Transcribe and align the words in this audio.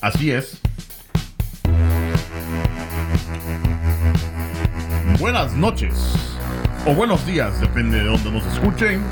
Así 0.00 0.30
es. 0.30 0.58
Buenas 5.18 5.52
noches. 5.52 5.92
O 6.86 6.94
buenos 6.94 7.26
días, 7.26 7.60
depende 7.60 7.98
de 7.98 8.04
donde 8.04 8.30
nos 8.30 8.46
escuchen. 8.46 9.02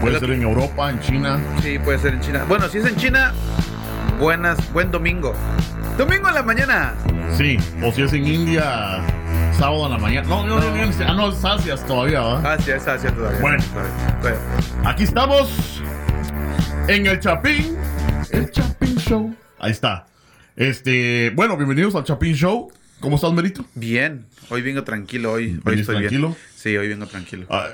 Puede 0.00 0.18
ser 0.18 0.30
en 0.30 0.42
Europa, 0.42 0.90
en 0.90 1.00
China. 1.00 1.38
Sí, 1.62 1.78
puede 1.78 1.98
ser 1.98 2.14
en 2.14 2.20
China. 2.20 2.44
Bueno, 2.48 2.68
si 2.68 2.78
es 2.78 2.86
en 2.86 2.96
China, 2.96 3.34
buenas, 4.18 4.72
buen 4.72 4.90
domingo. 4.90 5.34
Domingo 5.98 6.28
en 6.28 6.34
la 6.34 6.42
mañana. 6.42 6.94
Sí, 7.36 7.58
o 7.82 7.92
si 7.92 8.02
es 8.02 8.14
en 8.14 8.26
India, 8.26 9.00
sábado 9.58 9.84
en 9.86 9.92
la 9.92 9.98
mañana. 9.98 10.26
No, 10.26 10.46
no, 10.46 10.58
no, 10.58 10.70
no, 10.70 10.86
no, 10.86 11.06
ah, 11.06 11.12
no, 11.12 11.28
es 11.28 11.44
Asia 11.44 11.76
todavía, 11.76 12.20
¿va? 12.20 12.54
Asia, 12.54 12.76
es 12.76 12.88
Asia 12.88 13.14
todavía. 13.14 13.40
Bueno. 13.40 13.62
Todavía. 14.22 14.40
Aquí 14.86 15.04
estamos 15.04 15.82
en 16.88 17.06
el 17.06 17.20
Chapín, 17.20 17.76
el 18.30 18.50
Chapín 18.50 18.83
Show. 19.04 19.34
Ahí 19.58 19.70
está. 19.72 20.06
Este, 20.56 21.30
bueno, 21.34 21.56
bienvenidos 21.56 21.94
al 21.94 22.04
Chapín 22.04 22.34
Show. 22.34 22.70
¿Cómo 23.00 23.16
estás, 23.16 23.32
Merito? 23.32 23.64
Bien, 23.74 24.26
hoy 24.50 24.62
vengo 24.62 24.82
tranquilo, 24.84 25.32
hoy, 25.32 25.44
hoy 25.46 25.60
¿Vienes 25.64 25.80
estoy 25.80 25.96
tranquilo? 25.96 26.28
bien. 26.28 26.38
Sí, 26.54 26.76
hoy 26.76 26.88
vengo 26.88 27.06
tranquilo. 27.06 27.46
Ah, 27.50 27.68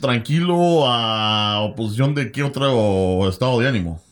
tranquilo 0.00 0.86
a 0.88 1.60
oposición 1.60 2.14
de 2.14 2.30
qué 2.32 2.42
otro 2.42 3.28
estado 3.28 3.58
de 3.60 3.68
ánimo. 3.68 4.02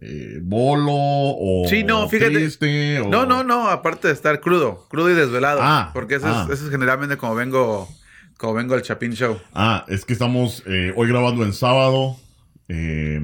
Eh, 0.00 0.40
bolo 0.42 0.92
o 0.94 1.64
Sí, 1.68 1.84
no, 1.84 2.08
fíjate. 2.08 2.32
triste, 2.34 3.00
o- 3.00 3.08
No, 3.08 3.24
no, 3.24 3.44
no, 3.44 3.68
aparte 3.68 4.08
de 4.08 4.14
estar 4.14 4.40
crudo, 4.40 4.86
crudo 4.90 5.10
y 5.10 5.14
desvelado. 5.14 5.60
Ah, 5.62 5.90
porque 5.94 6.16
eso, 6.16 6.26
ah. 6.26 6.46
es, 6.48 6.54
eso 6.58 6.64
es 6.66 6.70
generalmente 6.70 7.16
como 7.16 7.34
vengo, 7.36 7.88
como 8.36 8.54
vengo 8.54 8.74
al 8.74 8.82
Chapín 8.82 9.12
Show. 9.12 9.38
Ah, 9.54 9.84
es 9.88 10.04
que 10.04 10.12
estamos 10.12 10.62
eh, 10.66 10.92
hoy 10.96 11.08
grabando 11.08 11.44
en 11.44 11.52
sábado. 11.52 12.16
eh, 12.68 13.20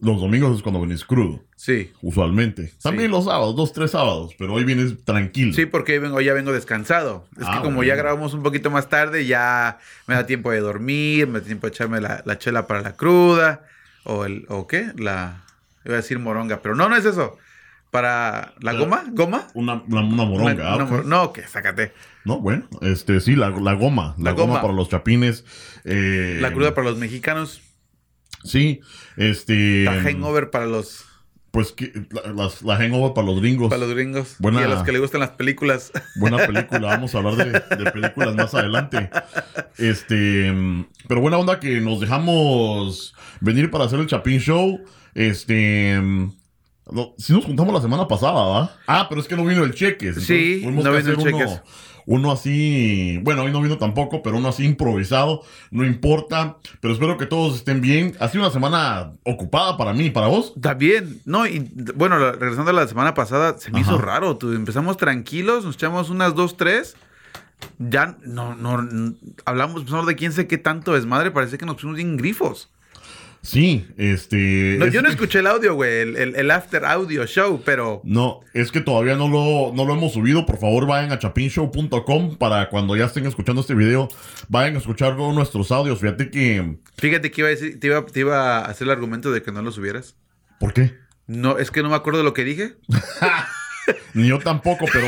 los 0.00 0.20
domingos 0.20 0.56
es 0.56 0.62
cuando 0.62 0.80
venís 0.80 1.04
crudo, 1.04 1.42
Sí. 1.56 1.90
usualmente. 2.02 2.72
También 2.82 3.10
los 3.10 3.24
sábados, 3.24 3.56
dos, 3.56 3.72
tres 3.72 3.90
sábados, 3.90 4.32
pero 4.38 4.54
hoy 4.54 4.64
vienes 4.64 5.04
tranquilo. 5.04 5.52
Sí, 5.52 5.66
porque 5.66 5.92
hoy 5.94 5.98
vengo, 5.98 6.20
ya 6.20 6.34
vengo 6.34 6.52
descansado. 6.52 7.26
Es 7.36 7.44
Ah, 7.48 7.54
que 7.56 7.62
como 7.62 7.76
bueno. 7.76 7.88
ya 7.88 7.96
grabamos 7.96 8.32
un 8.34 8.42
poquito 8.44 8.70
más 8.70 8.88
tarde, 8.88 9.26
ya 9.26 9.78
me 10.06 10.14
da 10.14 10.24
tiempo 10.26 10.50
de 10.52 10.60
dormir, 10.60 11.26
me 11.26 11.40
da 11.40 11.44
tiempo 11.46 11.66
de 11.66 11.72
echarme 11.72 12.00
la, 12.00 12.22
la 12.24 12.38
chela 12.38 12.66
para 12.68 12.80
la 12.82 12.92
cruda, 12.96 13.64
o 14.04 14.24
el, 14.24 14.44
o 14.48 14.66
qué, 14.68 14.92
la, 14.96 15.42
iba 15.84 15.94
a 15.94 15.96
decir 15.98 16.18
moronga, 16.18 16.60
pero 16.62 16.74
no, 16.76 16.88
no 16.88 16.96
es 16.96 17.04
eso. 17.04 17.36
Para 17.90 18.52
la 18.60 18.74
goma, 18.74 19.04
goma. 19.12 19.48
Una, 19.54 19.82
una, 19.88 20.02
una 20.02 20.24
moronga. 20.26 20.74
Una- 20.76 20.84
ah, 20.84 20.86
mor- 20.86 21.06
no, 21.06 21.32
que 21.32 21.46
sácate. 21.46 21.92
No, 22.24 22.38
bueno, 22.38 22.68
este 22.82 23.18
sí, 23.20 23.34
la, 23.34 23.48
la 23.48 23.72
goma. 23.72 24.14
La, 24.18 24.24
La 24.24 24.30
goma. 24.32 24.46
goma. 24.48 24.60
para 24.60 24.74
los 24.74 24.90
chapines. 24.90 25.46
eh, 25.84 26.36
La 26.42 26.52
cruda 26.52 26.74
para 26.74 26.90
los 26.90 26.98
mexicanos, 26.98 27.62
Sí, 28.48 28.80
este. 29.16 29.84
la 29.84 30.00
hangover 30.02 30.50
para 30.50 30.66
los, 30.66 31.04
Pues 31.50 31.72
que, 31.72 31.92
la, 32.10 32.32
las- 32.32 32.62
la 32.62 32.76
hangover 32.76 33.14
para 33.14 33.26
los 33.26 33.40
gringos. 33.40 33.68
para 33.70 33.80
los 33.80 33.94
gringos 33.94 34.36
Buena- 34.38 34.60
y 34.60 34.64
a 34.64 34.68
los 34.68 34.82
que 34.82 34.92
les 34.92 35.00
gustan 35.00 35.20
las 35.20 35.30
películas. 35.30 35.92
Buena 36.16 36.38
película, 36.38 36.88
vamos 36.88 37.14
a 37.14 37.18
hablar 37.18 37.36
de, 37.36 37.76
de 37.76 37.90
películas 37.90 38.34
más 38.34 38.54
adelante. 38.54 39.10
Este, 39.76 40.52
pero 41.06 41.20
buena 41.20 41.38
onda 41.38 41.60
que 41.60 41.80
nos 41.80 42.00
dejamos 42.00 43.14
venir 43.40 43.70
para 43.70 43.84
hacer 43.84 43.98
el 44.00 44.06
Chapín 44.06 44.40
Show. 44.40 44.80
Este, 45.14 45.98
no, 46.00 47.14
sí 47.18 47.32
nos 47.32 47.44
juntamos 47.44 47.72
la 47.74 47.80
semana 47.80 48.06
pasada, 48.08 48.32
¿va? 48.46 48.76
Ah, 48.86 49.06
pero 49.08 49.20
es 49.20 49.28
que 49.28 49.36
no 49.36 49.44
vino 49.44 49.64
el 49.64 49.74
cheques. 49.74 50.16
entonces 50.16 50.26
Sí, 50.26 50.62
no 50.64 50.72
vino 50.72 50.96
el 50.96 51.04
cheques. 51.16 51.24
Uno, 51.50 51.62
uno 52.10 52.32
así, 52.32 53.20
bueno, 53.22 53.42
hoy 53.42 53.52
no 53.52 53.60
vino 53.60 53.76
tampoco, 53.76 54.22
pero 54.22 54.38
uno 54.38 54.48
así 54.48 54.64
improvisado, 54.64 55.42
no 55.70 55.84
importa. 55.84 56.56
Pero 56.80 56.94
espero 56.94 57.18
que 57.18 57.26
todos 57.26 57.56
estén 57.56 57.82
bien. 57.82 58.16
Ha 58.18 58.28
sido 58.28 58.44
una 58.44 58.50
semana 58.50 59.12
ocupada 59.24 59.76
para 59.76 59.92
mí, 59.92 60.08
para 60.08 60.28
vos. 60.28 60.54
También, 60.58 61.20
no, 61.26 61.46
y 61.46 61.70
bueno, 61.94 62.18
regresando 62.32 62.70
a 62.70 62.74
la 62.74 62.88
semana 62.88 63.12
pasada, 63.12 63.58
se 63.58 63.70
me 63.70 63.80
hizo 63.80 63.98
raro. 63.98 64.38
Tú, 64.38 64.54
empezamos 64.54 64.96
tranquilos, 64.96 65.66
nos 65.66 65.74
echamos 65.74 66.08
unas 66.08 66.34
dos, 66.34 66.56
tres. 66.56 66.96
Ya 67.78 68.16
no, 68.24 68.54
no, 68.54 69.14
hablamos, 69.44 69.80
empezamos 69.80 70.06
de 70.06 70.16
quién 70.16 70.32
sé 70.32 70.46
qué 70.46 70.56
tanto 70.56 70.94
desmadre, 70.94 71.30
parece 71.30 71.58
que 71.58 71.66
nos 71.66 71.74
pusimos 71.74 71.96
bien 71.96 72.16
grifos. 72.16 72.70
Sí, 73.50 73.86
este. 73.96 74.76
No, 74.78 74.84
es 74.84 74.92
yo 74.92 75.00
no 75.00 75.08
escuché 75.08 75.38
el 75.38 75.46
audio, 75.46 75.74
güey, 75.74 76.00
el, 76.02 76.16
el- 76.16 76.36
el 76.36 76.50
after 76.50 76.84
audio 76.84 77.24
show, 77.26 77.62
pero 77.64 78.02
No, 78.04 78.40
es 78.52 78.70
que 78.70 78.82
todavía 78.82 79.16
no 79.16 79.26
lo, 79.26 79.72
no 79.74 79.86
lo 79.86 79.94
hemos 79.94 80.12
subido. 80.12 80.44
Por 80.44 80.58
favor, 80.58 80.86
vayan 80.86 81.12
a 81.12 81.18
chapinshow.com 81.18 82.36
para 82.36 82.68
cuando 82.68 82.94
ya 82.94 83.06
estén 83.06 83.24
escuchando 83.24 83.62
este 83.62 83.74
video, 83.74 84.08
vayan 84.48 84.74
a 84.74 84.78
escuchar 84.80 85.16
todos 85.16 85.34
nuestros 85.34 85.72
audios. 85.72 85.98
Fíjate 85.98 86.30
que. 86.30 86.76
fíjate 86.98 87.30
que 87.30 87.40
iba 87.40 87.48
a 87.48 87.50
decir, 87.52 87.80
te 87.80 87.86
iba, 87.86 88.04
te 88.04 88.20
iba 88.20 88.58
a 88.58 88.64
hacer 88.66 88.86
el 88.86 88.90
argumento 88.90 89.32
de 89.32 89.40
que 89.42 89.50
no 89.50 89.62
lo 89.62 89.72
subieras. 89.72 90.14
¿Por 90.60 90.74
qué? 90.74 90.94
No, 91.26 91.56
es 91.56 91.70
que 91.70 91.82
no 91.82 91.88
me 91.88 91.96
acuerdo 91.96 92.18
de 92.18 92.24
lo 92.24 92.34
que 92.34 92.44
dije. 92.44 92.74
Ni 94.12 94.28
yo 94.28 94.38
tampoco, 94.40 94.84
pero. 94.92 95.06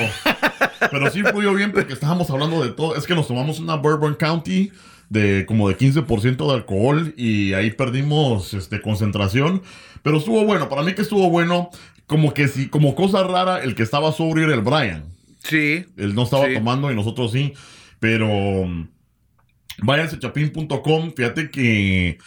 Pero 0.90 1.10
sí 1.10 1.22
fluyó 1.22 1.52
bien 1.52 1.72
porque 1.72 1.92
estábamos 1.92 2.30
hablando 2.30 2.64
de 2.64 2.70
todo. 2.70 2.96
Es 2.96 3.06
que 3.06 3.14
nos 3.14 3.28
tomamos 3.28 3.60
una 3.60 3.74
Bourbon 3.76 4.14
County 4.14 4.72
de 5.10 5.44
como 5.44 5.68
de 5.68 5.76
15% 5.76 6.46
de 6.48 6.54
alcohol 6.54 7.12
y 7.18 7.52
ahí 7.52 7.70
perdimos 7.72 8.54
este, 8.54 8.80
concentración. 8.80 9.62
Pero 10.02 10.16
estuvo 10.16 10.44
bueno. 10.46 10.70
Para 10.70 10.82
mí 10.82 10.94
que 10.94 11.02
estuvo 11.02 11.28
bueno. 11.28 11.68
Como 12.06 12.32
que 12.32 12.48
sí, 12.48 12.68
como 12.68 12.94
cosa 12.94 13.22
rara, 13.22 13.62
el 13.62 13.74
que 13.74 13.82
estaba 13.82 14.10
sobrio 14.12 14.46
era 14.46 14.54
el 14.54 14.62
Brian. 14.62 15.04
Sí, 15.44 15.84
Él 15.96 16.14
no 16.14 16.22
estaba 16.22 16.46
Sí. 16.46 16.54
tomando 16.54 16.90
y 16.90 16.94
nosotros 16.94 17.30
sí. 17.32 17.52
Pero 18.00 18.26
mm, 18.66 18.88
váyanse 19.82 20.16
a 20.16 20.18
chapín.com. 20.20 21.12
Fíjate 21.16 21.50
que 21.50 22.18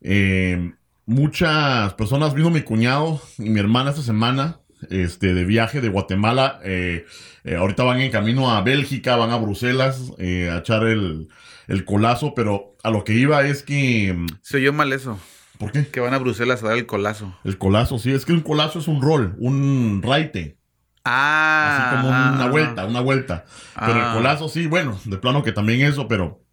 eh, 0.00 0.72
muchas 1.06 1.94
personas 1.94 2.34
vino 2.34 2.50
mi 2.50 2.62
cuñado 2.62 3.20
y 3.38 3.50
mi 3.50 3.58
hermana 3.60 3.90
esta 3.90 4.02
semana. 4.02 4.58
Este, 4.90 5.32
de 5.32 5.44
viaje 5.44 5.80
de 5.80 5.88
Guatemala. 5.88 6.60
eh, 6.64 7.04
eh, 7.44 7.54
ahorita 7.56 7.84
van 7.84 8.00
en 8.00 8.10
camino 8.10 8.50
a 8.50 8.62
Bélgica, 8.62 9.14
van 9.16 9.30
a 9.30 9.36
Bruselas 9.36 10.12
eh, 10.18 10.50
a 10.52 10.58
echar 10.58 10.84
el, 10.86 11.28
el 11.72 11.84
colazo. 11.84 12.34
Pero 12.34 12.76
a 12.82 12.90
lo 12.90 13.02
que 13.04 13.14
iba 13.14 13.42
es 13.44 13.62
que. 13.62 14.16
se 14.42 14.58
oyó 14.58 14.72
mal 14.72 14.92
eso, 14.92 15.18
¿Por 15.58 15.72
qué? 15.72 15.86
que 15.88 16.00
van 16.00 16.14
a 16.14 16.18
Bruselas 16.18 16.62
a 16.62 16.68
dar 16.68 16.78
el 16.78 16.86
colazo. 16.86 17.36
El 17.44 17.58
colazo, 17.58 17.98
sí, 17.98 18.12
es 18.12 18.24
que 18.24 18.32
un 18.32 18.40
colazo 18.40 18.78
es 18.78 18.88
un 18.88 19.02
rol, 19.02 19.34
un 19.38 20.00
raite. 20.02 20.58
Ah, 21.04 21.90
Así 21.90 21.96
como 21.96 22.14
ah, 22.14 22.32
una 22.34 22.44
ah. 22.44 22.50
vuelta, 22.50 22.86
una 22.86 23.00
vuelta. 23.00 23.44
Pero 23.74 23.94
Ah. 23.94 24.08
el 24.08 24.16
colazo 24.16 24.48
sí, 24.48 24.66
bueno, 24.68 24.98
de 25.04 25.18
plano 25.18 25.42
que 25.42 25.50
también 25.52 25.80
eso, 25.82 26.06
pero 26.06 26.44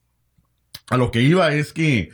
a 0.90 0.98
lo 0.98 1.12
que 1.12 1.22
iba 1.22 1.54
es 1.54 1.72
que 1.72 2.10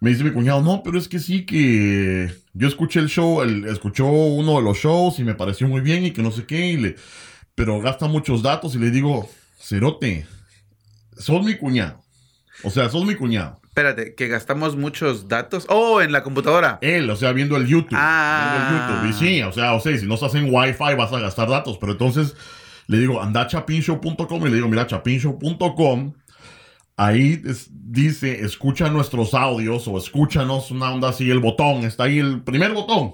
me 0.00 0.10
dice 0.10 0.24
mi 0.24 0.32
cuñado, 0.32 0.60
no, 0.62 0.82
pero 0.82 0.98
es 0.98 1.08
que 1.08 1.18
sí 1.18 1.46
que 1.46 2.30
yo 2.52 2.68
escuché 2.68 3.00
el 3.00 3.08
show, 3.08 3.40
el, 3.42 3.64
escuchó 3.66 4.06
uno 4.06 4.56
de 4.56 4.62
los 4.62 4.76
shows 4.78 5.18
y 5.18 5.24
me 5.24 5.34
pareció 5.34 5.66
muy 5.68 5.80
bien 5.80 6.04
y 6.04 6.10
que 6.10 6.22
no 6.22 6.30
sé 6.30 6.44
qué, 6.44 6.66
y 6.72 6.76
le, 6.76 6.96
pero 7.54 7.80
gasta 7.80 8.06
muchos 8.06 8.42
datos 8.42 8.74
y 8.74 8.78
le 8.78 8.90
digo, 8.90 9.28
Cerote, 9.58 10.26
sos 11.20 11.44
mi 11.44 11.56
cuñado. 11.56 12.00
O 12.64 12.70
sea, 12.70 12.88
sos 12.90 13.04
mi 13.04 13.14
cuñado. 13.14 13.60
Espérate, 13.64 14.14
que 14.14 14.26
gastamos 14.28 14.76
muchos 14.76 15.28
datos. 15.28 15.64
Oh, 15.68 16.00
en 16.00 16.12
la 16.12 16.22
computadora. 16.22 16.78
Él, 16.82 17.08
o 17.08 17.16
sea, 17.16 17.32
viendo 17.32 17.56
el 17.56 17.66
YouTube. 17.66 17.96
Ah. 17.98 18.56
Viendo 18.68 18.76
el 18.76 19.12
YouTube. 19.12 19.26
Y 19.26 19.28
sí, 19.36 19.42
o 19.42 19.52
sea, 19.52 19.74
o 19.74 19.80
sea, 19.80 19.96
si 19.96 20.06
no 20.06 20.14
estás 20.14 20.34
en 20.34 20.52
Wi-Fi 20.52 20.94
vas 20.96 21.12
a 21.12 21.20
gastar 21.20 21.48
datos. 21.48 21.78
Pero 21.78 21.92
entonces 21.92 22.34
le 22.88 22.98
digo, 22.98 23.22
anda 23.22 23.42
a 23.42 23.46
chapinshow.com 23.46 24.46
y 24.46 24.50
le 24.50 24.56
digo, 24.56 24.68
mira, 24.68 24.86
chapinshow.com. 24.86 26.12
Ahí 26.96 27.40
es- 27.46 27.70
dice, 27.72 28.44
escucha 28.44 28.90
nuestros 28.90 29.32
audios 29.32 29.88
o 29.88 29.96
escúchanos 29.96 30.70
una 30.70 30.90
onda 30.92 31.08
así, 31.10 31.30
el 31.30 31.38
botón, 31.38 31.84
está 31.84 32.04
ahí 32.04 32.18
el 32.18 32.42
primer 32.42 32.72
botón. 32.74 33.12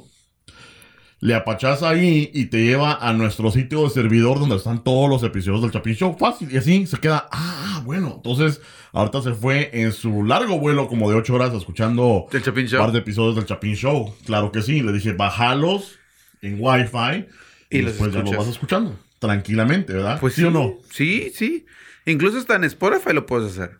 Le 1.18 1.34
apachas 1.34 1.82
ahí 1.82 2.30
y 2.34 2.46
te 2.46 2.62
lleva 2.62 2.94
a 2.94 3.12
nuestro 3.14 3.50
sitio 3.50 3.84
de 3.84 3.90
servidor 3.90 4.38
donde 4.38 4.56
están 4.56 4.84
todos 4.84 5.08
los 5.08 5.22
episodios 5.22 5.62
del 5.62 5.70
Chapin 5.70 5.94
Show. 5.94 6.16
Fácil. 6.18 6.52
Y 6.52 6.58
así 6.58 6.86
se 6.86 6.98
queda, 6.98 7.26
ah, 7.32 7.80
bueno. 7.84 8.14
Entonces, 8.16 8.60
ahorita 8.92 9.22
se 9.22 9.32
fue 9.32 9.70
en 9.72 9.92
su 9.92 10.24
largo 10.24 10.58
vuelo 10.58 10.88
como 10.88 11.08
de 11.10 11.16
ocho 11.16 11.34
horas 11.34 11.54
escuchando 11.54 12.26
El 12.32 12.42
Chapin 12.42 12.66
un 12.66 12.78
par 12.78 12.92
de 12.92 12.98
episodios 12.98 13.34
del 13.36 13.46
Chapin 13.46 13.74
Show. 13.74 14.14
Claro 14.26 14.52
que 14.52 14.60
sí. 14.60 14.82
Le 14.82 14.92
dije, 14.92 15.14
bájalos 15.14 15.98
en 16.42 16.58
Wi-Fi 16.60 17.26
y, 17.70 17.78
Y 17.78 17.82
después 17.82 18.12
ya 18.12 18.18
los 18.18 18.26
escuchas. 18.28 18.38
vas 18.38 18.48
escuchando. 18.48 18.98
Tranquilamente, 19.18 19.94
¿verdad? 19.94 20.20
Pues 20.20 20.34
¿Sí, 20.34 20.44
o 20.44 20.50
no? 20.50 20.74
Sí, 20.90 21.32
sí. 21.34 21.64
Incluso 22.04 22.38
hasta 22.38 22.56
en 22.56 22.64
Spotify 22.64 23.14
lo 23.14 23.24
puedes 23.24 23.52
hacer. 23.52 23.78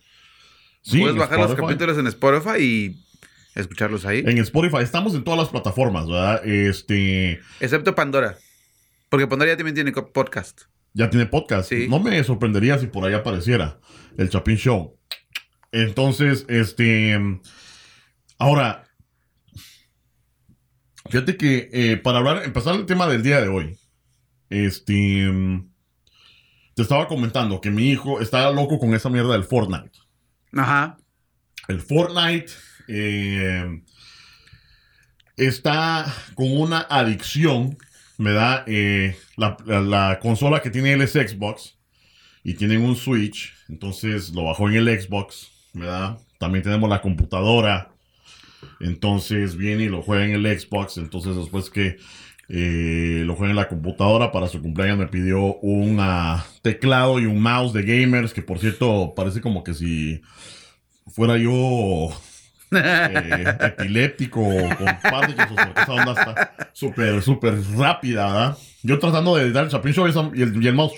Sí, 0.81 1.01
puedes 1.01 1.17
bajar 1.17 1.41
los 1.41 1.55
capítulos 1.55 1.99
en 1.99 2.07
Spotify 2.07 2.63
y 2.63 3.06
escucharlos 3.57 4.05
ahí. 4.07 4.23
En 4.27 4.39
Spotify. 4.39 4.83
Estamos 4.83 5.15
en 5.15 5.25
todas 5.25 5.41
las 5.41 5.49
plataformas, 5.49 6.07
¿verdad? 6.07 6.47
Este... 6.47 7.41
Excepto 7.61 7.95
Pandora. 7.95 8.37
Porque 9.09 9.27
Pandora 9.27 9.53
ya 9.53 9.57
también 9.57 9.75
tiene 9.75 9.93
podcast. 9.93 10.63
Ya 10.93 11.11
tiene 11.11 11.27
podcast. 11.27 11.69
Sí. 11.69 11.89
No 11.89 12.01
me 12.01 12.23
sorprendería 12.25 12.79
si 12.79 12.87
por 12.87 13.05
ahí 13.05 13.15
apareciera 13.15 13.79
el 14.17 14.31
Chapin 14.31 14.57
Show. 14.57 14.99
Entonces, 15.73 16.47
este. 16.49 17.19
Ahora. 18.39 18.85
Fíjate 21.11 21.37
que 21.37 21.69
eh, 21.73 21.97
para 21.99 22.19
hablar, 22.19 22.43
empezar 22.45 22.75
el 22.75 22.87
tema 22.87 23.07
del 23.07 23.23
día 23.23 23.41
de 23.41 23.49
hoy. 23.49 23.79
Este. 24.49 25.31
Te 26.75 26.83
estaba 26.83 27.09
comentando 27.09 27.61
que 27.61 27.71
mi 27.71 27.91
hijo 27.91 28.21
está 28.21 28.51
loco 28.51 28.79
con 28.79 28.95
esa 28.95 29.09
mierda 29.09 29.33
del 29.33 29.45
Fortnite. 29.45 29.99
Ajá. 30.53 30.99
El 31.69 31.81
Fortnite. 31.81 32.53
Eh, 32.89 33.81
está 35.37 36.13
con 36.35 36.51
una 36.57 36.81
adicción, 36.89 37.77
¿verdad? 38.19 38.65
Eh, 38.67 39.17
la, 39.37 39.57
la- 39.67 39.81
la 39.81 40.19
consola 40.21 40.61
que 40.63 40.71
tiene 40.71 40.93
él 40.93 41.03
es 41.03 41.13
Xbox 41.13 41.77
y 42.43 42.55
tienen 42.55 42.83
un 42.83 42.97
Switch, 42.97 43.55
entonces 43.69 44.31
lo 44.31 44.45
bajó 44.45 44.69
en 44.69 44.77
el 44.77 45.01
Xbox, 45.01 45.51
¿verdad? 45.73 46.19
También 46.39 46.63
tenemos 46.63 46.89
la 46.89 47.01
computadora, 47.03 47.91
entonces 48.81 49.57
viene 49.57 49.85
y 49.85 49.89
lo 49.89 50.03
juega 50.03 50.25
en 50.27 50.33
el 50.33 50.59
Xbox, 50.61 50.99
entonces 50.99 51.37
después 51.37 51.71
que 51.71 51.97
eh, 52.49 53.23
lo 53.27 53.35
juega 53.35 53.51
en 53.51 53.57
la 53.57 53.69
computadora 53.69 54.31
para 54.31 54.47
su 54.49 54.63
cumpleaños 54.63 54.99
me 54.99 55.09
pidió 55.09 55.57
un 55.57 56.01
teclado 56.63 57.19
y 57.19 57.27
un 57.27 57.41
mouse 57.41 57.73
de 57.73 57.83
gamers, 57.83 58.33
que 58.33 58.43
por 58.43 58.59
cierto 58.61 59.15
parece 59.17 59.41
como 59.41 59.65
que 59.65 59.75
si 59.75 60.23
fuera 61.09 61.37
yo 61.39 62.11
eh, 62.73 63.57
epiléptico 63.61 64.43
con 64.43 64.89
esa 64.89 65.93
onda 65.93 66.13
está 66.13 66.71
súper, 66.73 67.23
súper 67.23 67.61
rápida. 67.77 68.57
Yo 68.83 68.99
tratando 68.99 69.37
de 69.37 69.53
dar 69.53 69.65
el 69.65 69.71
Chapin 69.71 69.93
Show 69.93 70.33
y 70.35 70.43
el, 70.43 70.63
y 70.63 70.67
el 70.69 70.75
mouse. 70.75 70.95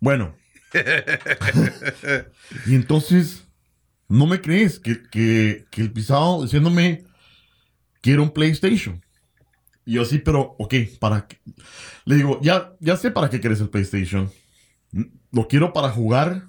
Bueno. 0.00 0.34
y 2.66 2.74
entonces, 2.74 3.46
no 4.08 4.26
me 4.26 4.40
crees 4.40 4.78
que, 4.78 5.02
que, 5.02 5.64
que 5.70 5.80
el 5.80 5.92
pisado 5.92 6.42
diciéndome 6.42 7.04
quiero 8.00 8.22
un 8.22 8.30
PlayStation. 8.30 9.04
Y 9.84 9.94
yo 9.94 10.04
sí, 10.04 10.18
pero, 10.18 10.54
ok, 10.58 10.74
¿para 10.98 11.26
qué? 11.26 11.38
Le 12.04 12.16
digo, 12.16 12.38
ya, 12.42 12.72
ya 12.80 12.96
sé 12.96 13.10
para 13.10 13.30
qué 13.30 13.40
quieres 13.40 13.60
el 13.60 13.70
PlayStation. 13.70 14.30
Lo 15.32 15.48
quiero 15.48 15.72
para 15.72 15.90
jugar 15.90 16.44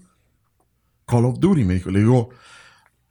Call 1.06 1.26
of 1.26 1.40
Duty, 1.40 1.64
me 1.64 1.76
dijo. 1.76 1.92
Le 1.92 2.00
digo, 2.00 2.30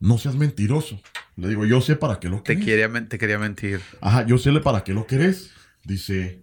no 0.00 0.18
seas 0.18 0.34
mentiroso. 0.34 1.00
Le 1.36 1.48
digo, 1.48 1.64
yo 1.64 1.80
sé 1.80 1.96
para 1.96 2.18
qué 2.20 2.28
lo 2.28 2.38
Te 2.42 2.54
querés. 2.54 2.64
quería, 2.64 2.88
men- 2.88 3.08
te 3.08 3.18
quería 3.18 3.38
mentir. 3.38 3.80
Ajá, 4.00 4.26
yo 4.26 4.36
sé 4.38 4.50
para 4.60 4.82
qué 4.84 4.92
lo 4.92 5.06
querés. 5.06 5.52
Dice, 5.84 6.42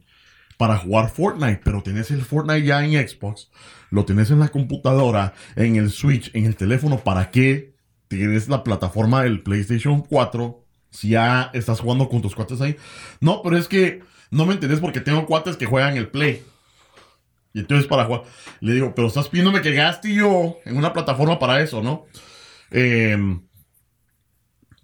para 0.58 0.78
jugar 0.78 1.10
Fortnite, 1.10 1.62
pero 1.64 1.84
tenés 1.84 2.10
el 2.12 2.22
Fortnite 2.24 2.66
ya 2.66 2.84
en 2.84 3.08
Xbox, 3.08 3.50
lo 3.92 4.06
tenés 4.06 4.32
en 4.32 4.40
la 4.40 4.48
computadora, 4.50 5.34
en 5.56 5.76
el 5.76 5.92
Switch, 5.92 6.32
en 6.34 6.46
el 6.46 6.56
teléfono, 6.56 7.00
¿para 7.00 7.30
qué 7.30 7.76
tienes 8.08 8.48
la 8.48 8.64
plataforma 8.64 9.22
del 9.24 9.42
PlayStation 9.44 10.02
4 10.02 10.64
si 10.90 11.10
ya 11.10 11.52
estás 11.54 11.80
jugando 11.82 12.10
con 12.10 12.22
tus 12.22 12.34
cuates 12.34 12.60
ahí? 12.62 12.76
No, 13.22 13.42
pero 13.44 13.58
es 13.58 13.68
que 13.68 14.02
no 14.32 14.46
me 14.48 14.54
entendés 14.54 14.80
porque 14.80 15.00
tengo 15.02 15.26
cuates 15.28 15.58
que 15.58 15.66
juegan 15.68 15.96
el 15.98 16.08
Play. 16.08 16.44
Y 17.54 17.60
entonces 17.60 17.88
para 17.88 18.06
jugar, 18.06 18.24
le 18.60 18.74
digo, 18.74 18.94
pero 18.96 19.08
estás 19.08 19.30
pidiéndome 19.30 19.62
que 19.62 19.72
gaste 19.74 20.14
yo 20.14 20.58
en 20.66 20.78
una 20.78 20.94
plataforma 20.94 21.38
para 21.40 21.62
eso, 21.62 21.82
¿no? 21.84 22.06
Em, 22.72 23.42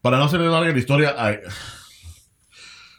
para 0.03 0.17
no 0.17 0.25
hacerle 0.25 0.49
larga 0.49 0.73
la 0.73 0.77
historia, 0.77 1.15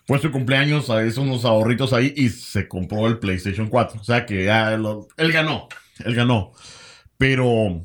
fue 0.07 0.19
su 0.21 0.33
cumpleaños, 0.33 0.91
hizo 1.07 1.21
unos 1.21 1.45
ahorritos 1.45 1.93
ahí 1.93 2.15
y 2.17 2.31
se 2.31 2.67
compró 2.67 3.07
el 3.07 3.19
PlayStation 3.19 3.69
4. 3.69 4.01
O 4.01 4.05
sea 4.05 4.25
que 4.25 4.47
ya 4.47 4.73
él 4.73 5.33
ganó, 5.33 5.69
él 6.03 6.15
ganó. 6.15 6.53
Pero 7.19 7.85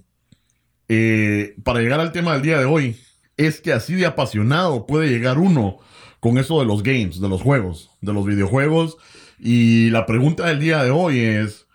eh, 0.87 1.53
para 1.65 1.81
llegar 1.81 1.99
al 1.99 2.13
tema 2.13 2.31
del 2.31 2.43
día 2.43 2.59
de 2.59 2.63
hoy, 2.63 2.95
es 3.35 3.59
que 3.59 3.73
así 3.73 3.93
de 3.95 4.05
apasionado 4.05 4.87
puede 4.87 5.09
llegar 5.09 5.37
uno 5.37 5.79
con 6.21 6.37
eso 6.37 6.61
de 6.61 6.65
los 6.65 6.81
games, 6.81 7.19
de 7.19 7.27
los 7.27 7.41
juegos, 7.41 7.91
de 7.99 8.13
los 8.13 8.25
videojuegos. 8.25 8.95
Y 9.37 9.89
la 9.89 10.05
pregunta 10.05 10.47
del 10.47 10.61
día 10.61 10.81
de 10.81 10.91
hoy 10.91 11.19
es 11.19 11.67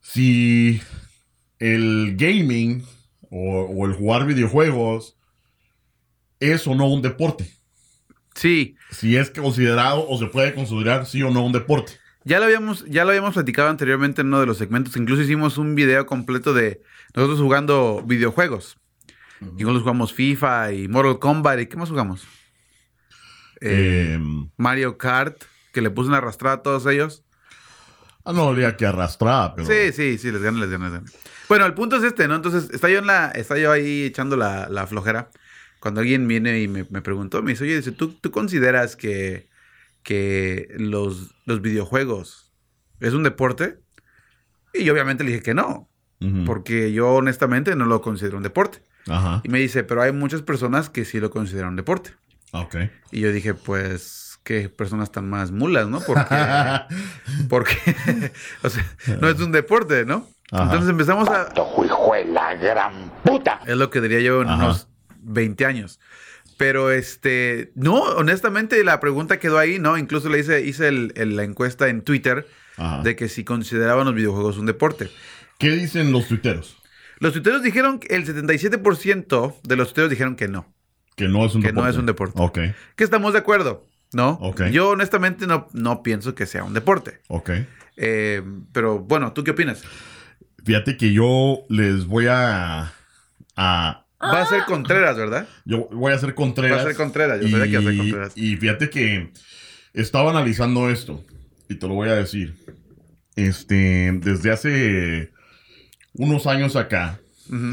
si 0.00 0.80
el 1.60 2.16
gaming 2.16 2.84
o 3.30 3.86
el 3.86 3.92
jugar 3.92 4.26
videojuegos 4.26 5.19
es 6.40 6.66
o 6.66 6.74
no 6.74 6.86
un 6.88 7.02
deporte 7.02 7.50
Sí, 8.34 8.76
si 8.90 9.16
es 9.16 9.30
considerado 9.30 10.08
o 10.08 10.18
se 10.18 10.26
puede 10.26 10.54
considerar 10.54 11.04
sí 11.06 11.22
o 11.22 11.30
no 11.30 11.44
un 11.44 11.52
deporte. 11.52 11.92
ya 12.24 12.38
lo 12.38 12.46
habíamos, 12.46 12.84
ya 12.86 13.04
lo 13.04 13.10
habíamos 13.10 13.34
platicado 13.34 13.68
anteriormente 13.68 14.20
en 14.22 14.28
uno 14.28 14.40
de 14.40 14.46
los 14.46 14.56
segmentos. 14.56 14.96
Incluso 14.96 15.22
hicimos 15.22 15.58
un 15.58 15.74
video 15.74 16.06
completo 16.06 16.54
de 16.54 16.80
nosotros 17.14 17.40
jugando 17.40 18.02
videojuegos. 18.06 18.78
Incluso 19.40 19.80
jugamos 19.80 20.12
FIFA 20.12 20.72
y 20.72 20.88
Mortal 20.88 21.18
Kombat. 21.18 21.60
¿Y 21.60 21.66
qué 21.66 21.76
más 21.76 21.88
jugamos? 21.90 22.22
Eh, 23.60 24.16
Eh, 24.16 24.18
Mario 24.56 24.96
Kart, 24.96 25.42
que 25.72 25.80
le 25.82 25.90
puse 25.90 26.08
una 26.08 26.18
arrastrada 26.18 26.56
a 26.56 26.62
todos 26.62 26.86
ellos. 26.86 27.24
ah, 28.24 28.32
no 28.32 28.44
habría 28.48 28.76
que 28.76 28.86
arrastrar, 28.86 29.54
pero. 29.56 29.66
Sí, 29.66 29.92
sí, 29.92 30.18
sí, 30.18 30.30
les 30.30 30.40
gano, 30.40 30.58
les 30.60 30.70
gano, 30.70 30.84
les 30.84 30.94
gano. 30.94 31.06
Bueno, 31.48 31.66
el 31.66 31.74
punto 31.74 31.96
es 31.96 32.04
este, 32.04 32.28
¿no? 32.28 32.36
Entonces, 32.36 32.70
está 32.70 32.88
yo, 32.88 32.98
en 33.00 33.06
la, 33.06 33.30
está 33.32 33.58
yo 33.58 33.72
ahí 33.72 34.04
echando 34.04 34.36
la, 34.36 34.68
la 34.68 34.86
flojera. 34.86 35.30
Cuando 35.80 36.00
alguien 36.00 36.28
viene 36.28 36.60
y 36.60 36.68
me, 36.68 36.86
me 36.90 37.00
preguntó, 37.00 37.42
me 37.42 37.52
dice, 37.52 37.64
oye, 37.64 37.76
dice, 37.76 37.92
¿tú, 37.92 38.12
tú 38.12 38.30
consideras 38.30 38.96
que, 38.96 39.48
que 40.02 40.68
los, 40.78 41.34
los 41.46 41.62
videojuegos 41.62 42.52
es 43.00 43.14
un 43.14 43.22
deporte? 43.22 43.78
Y 44.74 44.84
yo 44.84 44.92
obviamente 44.92 45.24
le 45.24 45.30
dije 45.30 45.42
que 45.42 45.54
no, 45.54 45.88
porque 46.44 46.92
yo 46.92 47.14
honestamente 47.14 47.74
no 47.74 47.86
lo 47.86 48.02
considero 48.02 48.36
un 48.36 48.42
deporte. 48.42 48.82
Ajá. 49.08 49.40
Y 49.42 49.48
me 49.48 49.58
dice, 49.58 49.82
pero 49.82 50.02
hay 50.02 50.12
muchas 50.12 50.42
personas 50.42 50.90
que 50.90 51.06
sí 51.06 51.18
lo 51.18 51.30
consideran 51.30 51.70
un 51.70 51.76
deporte. 51.76 52.10
Ok. 52.52 52.76
Y 53.10 53.20
yo 53.20 53.32
dije, 53.32 53.54
pues, 53.54 54.38
qué 54.44 54.68
personas 54.68 55.10
tan 55.10 55.30
más 55.30 55.50
mulas, 55.50 55.88
¿no? 55.88 56.00
Porque, 56.00 56.34
porque 57.48 57.76
o 58.62 58.68
sea, 58.68 58.84
no 59.20 59.28
es 59.28 59.40
un 59.40 59.50
deporte, 59.50 60.04
¿no? 60.04 60.28
Ajá. 60.52 60.64
Entonces 60.64 60.90
empezamos 60.90 61.28
a... 61.28 61.48
Tojo, 61.48 61.84
hijo 61.84 62.12
de 62.14 62.24
la 62.26 62.54
gran 62.54 63.10
puta. 63.24 63.60
Es 63.66 63.76
lo 63.76 63.88
que 63.88 64.00
diría 64.00 64.20
yo 64.20 64.42
en 64.42 64.48
Ajá. 64.48 64.64
unos 64.64 64.89
20 65.22 65.64
años. 65.66 66.00
Pero 66.56 66.90
este, 66.90 67.72
no, 67.74 67.94
honestamente 68.02 68.82
la 68.84 69.00
pregunta 69.00 69.38
quedó 69.38 69.58
ahí, 69.58 69.78
¿no? 69.78 69.96
Incluso 69.96 70.28
le 70.28 70.38
hice, 70.40 70.60
hice 70.64 70.88
el- 70.88 71.12
el- 71.16 71.36
la 71.36 71.44
encuesta 71.44 71.88
en 71.88 72.02
Twitter 72.02 72.46
Ajá. 72.76 73.02
de 73.02 73.16
que 73.16 73.28
si 73.28 73.44
consideraban 73.44 74.04
los 74.06 74.14
videojuegos 74.14 74.58
un 74.58 74.66
deporte. 74.66 75.08
¿Qué 75.58 75.70
dicen 75.70 76.12
los 76.12 76.28
tuiteros? 76.28 76.76
Los 77.18 77.32
tuiteros 77.32 77.62
dijeron, 77.62 77.98
que 77.98 78.14
el 78.14 78.24
77% 78.26 79.58
de 79.62 79.76
los 79.76 79.88
tuiteros 79.88 80.10
dijeron 80.10 80.36
que 80.36 80.48
no, 80.48 80.66
Que 81.16 81.28
no 81.28 81.44
es 81.44 81.54
un 81.54 81.60
Que 81.62 81.68
deporte. 81.68 81.84
no 81.84 81.90
es 81.90 81.96
un 81.98 82.06
deporte. 82.06 82.34
Ok. 82.40 82.58
que 82.96 83.04
estamos 83.04 83.32
de 83.34 83.38
acuerdo, 83.40 83.86
¿no? 84.12 84.30
Ok. 84.40 84.64
Yo 84.66 84.88
honestamente 84.90 85.46
no, 85.46 85.68
no 85.72 86.02
pienso 86.02 86.34
que 86.34 86.46
sea 86.46 86.64
un 86.64 86.72
deporte. 86.74 87.20
Ok. 87.28 87.50
Eh, 87.96 88.42
pero 88.72 88.98
bueno, 89.00 89.32
¿tú 89.34 89.44
qué 89.44 89.50
opinas? 89.50 89.82
Fíjate 90.64 90.96
que 90.96 91.12
yo 91.12 91.60
les 91.68 92.06
voy 92.06 92.26
a. 92.28 92.92
a 93.56 93.99
Va 94.22 94.42
a 94.42 94.46
ser 94.46 94.64
Contreras, 94.64 95.16
¿verdad? 95.16 95.48
yo 95.64 95.88
voy 95.92 96.12
a 96.12 96.16
hacer 96.16 96.34
Contreras. 96.34 96.78
Va 96.78 96.82
a 96.82 96.86
ser 96.86 96.96
Contreras, 96.96 97.40
yo 97.40 97.48
sabía 97.48 97.64
que 97.64 97.70
iba 97.70 97.80
a 97.80 97.84
ser 97.84 97.96
Contreras. 97.96 98.32
Y 98.36 98.56
fíjate 98.56 98.90
que 98.90 99.30
estaba 99.94 100.30
analizando 100.30 100.90
esto. 100.90 101.24
Y 101.68 101.76
te 101.76 101.88
lo 101.88 101.94
voy 101.94 102.08
a 102.08 102.14
decir. 102.14 102.54
Este. 103.36 104.12
Desde 104.22 104.50
hace 104.50 105.30
unos 106.14 106.46
años 106.46 106.76
acá. 106.76 107.20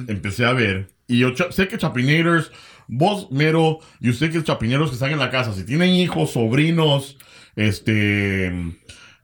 Empecé 0.08 0.46
a 0.46 0.54
ver. 0.54 0.88
Y 1.08 1.20
yo 1.20 1.34
cha- 1.34 1.52
sé 1.52 1.68
que 1.68 1.78
Chapinators, 1.78 2.52
vos, 2.88 3.30
Mero, 3.32 3.80
y 4.00 4.10
usted 4.10 4.32
que 4.32 4.38
es 4.40 4.44
Chapineros 4.44 4.90
que 4.90 4.96
están 4.96 5.12
en 5.12 5.20
la 5.20 5.30
casa, 5.30 5.54
si 5.54 5.64
tienen 5.66 5.90
hijos, 5.92 6.32
sobrinos, 6.32 7.18
este, 7.56 8.52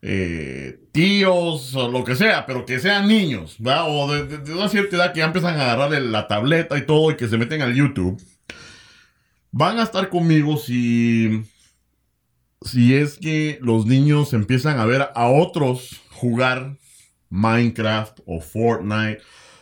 eh, 0.06 0.82
tíos, 0.92 1.74
o 1.76 1.90
lo 1.90 2.04
que 2.04 2.16
sea, 2.16 2.46
pero 2.46 2.66
que 2.66 2.78
sean 2.80 3.08
niños, 3.08 3.56
¿verdad? 3.58 3.86
O 3.88 4.14
de, 4.14 4.54
una 4.54 4.68
cierta 4.68 4.98
edad 4.98 5.14
que 5.14 5.20
ya 5.20 5.26
empiezan 5.26 5.58
a 5.58 5.72
agarrar 5.72 6.02
la 6.02 6.28
tableta 6.28 6.78
y 6.78 6.86
todo 6.86 7.10
y 7.10 7.16
que 7.16 7.30
se 7.30 7.38
meten 7.38 7.62
al 7.62 7.74
YouTube. 7.74 8.22
Van 9.52 9.80
a 9.80 9.84
estar 9.84 10.10
conmigo 10.10 10.58
si, 10.58 11.44
si 12.64 12.96
es 12.96 13.18
que 13.18 13.60
los 13.62 13.86
niños 13.86 14.34
empiezan 14.34 14.78
a 14.78 14.86
ver 14.86 15.10
a 15.16 15.28
otros 15.28 16.02
jugar 16.12 16.78
Minecraft 17.30 18.20
o 18.26 18.42
Fortnite 18.42 19.20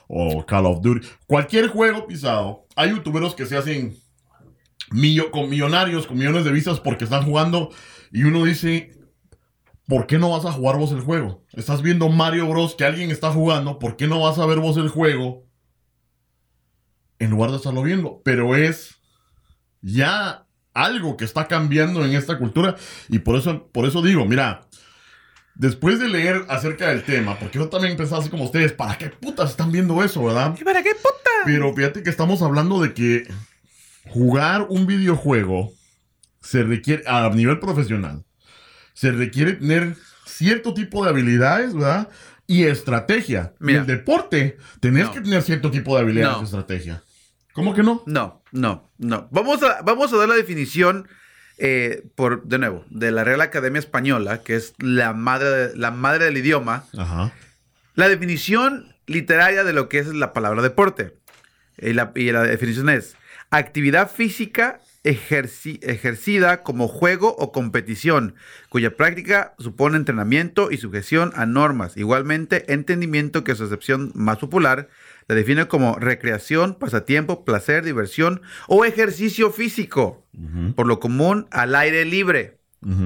o 0.08 0.46
Call 0.46 0.66
of 0.66 0.82
Duty, 0.82 1.08
cualquier 1.28 1.68
juego 1.68 2.08
pisado. 2.08 2.66
Hay 2.76 2.90
youtuberos 2.90 3.36
que 3.36 3.46
se 3.46 3.58
hacen 3.58 3.96
millo- 4.90 5.30
con 5.30 5.50
millonarios, 5.50 6.08
con 6.08 6.18
millones 6.18 6.46
de 6.46 6.52
vistas 6.52 6.80
porque 6.80 7.04
están 7.04 7.24
jugando 7.26 7.70
y 8.12 8.24
uno 8.24 8.44
dice, 8.44 8.92
¿por 9.92 10.08
qué 10.08 10.18
no 10.18 10.30
vas 10.30 10.46
a 10.46 10.54
jugar 10.54 10.78
vos 10.78 10.94
el 10.94 11.02
juego? 11.02 11.44
Estás 11.52 11.82
viendo 11.82 12.08
Mario 12.08 12.48
Bros. 12.48 12.76
que 12.76 12.86
alguien 12.86 13.12
está 13.12 13.30
jugando, 13.34 13.78
¿por 13.78 13.98
qué 13.98 14.08
no 14.08 14.22
vas 14.22 14.40
a 14.40 14.46
ver 14.46 14.60
vos 14.60 14.78
el 14.78 14.88
juego? 14.88 15.46
En 17.20 17.32
lugar 17.32 17.52
de 17.52 17.58
estarlo 17.58 17.84
viendo. 17.84 18.22
Pero 18.24 18.56
es 18.56 19.02
ya 19.82 20.48
algo 20.74 21.18
que 21.18 21.26
está 21.26 21.50
cambiando 21.50 22.06
en 22.06 22.16
esta 22.16 22.38
cultura 22.38 22.78
y 23.10 23.20
por 23.20 23.36
eso, 23.36 23.68
por 23.74 23.86
eso 23.86 24.02
digo, 24.02 24.24
mira, 24.24 24.62
después 25.56 26.00
de 26.00 26.08
leer 26.08 26.46
acerca 26.48 26.88
del 26.88 27.04
tema, 27.04 27.38
porque 27.38 27.60
yo 27.60 27.68
también 27.68 27.98
pensaba 27.98 28.22
así 28.22 28.30
como 28.30 28.46
ustedes, 28.46 28.72
¿para 28.72 28.98
qué 28.98 29.10
putas 29.10 29.50
están 29.50 29.74
viendo 29.74 30.02
eso, 30.02 30.24
verdad? 30.24 30.56
¿Y 30.58 30.64
para 30.64 30.82
qué 30.84 30.96
puta? 30.96 31.30
Pero 31.44 31.74
fíjate 31.74 32.02
que 32.02 32.10
estamos 32.10 32.42
hablando 32.42 32.82
de 32.82 32.94
que 32.94 33.28
jugar 34.08 34.68
un 34.70 34.88
videojuego 34.88 35.74
se 36.40 36.64
requiere, 36.64 37.04
a 37.08 37.30
nivel 37.32 37.60
profesional, 37.60 38.24
se 39.02 39.12
requiere 39.12 39.54
tener 39.54 39.96
cierto 40.28 40.76
tipo 40.76 41.04
de 41.04 41.10
habilidades, 41.10 41.74
¿verdad? 41.74 42.08
Y 42.46 42.66
estrategia. 42.66 43.54
Mira. 43.58 43.80
el 43.82 43.88
deporte, 43.88 44.58
tenés 44.80 45.06
No. 45.06 45.12
que 45.14 45.22
tener 45.22 45.42
cierto 45.42 45.72
tipo 45.72 45.96
de 45.96 46.04
habilidades 46.04 46.36
No. 46.38 46.42
y 46.42 46.46
estrategia. 46.46 47.04
¿Cómo 47.54 47.74
que 47.74 47.82
no? 47.82 48.04
No, 48.06 48.44
no, 48.52 48.92
no. 49.00 49.28
Vamos 49.32 49.64
a, 49.64 49.82
vamos 49.82 50.14
a 50.14 50.18
dar 50.18 50.30
la 50.30 50.36
definición 50.36 51.08
eh, 51.58 52.04
por, 52.14 52.44
de 52.44 52.60
nuevo, 52.60 52.86
de 52.92 53.12
la 53.12 53.24
Real 53.24 53.42
Academia 53.42 53.80
Española, 53.80 54.44
que 54.44 54.56
es 54.56 54.74
la 54.78 55.14
madre, 55.14 55.76
la 55.76 55.90
madre 55.90 56.26
del 56.26 56.38
idioma, 56.38 56.86
Ajá. 56.96 57.34
la 57.96 58.08
definición 58.08 58.96
literaria 59.08 59.64
de 59.64 59.74
lo 59.74 59.90
que 59.90 59.98
es 59.98 60.08
la 60.14 60.32
palabra 60.32 60.62
deporte. 60.62 61.16
Y 61.80 61.94
la, 61.94 62.12
y 62.16 62.32
la 62.32 62.44
definición 62.44 62.90
es 62.90 63.16
actividad 63.50 64.12
física 64.12 64.80
ejerci- 65.04 65.80
ejercida 65.84 66.64
como 66.64 66.88
juego 66.88 67.36
o 67.38 67.52
competición, 67.52 68.36
cuya 68.70 68.96
práctica 68.96 69.54
supone 69.60 69.98
entrenamiento 69.98 70.72
y 70.72 70.78
sujeción 70.78 71.32
a 71.36 71.46
normas. 71.46 71.98
Igualmente, 71.98 72.72
entendimiento 72.74 73.44
que 73.44 73.56
su 73.56 73.64
acepción 73.64 74.12
más 74.16 74.38
popular 74.38 74.90
la 75.28 75.36
define 75.36 75.68
como 75.68 75.96
recreación, 75.98 76.76
pasatiempo, 76.76 77.46
placer, 77.46 77.84
diversión 77.84 78.42
o 78.68 78.86
ejercicio 78.86 79.52
físico, 79.52 80.26
por 80.76 80.88
lo 80.88 81.00
común 81.00 81.48
al 81.52 81.76
aire 81.76 82.06
libre. 82.06 82.58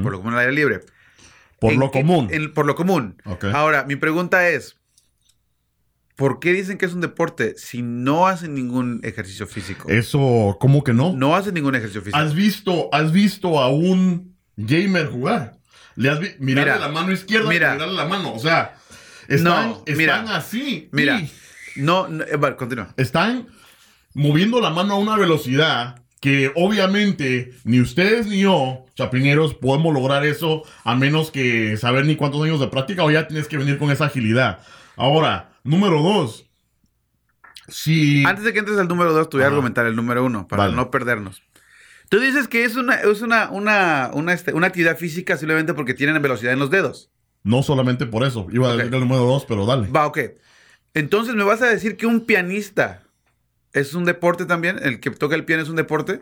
Por 0.03 0.11
lo 0.11 0.19
común 0.19 0.33
al 0.33 0.39
aire 0.39 0.53
libre. 0.53 0.79
Por 1.59 1.73
¿En 1.73 1.79
lo 1.79 1.91
común. 1.91 2.27
en- 2.31 2.53
por 2.53 2.65
lo 2.65 2.75
común. 2.75 3.21
Ahora, 3.53 3.83
mi 3.85 3.95
pregunta 3.95 4.49
es, 4.49 4.77
¿por 6.15 6.39
qué 6.39 6.53
dicen 6.53 6.77
que 6.77 6.86
es 6.86 6.93
un 6.93 7.01
deporte 7.01 7.55
si 7.57 7.81
no 7.81 8.27
hacen 8.27 8.53
ningún 8.53 9.01
ejercicio 9.03 9.48
físico? 9.48 9.89
Eso, 9.89 10.57
¿cómo 10.60 10.84
que 10.84 10.93
no? 10.93 11.13
No 11.13 11.36
hacen 11.36 11.53
ningún 11.53 11.75
ejercicio 11.75 12.01
físico. 12.01 12.17
¿Has 12.17 12.34
visto, 12.34 12.89
has 12.93 13.12
visto 13.12 13.60
a 13.60 13.69
un 13.69 14.36
gamer 14.57 15.07
jugar? 15.07 15.57
Le 15.95 16.10
has 16.10 16.19
mirarle 16.19 16.39
Mira, 16.39 16.79
la 16.79 16.89
mano 16.89 17.12
izquierda 17.12 17.50
mira. 17.50 17.74
mirarle 17.74 17.95
la 17.95 18.05
mano. 18.05 18.34
O 18.34 18.39
sea, 18.39 18.75
están, 19.27 19.69
No, 19.69 19.84
están 19.86 19.98
mira. 19.98 20.36
así. 20.36 20.89
Mira, 20.91 21.22
y 21.22 21.31
no, 21.77 22.07
no 22.07 22.24
eh, 22.24 22.55
continúa. 22.57 22.93
están 22.98 23.48
moviendo 24.13 24.60
la 24.62 24.69
mano 24.72 24.95
a 24.95 24.98
una 24.98 25.17
velocidad 25.17 26.01
que 26.22 26.51
obviamente 26.55 27.53
ni 27.65 27.79
ustedes 27.79 28.25
ni 28.27 28.39
yo, 28.39 28.86
chapineros, 28.95 29.53
podemos 29.53 29.93
lograr 29.93 30.25
eso 30.25 30.63
a 30.84 30.95
menos 30.95 31.29
que 31.31 31.77
saber 31.77 32.05
ni 32.05 32.15
cuántos 32.15 32.41
años 32.43 32.60
de 32.60 32.67
práctica 32.67 33.03
o 33.03 33.12
ya 33.12 33.27
tienes 33.27 33.48
que 33.48 33.57
venir 33.57 33.77
con 33.77 33.91
esa 33.91 34.05
agilidad. 34.05 34.60
Ahora, 34.95 35.51
número 35.65 36.01
dos. 36.01 36.50
Si... 37.67 38.24
Antes 38.25 38.45
de 38.45 38.53
que 38.53 38.60
entres 38.60 38.77
al 38.77 38.88
número 38.88 39.12
dos, 39.12 39.29
te 39.29 39.38
voy 39.38 39.43
a 39.43 39.48
argumentar 39.48 39.86
el 39.86 39.95
número 39.95 40.24
uno 40.24 40.48
para 40.48 40.63
Vale. 40.63 40.75
no 40.75 40.91
perdernos. 40.91 41.41
Tú 42.10 42.19
dices 42.19 42.48
que 42.48 42.63
es 42.63 42.75
una, 42.75 42.95
es 42.95 43.22
una, 43.22 43.50
una, 43.50 44.12
una, 44.13 44.34
este, 44.34 44.53
una 44.53 44.67
actividad 44.67 44.98
física 44.98 45.36
simplemente 45.38 45.74
porque 45.74 45.93
tienen 45.95 46.22
velocidad 46.22 46.53
en 46.53 46.60
los 46.60 46.69
dedos. 46.69 47.10
No 47.43 47.63
solamente 47.63 48.05
por 48.05 48.24
eso. 48.24 48.48
Iba 48.51 48.67
a 48.69 48.72
Ok. 48.74 48.77
decir 48.77 48.93
el 48.93 49.00
número 49.01 49.24
dos, 49.24 49.45
pero 49.45 49.65
dale. 49.65 49.88
Va, 49.89 50.05
ok. 50.05 50.19
Entonces, 50.93 51.36
¿me 51.36 51.43
vas 51.43 51.62
a 51.62 51.67
decir 51.67 51.98
que 51.98 52.05
un 52.05 52.25
pianista 52.25 53.03
es 53.74 53.95
un 53.95 54.05
deporte 54.05 54.45
también? 54.45 54.79
¿El 54.81 55.00
que 55.00 55.10
toca 55.12 55.36
el 55.36 55.45
piano 55.45 55.63
es 55.63 55.69
un 55.69 55.75
deporte? 55.75 56.22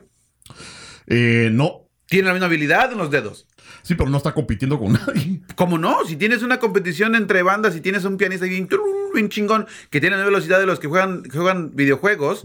Eh, 1.08 1.50
no. 1.52 1.90
Tiene 2.08 2.28
la 2.28 2.34
misma 2.34 2.48
habilidad 2.48 2.92
en 2.92 2.98
los 2.98 3.12
dedos. 3.12 3.48
Sí, 3.84 3.96
pero 3.96 4.10
no 4.10 4.18
está 4.18 4.34
compitiendo 4.34 4.80
con 4.80 4.94
nadie. 4.94 5.42
¿Cómo 5.56 5.78
no? 5.78 5.98
Si 6.08 6.16
tienes 6.16 6.42
una 6.42 6.58
competición 6.60 7.16
entre 7.16 7.44
bandas 7.44 7.76
y 7.76 7.82
tienes 7.82 8.06
un 8.06 8.18
pianista 8.18 8.46
bien, 8.46 8.68
bien 9.14 9.30
chingón 9.30 9.68
que 9.90 10.00
tiene 10.02 10.18
la 10.18 10.24
velocidad 10.26 10.58
de 10.60 10.66
los 10.66 10.80
que 10.80 10.88
juegan, 10.88 11.22
videojuegos, 11.76 12.44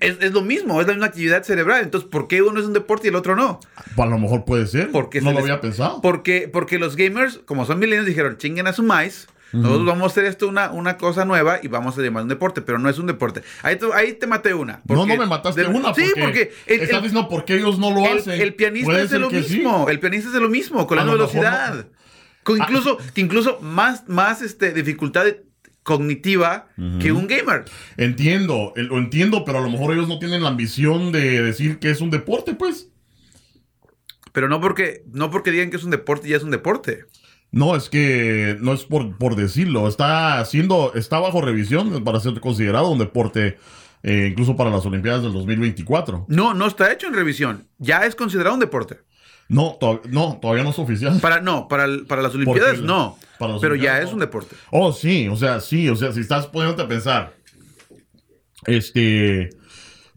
es, 0.00 0.16
es 0.20 0.32
lo 0.32 0.42
mismo, 0.42 0.80
es 0.80 0.86
la 0.86 0.94
misma 0.94 1.06
actividad 1.06 1.42
cerebral. 1.44 1.82
Entonces, 1.82 2.08
¿por 2.10 2.28
qué 2.28 2.42
uno 2.42 2.58
es 2.60 2.66
un 2.66 2.72
deporte 2.72 3.06
y 3.08 3.10
el 3.10 3.16
otro 3.16 3.36
no? 3.36 3.60
A 3.96 4.06
lo 4.06 4.18
mejor 4.18 4.44
puede 4.44 4.66
ser. 4.66 4.90
Porque 4.90 5.20
no 5.20 5.28
se 5.28 5.34
lo 5.34 5.40
les- 5.40 5.50
había 5.50 5.60
pensado. 5.60 6.00
Porque, 6.00 6.48
porque 6.52 6.78
los 6.78 6.96
gamers, 6.96 7.40
como 7.44 7.66
son 7.66 7.78
milenios, 7.78 8.06
dijeron, 8.06 8.36
chinguen 8.38 8.66
a 8.66 8.72
su 8.72 8.82
maíz. 8.82 9.28
Nosotros 9.52 9.86
vamos 9.86 10.04
a 10.04 10.06
hacer 10.06 10.24
esto 10.26 10.46
una, 10.48 10.70
una 10.70 10.96
cosa 10.96 11.24
nueva 11.24 11.58
y 11.62 11.68
vamos 11.68 11.98
a 11.98 12.02
llamar 12.02 12.22
un 12.22 12.28
deporte, 12.28 12.62
pero 12.62 12.78
no 12.78 12.88
es 12.88 12.98
un 12.98 13.06
deporte. 13.06 13.42
Ahí, 13.62 13.76
te- 13.76 13.92
ahí 13.94 14.12
te 14.12 14.26
maté 14.26 14.54
una. 14.54 14.74
no, 14.74 14.82
porque- 14.96 15.16
no 15.16 15.20
me 15.22 15.26
mataste 15.26 15.62
de- 15.62 15.66
una. 15.68 15.92
Sí, 15.94 16.04
porque 16.20 16.52
el, 16.66 16.80
estás 16.82 17.02
diciendo 17.02 17.28
por 17.28 17.44
qué 17.44 17.56
ellos 17.56 17.78
no 17.78 17.90
lo 17.90 18.04
el- 18.06 18.18
hacen. 18.18 18.40
el 18.40 18.54
pianista 18.54 19.00
es 19.00 19.10
de 19.10 19.18
lo 19.18 19.30
sí. 19.30 19.36
mismo. 19.36 19.88
El 19.88 19.98
pianista 19.98 20.28
es 20.28 20.34
de 20.34 20.40
lo 20.40 20.48
mismo, 20.48 20.86
con 20.86 20.96
la 20.98 21.04
velocidad. 21.04 21.74
no. 21.74 21.84
Con 22.42 22.60
Ah. 22.60 22.64
incluso, 22.68 22.96
que 23.14 23.20
incluso 23.20 23.58
más, 23.60 24.08
más 24.08 24.40
este, 24.40 24.72
dificultad 24.72 25.26
cognitiva 25.82 26.68
que 27.00 27.10
un 27.12 27.26
gamer. 27.26 27.64
Entiendo, 27.96 28.72
lo 28.76 28.98
entiendo, 28.98 29.44
pero 29.44 29.58
a 29.58 29.60
lo 29.60 29.68
mejor 29.70 29.92
ellos 29.94 30.08
no 30.08 30.18
tienen 30.18 30.42
la 30.42 30.48
ambición 30.50 31.10
de 31.12 31.42
decir 31.42 31.78
que 31.78 31.90
es 31.90 32.00
un 32.00 32.10
deporte, 32.10 32.54
pues. 32.54 32.88
Pero 34.32 34.48
no 34.48 34.60
porque, 34.60 35.02
no 35.12 35.30
porque 35.30 35.50
digan 35.50 35.70
que 35.70 35.76
es 35.76 35.84
un 35.84 35.90
deporte, 35.90 36.28
ya 36.28 36.36
es 36.36 36.42
un 36.44 36.50
deporte. 36.50 37.06
No, 37.52 37.74
es 37.74 37.88
que 37.88 38.56
no 38.60 38.72
es 38.72 38.84
por, 38.84 39.18
por 39.18 39.34
decirlo. 39.36 39.88
Está 39.88 40.38
haciendo, 40.38 40.92
está 40.94 41.18
bajo 41.18 41.40
revisión 41.40 42.04
para 42.04 42.20
ser 42.20 42.38
considerado 42.40 42.90
un 42.90 42.98
deporte, 43.00 43.58
eh, 44.04 44.28
incluso 44.30 44.56
para 44.56 44.70
las 44.70 44.86
Olimpiadas 44.86 45.22
del 45.22 45.32
2024. 45.32 46.26
No, 46.28 46.54
no 46.54 46.66
está 46.66 46.92
hecho 46.92 47.08
en 47.08 47.14
revisión. 47.14 47.66
Ya 47.78 48.06
es 48.06 48.14
considerado 48.14 48.54
un 48.54 48.60
deporte. 48.60 48.98
No, 49.48 49.76
to- 49.80 50.00
no, 50.08 50.38
todavía 50.40 50.62
no 50.62 50.70
es 50.70 50.78
oficial. 50.78 51.18
Para, 51.20 51.40
no, 51.40 51.66
para, 51.66 51.84
el- 51.86 52.06
para 52.06 52.22
las 52.22 52.32
Olimpiadas 52.36 52.74
Porque- 52.76 52.86
no. 52.86 53.18
para 53.36 53.58
pero 53.58 53.74
ya 53.74 54.00
es 54.00 54.12
un 54.12 54.20
deporte. 54.20 54.54
Oh, 54.70 54.92
sí, 54.92 55.26
o 55.26 55.34
sea, 55.36 55.58
sí, 55.60 55.88
o 55.88 55.96
sea, 55.96 56.12
si 56.12 56.20
estás 56.20 56.46
poniéndote 56.46 56.82
a 56.82 56.88
pensar, 56.88 57.34
este, 58.66 59.50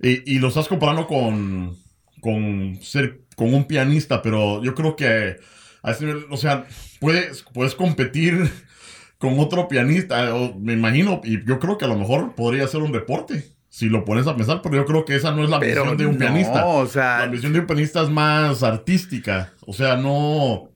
y, 0.02 0.36
y 0.36 0.40
lo 0.40 0.50
estás 0.50 0.68
comparando 0.68 1.08
con, 1.08 1.76
con 2.22 2.78
ser, 2.82 3.22
con 3.36 3.54
un 3.54 3.66
pianista, 3.66 4.22
pero 4.22 4.64
yo 4.64 4.76
creo 4.76 4.96
que, 4.96 5.38
a 5.82 5.92
ese 5.92 6.06
nivel, 6.06 6.26
o 6.30 6.38
sea, 6.38 6.66
puedes, 7.04 7.44
puedes 7.54 7.76
competir 7.76 8.50
con 9.18 9.40
otro 9.40 9.68
pianista, 9.68 10.34
o 10.36 10.58
me 10.60 10.74
imagino, 10.74 11.22
y 11.24 11.46
yo 11.46 11.60
creo 11.60 11.78
que 11.78 11.86
a 11.86 11.88
lo 11.88 11.98
mejor 11.98 12.34
podría 12.36 12.68
ser 12.68 12.82
un 12.82 12.92
deporte, 12.92 13.52
si 13.70 13.90
lo 13.90 14.06
pones 14.06 14.28
a 14.28 14.36
pensar, 14.36 14.62
pero 14.62 14.76
yo 14.76 14.86
creo 14.86 15.04
que 15.06 15.16
esa 15.16 15.32
no 15.32 15.44
es 15.44 15.50
la 15.50 15.60
Pero 15.60 15.82
visión 15.82 15.98
de 15.98 16.06
un 16.06 16.14
no, 16.14 16.20
pianista. 16.20 16.66
o 16.66 16.86
sea- 16.88 17.20
La 17.20 17.28
visión 17.28 17.54
de 17.54 17.60
un 17.60 17.66
pianista 17.68 18.02
es 18.04 18.10
más 18.10 18.62
artística, 18.64 19.52
o 19.66 19.74
sea, 19.74 19.96
no, 19.98 20.70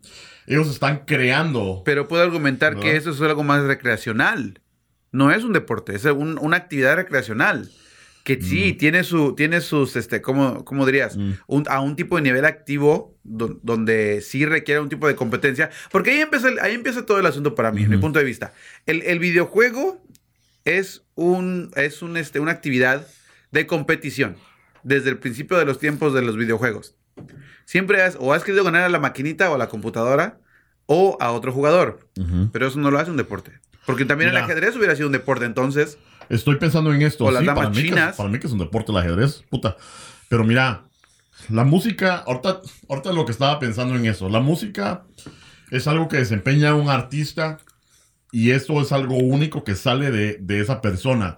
ellos 0.47 0.69
están 0.69 1.03
creando. 1.05 1.81
Pero 1.85 2.07
puedo 2.07 2.23
argumentar 2.23 2.77
que 2.79 2.95
eso 2.95 3.11
es 3.11 3.21
algo 3.21 3.43
más 3.43 3.63
recreacional. 3.63 4.61
No 5.11 5.31
es 5.31 5.43
un 5.43 5.53
deporte, 5.53 5.95
es 5.95 6.05
un- 6.05 6.37
una 6.41 6.57
actividad 6.57 6.95
recreacional. 6.95 7.69
Que 8.27 8.41
sí, 8.41 8.73
tiene, 8.73 9.05
su, 9.05 9.35
tiene 9.35 9.61
sus, 9.61 9.95
este, 9.95 10.21
¿cómo, 10.21 10.65
cómo 10.65 10.85
dirías? 10.85 11.15
Mm. 11.15 11.31
Un- 11.47 11.63
a 11.69 11.79
un 11.79 11.95
tipo 11.95 12.17
de 12.17 12.23
nivel 12.23 12.43
activo 12.43 13.15
do- 13.23 13.57
donde 13.63 14.19
sí 14.21 14.45
requiere 14.45 14.81
un 14.81 14.89
tipo 14.89 15.07
de 15.07 15.15
competencia. 15.15 15.69
Porque 15.91 16.11
ahí 16.11 16.19
empieza, 16.19 16.49
el- 16.49 16.59
ahí 16.59 16.73
empieza 16.73 17.05
todo 17.05 17.19
el 17.19 17.25
asunto 17.25 17.55
para 17.55 17.71
mí, 17.71 17.83
en 17.83 17.89
mi 17.89 17.97
punto 17.97 18.19
de 18.19 18.25
vista. 18.25 18.51
El, 18.85 19.01
el 19.03 19.19
videojuego 19.19 20.05
es, 20.65 21.03
un, 21.15 21.71
es 21.75 22.01
un, 22.01 22.17
este, 22.17 22.41
una 22.41 22.51
actividad 22.51 23.07
de 23.51 23.65
competición 23.65 24.35
desde 24.83 25.09
el 25.09 25.17
principio 25.19 25.57
de 25.57 25.63
los 25.65 25.79
tiempos 25.79 26.13
de 26.13 26.21
los 26.21 26.35
videojuegos. 26.35 26.95
Siempre 27.63 28.01
has, 28.01 28.17
o 28.19 28.33
has 28.33 28.43
querido 28.43 28.63
ganar 28.65 28.83
a 28.83 28.89
la 28.89 28.99
maquinita 28.99 29.49
o 29.49 29.55
a 29.55 29.57
la 29.57 29.69
computadora 29.69 30.39
o 30.85 31.17
a 31.21 31.31
otro 31.31 31.51
jugador. 31.53 32.07
Pero 32.51 32.67
eso 32.67 32.77
no 32.79 32.91
lo 32.91 32.99
hace 32.99 33.11
un 33.11 33.17
deporte. 33.17 33.51
Porque 33.85 34.03
también 34.03 34.31
el 34.31 34.35
ajedrez 34.43 34.75
hubiera 34.75 34.95
sido 34.97 35.07
un 35.07 35.13
deporte 35.13 35.45
entonces. 35.45 35.97
Estoy 36.29 36.55
pensando 36.55 36.93
en 36.93 37.01
esto. 37.01 37.25
O 37.25 37.31
las 37.31 37.41
sí, 37.41 37.45
damas 37.45 37.65
para, 37.65 37.69
mí 37.75 37.81
que, 37.83 37.89
chinas. 37.89 38.11
es- 38.11 38.15
para 38.17 38.29
mí 38.29 38.39
que 38.39 38.47
es 38.47 38.53
un 38.53 38.59
deporte 38.59 38.91
el 38.91 38.97
ajedrez, 38.97 39.43
puta. 39.49 39.77
Pero 40.29 40.43
mira, 40.43 40.83
la 41.49 41.63
música, 41.63 42.17
ahorita, 42.25 42.61
ahorita 42.89 43.13
lo 43.13 43.25
que 43.25 43.31
estaba 43.31 43.59
pensando 43.59 43.95
en 43.95 44.05
eso, 44.05 44.27
la 44.29 44.39
música 44.39 45.03
es 45.71 45.87
algo 45.87 46.07
que 46.07 46.17
desempeña 46.17 46.73
un 46.75 46.89
artista 46.89 47.57
y 48.31 48.51
esto 48.51 48.81
es 48.81 48.91
algo 48.91 49.15
único 49.15 49.63
que 49.63 49.75
sale 49.75 50.11
de, 50.11 50.37
de 50.41 50.59
esa 50.59 50.81
persona. 50.81 51.37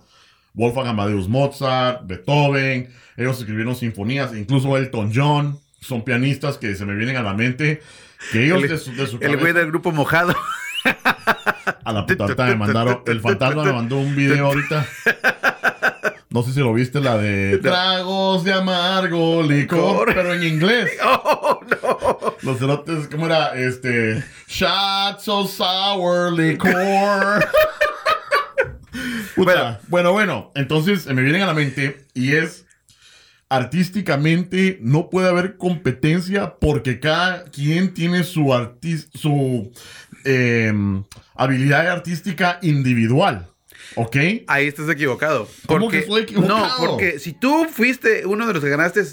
Wolfgang 0.53 0.87
Amadeus 0.87 1.29
Mozart, 1.29 2.07
Beethoven, 2.07 2.89
ellos 3.15 3.39
escribieron 3.39 3.75
sinfonías, 3.75 4.33
incluso 4.35 4.75
Elton 4.77 5.11
John, 5.13 5.59
son 5.79 6.03
pianistas 6.03 6.57
que 6.57 6.73
se 6.75 6.85
me 6.85 6.95
vienen 6.95 7.15
a 7.17 7.21
la 7.21 7.33
mente, 7.35 7.81
que 8.31 8.45
ellos 8.45 8.63
El- 8.63 8.69
de 8.69 8.77
su, 8.77 8.93
de 8.95 9.05
su 9.07 9.17
El 9.21 9.37
güey 9.37 9.53
del 9.53 9.67
grupo 9.67 9.91
mojado. 9.91 10.33
A 11.83 11.91
la 11.93 12.05
puta 12.05 12.45
me 12.45 12.55
mandaron. 12.55 13.01
El 13.05 13.19
fantasma 13.21 13.63
me 13.63 13.73
mandó 13.73 13.97
un 13.97 14.15
video 14.15 14.47
ahorita. 14.47 14.85
No 16.31 16.43
sé 16.43 16.53
si 16.53 16.59
lo 16.59 16.71
viste, 16.73 17.01
la 17.01 17.17
de 17.17 17.57
tragos 17.57 18.43
de 18.43 18.53
amargo 18.53 19.41
licor, 19.41 20.13
pero 20.13 20.33
en 20.35 20.43
inglés. 20.43 20.91
¡Oh, 21.03 21.59
no! 21.69 22.35
Los 22.43 22.59
cerotes, 22.59 23.07
¿cómo 23.07 23.25
era? 23.25 23.55
Este. 23.55 24.23
Shots 24.47 25.27
of 25.27 25.51
sour 25.51 26.31
licor. 26.31 27.47
Puta. 29.35 29.79
Bueno, 29.87 30.11
bueno. 30.11 30.51
Entonces 30.55 31.07
eh, 31.07 31.13
me 31.13 31.21
vienen 31.23 31.41
a 31.41 31.47
la 31.47 31.53
mente 31.53 32.05
y 32.13 32.33
es. 32.35 32.65
Artísticamente 33.51 34.77
no 34.79 35.09
puede 35.09 35.27
haber 35.27 35.57
competencia 35.57 36.57
porque 36.61 36.99
cada 36.99 37.45
quien 37.45 37.95
tiene 37.95 38.23
su 38.23 38.53
artis- 38.53 39.09
su 39.15 39.71
em, 40.25 41.03
habilidad 41.35 41.87
artística 41.87 42.59
individual. 42.61 43.47
¿Ok? 43.95 44.17
Ahí 44.47 44.67
estás 44.67 44.89
equivocado. 44.89 45.47
¿Cómo 45.65 45.85
Porque, 45.85 45.97
que 45.97 46.03
estoy 46.03 46.21
equivocado? 46.23 46.59
No, 46.59 46.75
porque 46.87 47.19
si 47.19 47.33
tú 47.33 47.65
fuiste 47.71 48.25
uno 48.25 48.45
de 48.47 48.53
los 48.53 48.63
que 48.63 48.69
ganaste 48.69 49.03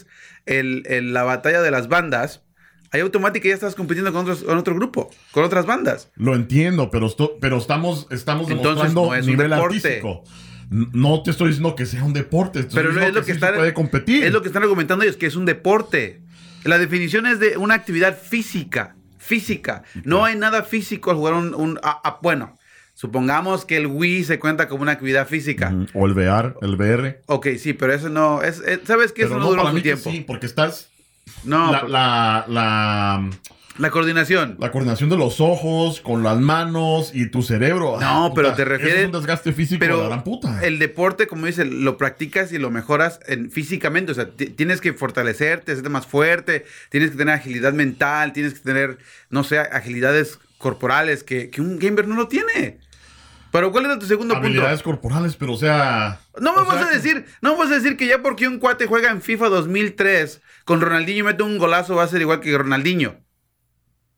el, 0.45 0.83
el- 0.87 1.13
la 1.15 1.23
batalla 1.23 1.63
de 1.63 1.71
las 1.71 1.89
bandas, 1.89 2.43
ahí 2.91 3.01
automáticamente 3.01 3.49
ya 3.49 3.55
estás 3.55 3.75
compitiendo 3.75 4.13
con, 4.13 4.23
otros, 4.23 4.43
con 4.45 4.59
otro 4.59 4.75
grupo, 4.75 5.11
con 5.33 5.45
otras 5.45 5.65
bandas. 5.67 6.11
Lo 6.17 6.35
entiendo, 6.35 6.91
pero, 6.91 7.07
esto- 7.07 7.39
pero 7.41 7.57
estamos, 7.59 8.07
estamos 8.11 8.51
Entonces, 8.51 8.93
demostrando 8.95 9.07
no 9.07 9.15
es 9.15 9.27
nivel 9.27 9.53
artístico. 9.53 10.25
No 10.69 11.23
te 11.23 11.31
estoy 11.31 11.49
diciendo 11.49 11.77
que 11.77 11.87
sea 11.87 12.03
un 12.05 12.13
deporte, 12.13 12.59
te 12.61 12.67
estoy 12.67 12.77
Pero 12.83 12.89
diciendo 12.91 13.09
es 13.09 13.15
lo 13.15 13.21
que, 13.21 13.33
sí 13.33 13.37
están, 13.37 13.55
puede 13.55 13.73
competir. 13.73 14.25
es 14.25 14.33
lo 14.33 14.43
que 14.43 14.49
están 14.49 14.63
argumentando 14.65 15.05
ellos, 15.05 15.17
que 15.17 15.27
es 15.27 15.37
un 15.37 15.47
deporte. 15.47 16.23
La 16.65 16.79
definición 16.79 17.27
es 17.27 17.39
de 17.39 17.57
una 17.57 17.75
actividad 17.75 18.19
física. 18.21 18.96
Física. 19.26 19.83
No 20.04 20.25
hay 20.25 20.37
nada 20.37 20.62
físico 20.62 21.11
al 21.11 21.16
jugar 21.16 21.35
un. 21.35 21.54
un- 21.54 21.80
bueno, 22.23 22.56
supongamos 22.95 23.64
que 23.64 23.76
el 23.76 23.87
Wii 23.88 24.25
se 24.25 24.38
cuenta 24.38 24.68
como 24.68 24.83
una 24.83 24.92
actividad 24.92 25.26
física. 25.26 25.75
O 25.95 26.06
el 26.06 26.12
VR, 26.12 26.54
el 26.62 26.75
VR. 26.76 27.21
Ok, 27.26 27.49
sí, 27.59 27.73
pero 27.73 27.92
eso 27.92 28.09
no. 28.09 28.42
Es, 28.42 28.61
es- 28.61 28.80
¿Sabes 28.85 29.12
qué? 29.12 29.23
Eso 29.23 29.35
no, 29.35 29.40
no, 29.40 29.50
dura 29.50 29.62
que 29.75 29.80
tiempo. 29.83 30.11
sí, 30.11 30.21
porque 30.26 30.47
estás... 30.47 30.90
No, 31.45 31.73
la, 31.73 31.80
por- 31.80 31.90
la, 31.90 32.45
la, 32.49 33.30
la 33.78 33.90
coordinación. 33.90 34.56
la 34.59 34.71
coordinación 34.71 35.11
de 35.11 35.16
los 35.16 35.40
ojos 35.40 36.00
con 36.00 36.23
las 36.23 36.38
manos 36.38 37.11
y 37.14 37.26
tu 37.30 37.42
cerebro. 37.42 37.99
No, 38.00 38.26
Ah, 38.26 38.33
pero 38.35 38.49
puta, 38.49 38.56
te 38.56 38.64
refieres- 38.64 39.00
Es 39.00 39.06
un 39.06 39.12
desgaste 39.12 39.52
físico 39.52 39.80
de 39.85 39.88
la 39.90 39.95
Pero 39.97 40.06
gran 40.09 40.25
puta. 40.25 40.64
el 40.64 40.78
deporte, 40.78 41.26
como 41.26 41.47
dice, 41.47 41.64
lo 41.64 41.97
practicas 41.99 42.52
y 42.52 42.59
lo 42.59 42.71
mejoras 42.71 43.21
en, 43.26 43.50
físicamente. 43.50 44.12
O 44.12 44.14
sea, 44.14 44.30
ti- 44.30 44.47
tienes 44.47 44.80
que 44.80 44.92
fortalecerte, 44.92 45.73
hacerte 45.73 45.88
más 45.90 46.06
fuerte, 46.06 46.64
tienes 46.90 47.11
que 47.11 47.16
tener 47.16 47.35
agilidad 47.35 47.73
mental, 47.73 48.33
tienes 48.33 48.54
que 48.54 48.61
tener, 48.61 48.99
no 49.30 49.45
sé, 49.45 49.59
agilidades 49.59 50.38
corporales 50.59 51.23
que, 51.25 51.50
que 51.50 51.61
un 51.61 51.78
gamer 51.78 52.09
no 52.09 52.14
lo 52.16 52.28
tiene. 52.28 52.78
Pero 53.52 53.73
¿cuál 53.73 53.85
era 53.87 53.99
tu 53.99 54.06
segundo 54.06 54.35
Habilidades 54.37 54.83
punto? 54.83 54.99
corporales, 55.00 55.37
pero 55.37 55.52
o 55.54 55.56
sea... 55.56 56.21
No 56.40 56.52
me 56.54 56.62
vas 56.66 56.78
sea 56.78 56.88
a 56.88 56.90
decir, 56.90 57.25
no 57.40 57.52
me 57.52 57.59
vas 57.61 57.71
a 57.71 57.75
decir 57.76 57.97
que 57.97 58.06
ya 58.06 58.21
porque 58.21 58.49
un 58.49 58.59
cuate 58.59 58.87
juega 58.87 59.11
en 59.11 59.23
FIFA 59.23 59.49
2003 59.49 60.42
con 60.64 60.80
Ronaldinho 60.80 61.21
y 61.21 61.23
mete 61.23 61.42
un 61.42 61.56
golazo 61.56 61.95
va 61.95 62.02
a 62.02 62.09
ser 62.09 62.21
igual 62.21 62.40
que 62.40 62.56
Ronaldinho. 62.59 63.16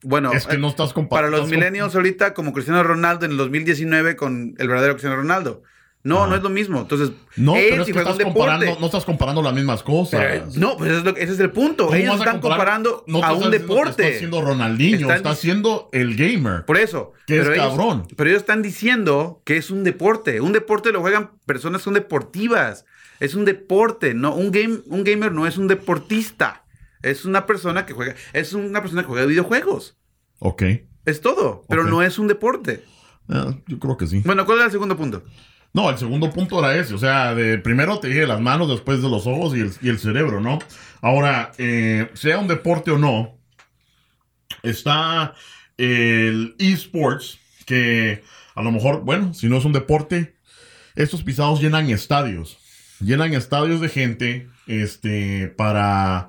Bueno, 0.01 0.31
Es 0.31 0.47
que 0.47 0.57
no 0.57 0.69
estás 0.69 0.93
para 1.09 1.29
los 1.29 1.49
millennials 1.49 1.95
ahorita 1.95 2.33
como 2.33 2.53
Cristiano 2.53 2.83
Ronaldo 2.83 3.25
en 3.25 3.31
el 3.31 3.37
2019 3.37 4.15
con 4.15 4.55
el 4.57 4.67
verdadero 4.67 4.93
Cristiano 4.93 5.17
Ronaldo. 5.17 5.63
No, 6.01 6.27
no 6.27 6.35
es 6.35 6.41
lo 6.41 6.49
mismo. 6.49 6.79
Entonces, 6.79 7.11
No, 7.35 7.57
él 7.57 7.67
pero 7.71 7.83
es 7.83 7.91
que 7.91 7.99
estás 7.99 8.17
comparando, 8.17 8.77
no 8.79 8.85
estás 8.85 9.03
comparando 9.03 9.41
las 9.41 9.53
mismas 9.53 9.83
cosas. 9.83 10.21
Pero, 10.21 10.45
no, 10.55 10.77
pues 10.77 10.91
es 10.91 11.03
lo 11.03 11.11
ese 11.11 11.33
es 11.33 11.39
el 11.41 11.51
punto. 11.51 11.87
¿Cómo 11.87 11.97
Ellos 11.97 12.15
están 12.15 12.39
comparando 12.39 13.03
No 13.05 13.21
a 13.21 13.33
un 13.33 13.51
deporte. 13.51 14.03
Está 14.03 14.15
haciendo 14.15 14.41
Ronaldinho, 14.41 14.99
Están 15.01 15.17
está 15.17 15.29
haciendo 15.31 15.89
el 15.91 16.15
gamer. 16.15 16.63
Por 16.65 16.77
eso. 16.77 17.11
Que 17.27 17.39
es 17.39 17.47
ellos- 17.47 17.57
cabrón. 17.57 18.07
Pero 18.15 18.29
ellos 18.29 18.41
están 18.41 18.61
diciendo 18.61 19.41
que 19.43 19.57
es 19.57 19.71
un 19.71 19.83
deporte. 19.83 20.39
Un 20.39 20.53
deporte 20.53 20.93
lo 20.93 21.01
juegan 21.01 21.31
personas 21.45 21.81
que 21.81 21.85
son 21.85 21.93
deportivas. 21.95 22.85
Es 23.19 23.35
un 23.35 23.43
deporte, 23.43 24.13
no 24.13 24.33
un 24.33 24.51
game, 24.51 24.79
un 24.85 25.03
gamer 25.03 25.33
no 25.33 25.45
es 25.47 25.57
un 25.57 25.67
deportista. 25.67 26.63
Es 27.01 27.25
una 27.25 27.45
persona 27.45 27.85
que 27.85 27.93
juega, 27.93 28.15
es 28.33 28.53
una 28.53 28.81
persona 28.81 29.03
que 29.03 29.07
juega 29.07 29.25
videojuegos. 29.25 29.97
Ok. 30.39 30.63
Es 31.05 31.21
todo, 31.21 31.65
pero 31.69 31.83
no 31.83 32.03
es 32.03 32.19
un 32.19 32.27
deporte. 32.27 32.83
Ah, 33.29 33.53
yo 33.67 33.79
creo 33.79 33.97
que 33.97 34.07
sí. 34.07 34.21
Bueno, 34.25 34.45
¿cuál 34.45 34.57
era 34.57 34.65
el 34.65 34.71
segundo 34.71 34.97
punto? 34.97 35.23
No, 35.73 35.89
el 35.89 35.97
segundo 35.97 36.31
punto 36.31 36.59
era 36.59 36.75
ese. 36.75 36.93
O 36.93 36.97
sea, 36.97 37.35
de, 37.35 37.57
primero 37.59 37.99
te 37.99 38.07
dije 38.07 38.25
las 38.25 38.41
manos, 38.41 38.69
después 38.69 39.01
de 39.01 39.09
los 39.09 39.27
ojos 39.27 39.55
y 39.55 39.61
el, 39.61 39.71
y 39.81 39.89
el 39.89 39.99
cerebro, 39.99 40.41
¿no? 40.41 40.59
Ahora, 41.01 41.51
eh, 41.57 42.09
sea 42.13 42.39
un 42.39 42.47
deporte 42.47 42.91
o 42.91 42.97
no, 42.97 43.37
está 44.63 45.35
el 45.77 46.55
esports, 46.59 47.39
que 47.65 48.23
a 48.55 48.63
lo 48.63 48.71
mejor, 48.71 49.01
bueno, 49.01 49.33
si 49.33 49.47
no 49.47 49.57
es 49.57 49.65
un 49.65 49.73
deporte, 49.73 50.35
estos 50.95 51.23
pisados 51.23 51.61
llenan 51.61 51.89
estadios. 51.89 52.57
Llenan 52.99 53.33
estadios 53.33 53.79
de 53.79 53.89
gente 53.89 54.49
este, 54.67 55.47
para 55.47 56.27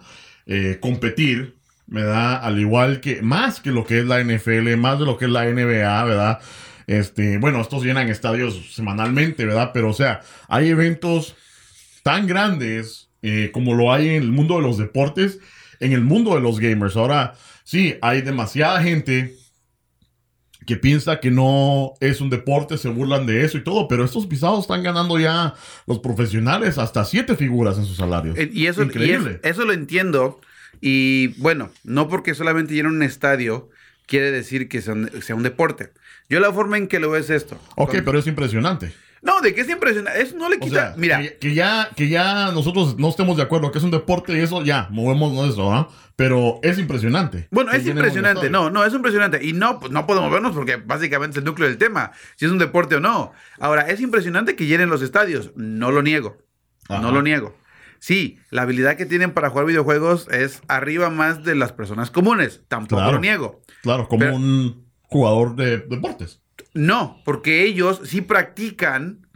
eh, 0.53 0.79
competir, 0.81 1.57
¿verdad? 1.87 2.41
Al 2.45 2.59
igual 2.59 3.01
que, 3.01 3.23
más 3.23 3.61
que 3.61 3.71
lo 3.71 3.85
que 3.87 4.01
es 4.01 4.05
la 4.05 4.21
NFL, 4.23 4.77
más 4.77 4.99
de 4.99 5.05
lo 5.07 5.17
que 5.17 5.25
es 5.27 5.31
la 5.31 5.45
NBA, 5.47 6.05
¿verdad? 6.05 6.41
Este, 6.87 7.39
bueno, 7.39 7.61
estos 7.61 7.85
llenan 7.85 8.09
estadios 8.09 8.75
semanalmente, 8.75 9.47
¿verdad? 9.47 9.71
Pero, 9.73 9.91
o 9.91 9.95
sea, 9.95 10.23
hay 10.49 10.69
eventos 10.71 11.37
tan 12.03 12.27
grandes 12.27 13.09
eh, 13.23 13.51
como 13.53 13.75
lo 13.75 13.93
hay 13.93 14.09
en 14.09 14.23
el 14.23 14.33
mundo 14.33 14.57
de 14.57 14.63
los 14.63 14.77
deportes, 14.77 15.39
en 15.79 15.93
el 15.93 16.01
mundo 16.01 16.35
de 16.35 16.41
los 16.41 16.59
gamers. 16.59 16.97
Ahora, 16.97 17.35
sí, 17.65 17.95
hay 18.03 18.23
demasiada 18.23 18.83
gente 18.83 19.37
que 20.67 20.77
piensa 20.77 21.21
que 21.21 21.31
no 21.31 21.95
es 22.01 22.21
un 22.21 22.31
deporte, 22.31 22.77
se 22.79 22.89
burlan 22.89 23.27
de 23.27 23.45
eso 23.45 23.57
y 23.59 23.65
todo, 23.65 23.89
pero 23.89 24.05
estos 24.05 24.27
pisados 24.27 24.61
están 24.61 24.83
ganando 24.83 25.19
ya 25.19 25.55
los 25.87 25.99
profesionales 26.01 26.79
hasta 26.79 27.05
siete 27.05 27.35
figuras 27.35 27.79
en 27.79 27.85
sus 27.87 27.97
salarios. 27.97 28.39
Eh, 28.39 28.51
Y 28.53 28.67
eso, 28.67 28.83
y 28.83 28.87
Increíble. 28.87 29.41
es- 29.43 29.51
eso 29.53 29.65
lo 29.65 29.73
entiendo. 29.73 30.41
Y 30.81 31.29
bueno, 31.41 31.71
no 31.85 32.09
porque 32.09 32.35
solamente 32.35 32.75
llena 32.75 32.89
un 32.89 33.03
estadio 33.03 33.69
quiere 34.07 34.31
decir 34.31 34.69
que 34.69 34.81
sea 34.83 34.95
un, 34.95 35.11
sea 35.23 35.37
un 35.37 35.43
deporte. 35.43 35.91
Yo 36.29 36.41
la 36.41 36.53
forma 36.53 36.79
en 36.79 36.89
que 36.89 37.01
lo 37.01 37.11
veo 37.11 37.21
es 37.21 37.31
esto. 37.31 37.61
ok, 37.77 37.91
Con- 37.97 38.05
pero 38.05 38.19
es 38.19 38.27
impresionante. 38.27 38.93
No, 39.23 39.43
de 39.43 39.55
que 39.55 39.61
es 39.61 39.69
impresionante. 39.69 40.23
Eso 40.23 40.35
no 40.37 40.49
le 40.49 40.57
O 40.57 40.61
quita. 40.61 40.75
sea, 40.89 40.95
Mira, 40.97 41.21
que, 41.21 41.37
que 41.37 41.55
ya, 41.55 41.91
que 41.95 42.09
ya 42.09 42.53
nosotros 42.53 42.97
no 42.99 43.11
estemos 43.11 43.37
de 43.37 43.43
acuerdo 43.43 43.71
que 43.71 43.77
es 43.77 43.85
un 43.85 43.91
deporte 43.91 44.33
y 44.33 44.41
eso, 44.41 44.65
ya, 44.65 44.89
movemos 44.91 45.47
eso, 45.51 45.71
¿no? 45.71 45.91
Pero 46.17 46.59
es 46.63 46.79
impresionante. 46.79 47.47
Bueno, 47.51 47.71
es 47.73 47.85
llenen 47.85 47.99
impresionante. 47.99 48.49
No, 48.49 48.71
no, 48.71 48.83
es 48.85 48.95
impresionante. 48.95 49.45
Y 49.45 49.53
no, 49.53 49.79
pues 49.79 49.93
no 49.93 50.07
podemos 50.07 50.33
vernos 50.33 50.55
porque 50.55 50.77
básicamente 50.77 51.35
es 51.35 51.39
el 51.39 51.45
núcleo 51.45 51.69
del 51.69 51.77
tema. 51.77 52.13
Si 52.37 52.47
es 52.47 52.51
un 52.51 52.59
deporte 52.59 52.95
o 52.97 53.01
no. 53.01 53.33
Ahora, 53.59 53.83
es 53.91 54.01
impresionante 54.01 54.57
que 54.57 54.65
llenen 54.67 54.89
los 54.89 55.03
estadios. 55.03 55.51
No 55.55 55.91
lo 55.91 56.03
niego. 56.03 56.39
Ajá. 56.89 57.03
No 57.03 57.13
lo 57.13 57.21
niego. 57.23 57.55
Sí, 58.01 58.39
la 58.51 58.63
habilidad 58.63 58.97
que 58.97 59.07
tienen 59.07 59.33
para 59.33 59.51
jugar 59.51 59.67
videojuegos 59.67 60.27
es 60.31 60.63
arriba 60.69 61.11
más 61.11 61.45
de 61.45 61.55
las 61.55 61.73
personas 61.73 62.11
comunes. 62.11 62.63
Tampoco 62.67 62.97
Claro. 63.03 63.13
lo 63.13 63.21
niego. 63.21 63.61
Claro, 63.83 64.09
como 64.09 64.21
Pero- 64.21 64.35
un 64.37 64.87
jugador 65.03 65.55
de 65.55 65.79
deportes. 65.79 66.41
No, 66.75 67.21
porque 67.25 67.63
ellos 67.65 68.01
sí 68.05 68.21
practican. 68.21 69.27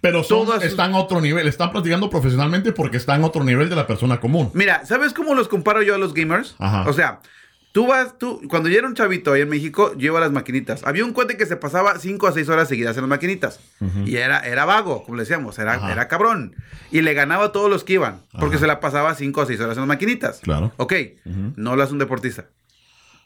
Pero 0.00 0.22
son- 0.22 0.46
Todas 0.46 0.62
están 0.62 0.94
a 0.94 0.98
otro 0.98 1.20
nivel, 1.20 1.48
están 1.48 1.72
practicando 1.72 2.08
profesionalmente 2.08 2.72
porque 2.72 2.96
están 2.96 3.22
a 3.22 3.26
otro 3.26 3.42
nivel 3.42 3.68
de 3.68 3.74
la 3.76 3.86
persona 3.88 4.20
común. 4.20 4.50
Mira, 4.54 4.86
¿sabes 4.86 5.12
cómo 5.12 5.34
los 5.34 5.48
comparo 5.48 5.82
yo 5.82 5.94
a 5.96 5.98
los 5.98 6.14
gamers? 6.14 6.54
Ajá. 6.60 6.88
O 6.88 6.92
sea, 6.92 7.20
tú 7.72 7.86
vas, 7.86 8.18
tú, 8.18 8.40
cuando 8.48 8.68
yo 8.68 8.78
era 8.78 8.86
un 8.86 8.94
chavito 8.94 9.32
ahí 9.32 9.40
en 9.42 9.48
México, 9.48 9.92
yo 9.96 10.06
iba 10.06 10.18
a 10.18 10.20
las 10.20 10.30
maquinitas. 10.32 10.84
Había 10.84 11.04
un 11.04 11.12
cuate 11.12 11.36
que 11.36 11.46
se 11.46 11.56
pasaba 11.56 11.98
5 11.98 12.26
a 12.26 12.32
6 12.32 12.48
horas 12.48 12.68
seguidas 12.68 12.96
en 12.96 13.02
las 13.02 13.08
maquinitas. 13.08 13.60
Y 14.04 14.16
era, 14.16 14.40
era 14.40 14.64
vago, 14.64 15.04
como 15.04 15.16
le 15.16 15.22
decíamos, 15.22 15.58
era, 15.58 15.74
Ajá. 15.74 15.90
era 15.92 16.06
cabrón. 16.08 16.54
Y 16.90 17.00
le 17.00 17.14
ganaba 17.14 17.46
a 17.46 17.52
todos 17.52 17.70
los 17.70 17.82
que 17.84 17.94
iban, 17.94 18.22
porque 18.38 18.56
Ajá. 18.56 18.60
se 18.60 18.66
la 18.66 18.80
pasaba 18.80 19.14
5 19.14 19.40
a 19.40 19.46
6 19.46 19.60
horas 19.60 19.76
en 19.76 19.80
las 19.82 19.88
maquinitas. 19.88 20.40
Claro. 20.40 20.72
Ok, 20.76 20.92
no 21.56 21.74
lo 21.76 21.82
hace 21.82 21.92
un 21.92 21.98
deportista. 21.98 22.46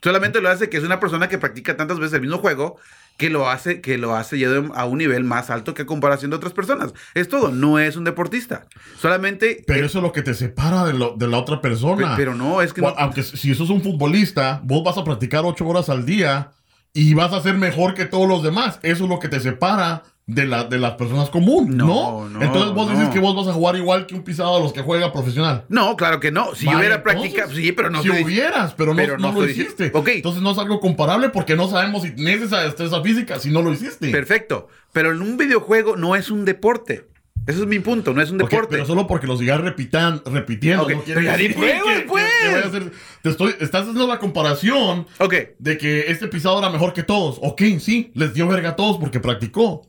Solamente 0.03 0.41
lo 0.41 0.49
hace 0.51 0.69
que 0.69 0.77
es 0.77 0.85
una 0.85 1.01
persona 1.01 1.29
que 1.29 1.39
practica 1.39 1.77
tantas 1.77 1.99
veces 1.99 2.15
el 2.15 2.21
mismo 2.21 2.39
juego 2.39 2.77
que 3.17 3.31
lo 3.31 3.49
hace, 3.49 3.81
que 3.81 3.97
lo 3.99 4.15
hace 4.15 4.39
ya 4.39 4.49
a 4.75 4.85
un 4.85 4.99
nivel 4.99 5.25
más 5.25 5.49
alto 5.51 5.73
que 5.75 5.83
a 5.83 5.87
comparación 5.87 6.31
de 6.31 6.37
otras 6.37 6.53
personas. 6.53 6.93
Es 7.15 7.29
todo, 7.29 7.51
no 7.51 7.79
es 7.79 7.97
un 7.97 8.05
deportista. 8.05 8.67
Solamente. 9.01 9.65
Pero 9.67 9.83
eh, 9.85 9.87
eso 9.87 9.99
es 9.99 10.03
lo 10.03 10.13
que 10.13 10.23
te 10.23 10.35
separa 10.35 10.85
de, 10.85 10.93
lo- 10.93 11.15
de 11.17 11.27
la 11.29 11.39
otra 11.39 11.61
persona. 11.61 12.11
Pe- 12.11 12.15
pero 12.17 12.35
no, 12.35 12.61
es 12.63 12.73
que 12.73 12.81
Bueno, 12.81 12.97
no- 12.97 13.03
Aunque 13.05 13.23
si 13.23 13.55
sos 13.55 13.71
un 13.71 13.83
futbolista, 13.83 14.61
vos 14.65 14.83
vas 14.85 14.99
a 14.99 15.05
practicar 15.05 15.45
ocho 15.45 15.67
horas 15.67 15.89
al 15.89 16.05
día 16.05 16.51
y 16.93 17.15
vas 17.15 17.33
a 17.33 17.41
ser 17.43 17.55
mejor 17.55 17.95
que 17.95 18.05
todos 18.07 18.29
los 18.29 18.43
demás. 18.43 18.79
Eso 18.83 19.05
es 19.05 19.11
lo 19.11 19.19
que 19.19 19.29
te 19.29 19.41
separa 19.41 20.03
de, 20.29 20.45
la, 20.45 20.65
de 20.65 20.79
las 20.79 20.95
personas 20.95 21.31
comunes, 21.31 21.77
¿no? 21.77 21.87
No, 21.87 22.29
no, 22.29 22.43
Entonces 22.43 22.73
vos 22.75 22.91
no. 22.91 22.99
dices 22.99 23.11
que 23.15 23.21
vos 23.21 23.37
vas 23.37 23.47
a 23.47 23.53
jugar 23.53 23.77
igual 23.77 24.07
que 24.07 24.17
un 24.17 24.23
pisado 24.23 24.57
de 24.57 24.63
los 24.65 24.73
que 24.73 24.83
juega 24.83 25.13
profesional. 25.13 25.65
No, 25.69 25.97
claro 25.97 26.19
que 26.19 26.33
no. 26.33 26.53
Si 26.57 26.67
yo 26.67 26.77
hubiera 26.77 27.03
practicado. 27.05 27.53
Sí, 27.55 27.71
pero 27.71 27.91
no 27.91 28.03
si 28.03 28.09
estoy- 28.09 28.25
hubieras, 28.25 28.75
pero 28.75 28.91
no, 28.93 28.97
pero 28.97 29.19
no 29.19 29.31
lo 29.31 29.49
hiciste. 29.49 29.93
Ok. 29.95 30.09
Entonces 30.15 30.43
no 30.43 30.51
es 30.51 30.59
algo 30.59 30.81
comparable 30.81 31.29
porque 31.29 31.55
no 31.55 31.69
sabemos 31.69 32.03
si 32.03 32.11
tienes 32.11 32.43
esa 32.43 32.61
destreza 32.63 33.01
física 33.03 33.39
si 33.39 33.51
no 33.51 33.63
lo 33.63 33.73
hiciste. 33.73 34.11
Perfecto. 34.11 34.67
Pero 34.93 35.13
en 35.13 35.23
un 35.23 35.37
videojuego 35.37 35.97
no 35.97 36.17
es 36.17 36.29
un 36.31 36.45
deporte. 36.45 37.07
Ese 37.47 37.61
es 37.61 37.67
mi 37.69 37.79
punto, 37.79 38.13
no 38.13 38.21
es 38.21 38.33
un 38.33 38.39
deporte. 38.39 38.67
pero 38.71 38.85
solo 38.87 39.07
porque 39.07 39.29
lo 39.29 39.37
sigas 39.37 39.61
repitan, 39.61 40.21
repitiendo. 40.27 40.83
Ok, 40.83 40.91
no 40.91 41.03
pero 41.07 41.21
ya 41.21 41.37
di 41.37 41.51
pruebas, 41.51 41.83
que- 41.85 41.95
que- 42.03 42.09
pues. 42.09 42.25
que 42.43 42.53
vaya 42.53 42.67
a 42.67 42.71
ser- 42.73 42.93
te 43.23 43.29
estoy, 43.31 43.55
estás 43.61 43.83
haciendo 43.83 44.09
la 44.09 44.19
comparación 44.19 45.07
Ok. 45.21 45.35
de 45.61 45.79
que 45.79 46.11
este 46.11 46.27
pisado 46.27 46.59
era 46.59 46.71
mejor 46.71 46.93
que 46.93 47.05
todos. 47.05 47.39
Ok, 47.43 47.63
sí, 47.79 48.11
les 48.15 48.35
dio 48.35 48.49
verga 48.49 48.71
a 48.71 48.75
todos 48.77 48.99
porque 48.99 49.21
practicó. 49.21 49.87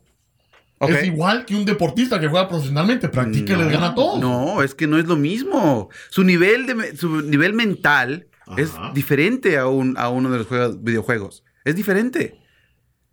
Es 0.80 1.04
igual 1.04 1.44
que 1.44 1.56
un 1.56 1.64
deportista 1.64 2.20
que 2.20 2.28
juega 2.28 2.48
profesionalmente, 2.48 3.08
practica 3.08 3.54
y 3.54 3.56
les 3.56 3.68
gana 3.68 3.88
a 3.88 3.94
todos. 3.94 4.20
No, 4.20 4.62
es 4.62 4.74
que 4.74 4.86
no 4.86 4.96
es 4.98 5.06
lo 5.06 5.16
mismo. 5.16 5.88
Su 6.10 6.22
nivel, 6.22 6.66
de, 6.66 6.96
su 6.96 7.22
nivel 7.22 7.52
mental 7.54 8.28
es 8.56 8.72
diferente 8.94 9.58
a, 9.58 9.66
un, 9.66 9.98
a 9.98 10.08
uno 10.08 10.30
de 10.30 10.38
los 10.38 10.46
juegos, 10.46 10.82
videojuegos. 10.82 11.42
Es 11.64 11.74
diferente. 11.74 12.38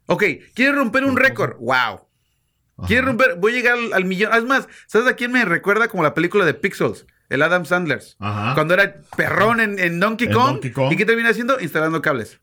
Ok, 0.05 0.23
¿quieres 0.53 0.75
romper 0.75 1.03
un 1.05 1.17
récord? 1.17 1.57
¡Wow! 1.59 2.07
Ajá. 2.77 2.87
¿Quieres 2.87 3.05
romper? 3.05 3.35
Voy 3.37 3.53
a 3.53 3.55
llegar 3.55 3.77
al, 3.77 3.93
al 3.93 4.05
millón. 4.05 4.31
Es 4.33 4.43
más, 4.43 4.67
¿sabes 4.85 5.07
a 5.07 5.15
quién 5.15 5.31
me 5.31 5.43
recuerda 5.45 5.87
como 5.87 6.03
la 6.03 6.13
película 6.13 6.45
de 6.45 6.53
Pixels? 6.53 7.05
El 7.29 7.41
Adam 7.41 7.65
Sandler. 7.65 8.01
Ajá. 8.19 8.53
Cuando 8.53 8.75
era 8.75 9.01
perrón 9.17 9.59
en, 9.59 9.79
en 9.79 9.99
Donkey 9.99 10.27
Kong. 10.29 10.51
Donkey 10.53 10.71
Kong. 10.71 10.93
¿Y 10.93 10.97
qué 10.97 11.05
termina 11.05 11.29
haciendo? 11.29 11.59
Instalando 11.59 11.99
cables. 12.03 12.39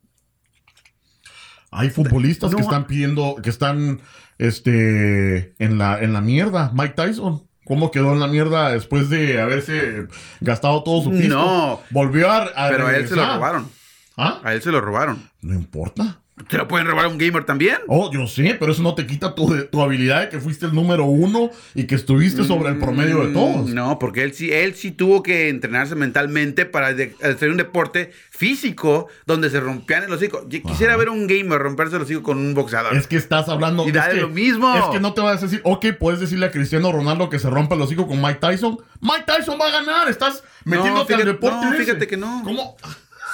Hay 1.71 1.89
futbolistas 1.91 2.51
No. 2.51 2.57
que 2.59 2.63
están 2.65 2.87
pidiendo, 2.87 3.37
que 3.43 3.49
están 3.49 4.01
este, 4.49 5.55
en, 5.59 5.79
la, 5.79 6.01
en 6.01 6.13
la 6.13 6.21
mierda. 6.21 6.71
Mike 6.75 6.95
Tyson. 6.95 7.47
¿Cómo 7.65 7.93
quedó 7.93 8.13
en 8.13 8.19
la 8.21 8.27
mierda 8.27 8.71
después 8.73 9.09
de 9.09 9.41
haberse 9.41 10.09
gastado 10.41 10.83
todo 10.83 11.03
su 11.03 11.11
pisto? 11.11 11.37
No. 11.37 11.81
Volvió 11.91 12.29
a, 12.29 12.43
a 12.57 12.69
Pero 12.69 12.89
a 12.89 12.97
él 12.97 13.09
se 13.09 13.15
lo 13.15 13.25
robaron. 13.25 13.69
¿Ah? 14.17 14.41
A 14.43 14.53
él 14.55 14.61
se 14.63 14.73
lo 14.73 14.81
robaron. 14.81 15.31
No 15.43 15.55
importa. 15.55 16.22
Te 16.49 16.57
lo 16.59 16.69
pueden 16.69 16.87
robar 16.87 17.07
a 17.07 17.09
un 17.09 17.19
gamer 17.19 17.45
también. 17.45 17.77
Oh, 17.89 18.11
yo 18.13 18.27
sé, 18.27 18.57
pero 18.59 18.73
eso 18.73 18.83
no 18.83 18.95
te 18.95 19.07
quita 19.07 19.35
tu, 19.35 19.53
tu 19.71 19.81
habilidad 19.83 20.23
de 20.23 20.29
que 20.29 20.41
fuiste 20.41 20.67
el 20.67 20.75
número 20.75 21.05
uno 21.05 21.51
y 21.75 21.85
que 21.85 21.95
estuviste 21.95 22.45
sobre 22.45 22.71
el 22.71 22.79
promedio 22.79 23.27
de 23.27 23.33
todos. 23.33 23.69
Mm, 23.71 23.75
No, 23.75 23.99
porque 23.99 24.23
él 24.25 24.35
sí, 24.35 24.51
él 24.53 24.75
sí 24.75 24.91
tuvo 24.91 25.23
que 25.23 25.49
entrenarse 25.49 25.95
mentalmente 25.95 26.67
para 26.67 26.89
hacer 26.89 27.51
un 27.51 27.57
deporte 27.57 28.13
físico 28.31 29.09
donde 29.27 29.51
se 29.51 29.61
rompían 29.61 30.05
el 30.05 30.13
hocico. 30.13 30.45
Yo 30.49 30.63
quisiera 30.63 30.93
Ajá. 30.95 30.99
ver 30.99 31.09
un 31.11 31.27
gamer 31.27 31.61
romperse 31.61 31.97
el 31.97 32.03
hocico 32.03 32.23
con 32.23 32.39
un 32.39 32.55
boxeador. 32.55 32.97
Es 32.97 33.07
que 33.07 33.17
estás 33.17 33.49
hablando. 33.49 33.85
Y 33.85 33.89
es 33.89 33.95
da 33.95 34.09
de 34.09 34.15
que- 34.17 34.21
lo 34.21 34.29
mismo. 34.29 34.75
Es 34.77 34.85
que 34.87 35.01
no 35.01 35.15
te 35.15 35.21
vas 35.21 35.39
a 35.39 35.47
decir, 35.47 35.61
ok, 35.65 35.87
puedes 35.99 36.21
decirle 36.21 36.47
a 36.47 36.51
Cristiano 36.51 36.91
Ronaldo 36.93 37.31
que 37.31 37.39
se 37.39 37.49
rompa 37.51 37.75
el 37.75 37.83
hocico 37.83 38.07
con 38.07 38.21
Mike 38.21 38.39
Tyson. 38.41 38.79
Mike 39.01 39.25
Tyson 39.27 39.59
va 39.61 39.67
a 39.69 39.71
ganar. 39.71 40.09
Estás 40.09 40.43
metiéndote 40.65 41.15
fíjate- 41.15 41.23
al 41.23 41.29
deporte. 41.35 41.57
no, 41.67 41.73
ese. 41.75 41.85
fíjate 41.85 42.07
que 42.07 42.17
no. 42.17 42.43
¿Cómo? 42.45 42.77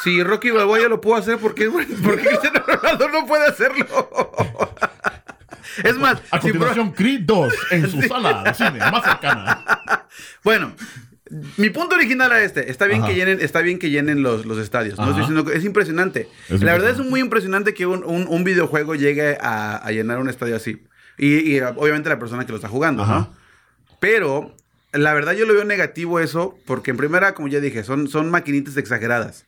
Si 0.04 0.22
Rocky 0.22 0.50
Balboa 0.50 0.78
ya 0.80 0.88
lo 0.88 1.00
pudo 1.00 1.16
hacer, 1.16 1.38
¿por 1.38 1.54
qué, 1.54 1.68
¿por 1.70 1.86
qué 1.86 2.26
Cristiano 2.28 2.60
Ronaldo 2.66 3.08
no 3.08 3.26
puede 3.26 3.46
hacerlo? 3.46 3.86
es 5.84 5.96
más, 5.98 6.20
A 6.30 6.36
si 6.40 6.48
continuación, 6.50 6.92
Creed 6.92 7.20
2 7.24 7.54
en 7.72 7.90
su 7.90 8.02
sala 8.02 8.42
de 8.42 8.54
cine 8.54 8.78
más 8.78 9.04
cercana. 9.04 10.06
bueno, 10.42 10.72
mi 11.56 11.70
punto 11.70 11.94
original 11.94 12.30
era 12.30 12.42
este. 12.42 12.70
Está 12.70 12.86
bien 12.86 13.00
Ajá. 13.02 13.10
que 13.10 13.14
llenen, 13.16 13.40
está 13.40 13.60
bien 13.60 13.78
que 13.78 13.90
llenen 13.90 14.22
los, 14.22 14.46
los 14.46 14.58
estadios. 14.58 14.98
No 14.98 15.04
estoy 15.04 15.20
diciendo 15.20 15.44
que- 15.44 15.56
es 15.56 15.64
impresionante. 15.64 16.28
Es 16.48 16.62
La 16.62 16.72
verdad 16.72 16.90
es 16.90 16.98
muy 16.98 17.20
impresionante 17.20 17.74
que 17.74 17.86
un, 17.86 18.02
un- 18.04 18.26
un 18.28 18.44
videojuego 18.44 18.94
llegue 18.94 19.36
a, 19.40 19.76
a 19.76 19.90
llenar 19.92 20.18
un 20.20 20.28
estadio 20.30 20.56
así. 20.56 20.84
Y, 21.18 21.56
y, 21.56 21.60
obviamente 21.60 22.08
la 22.08 22.18
persona 22.18 22.46
que 22.46 22.52
lo 22.52 22.56
está 22.56 22.68
jugando. 22.68 23.04
¿no? 23.04 23.34
Pero 24.00 24.54
la 24.92 25.12
verdad 25.12 25.32
yo 25.34 25.44
lo 25.44 25.52
veo 25.52 25.64
negativo 25.64 26.18
eso, 26.18 26.56
porque 26.66 26.92
en 26.92 26.96
primera, 26.96 27.34
como 27.34 27.48
ya 27.48 27.60
dije, 27.60 27.84
son, 27.84 28.08
son 28.08 28.30
maquinitas 28.30 28.76
exageradas. 28.78 29.44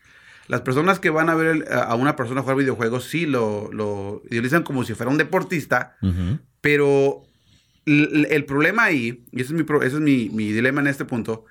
Las 0.51 0.63
personas 0.63 0.99
que 0.99 1.11
van 1.11 1.29
a 1.31 1.35
ver 1.35 1.47
el- 1.47 1.65
a 1.73 1.95
una 1.95 2.17
persona 2.17 2.41
jugar 2.43 2.57
videojuegos 2.57 3.05
sí 3.05 3.25
lo, 3.27 3.71
lo 3.73 4.23
idealizan 4.31 4.63
como 4.65 4.85
si 4.85 4.95
fuera 4.95 5.11
un 5.11 5.19
deportista, 5.19 5.97
pero 6.61 7.23
el, 7.87 8.27
el 8.31 8.45
problema 8.45 8.85
ahí, 8.85 9.25
y 9.33 9.41
ese 9.43 9.53
es, 9.55 9.59
mi, 9.61 9.65
ese 9.87 9.97
es 9.97 10.01
mi, 10.01 10.29
mi 10.31 10.53
dilema 10.53 10.81
en 10.81 10.87
este 10.89 11.05
punto, 11.05 11.45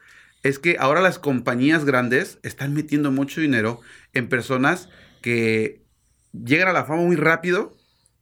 es 0.43 0.59
que 0.59 0.77
ahora 0.79 1.01
las 1.01 1.17
compañías 1.19 1.85
grandes 1.85 2.39
están 2.43 2.73
metiendo 2.73 3.11
mucho 3.11 3.41
dinero 3.41 3.79
en 4.13 4.27
personas 4.29 4.89
que 5.21 5.81
llegan 6.33 6.67
a 6.67 6.73
la 6.73 6.85
fama 6.85 7.01
muy 7.03 7.15
rápido 7.15 7.75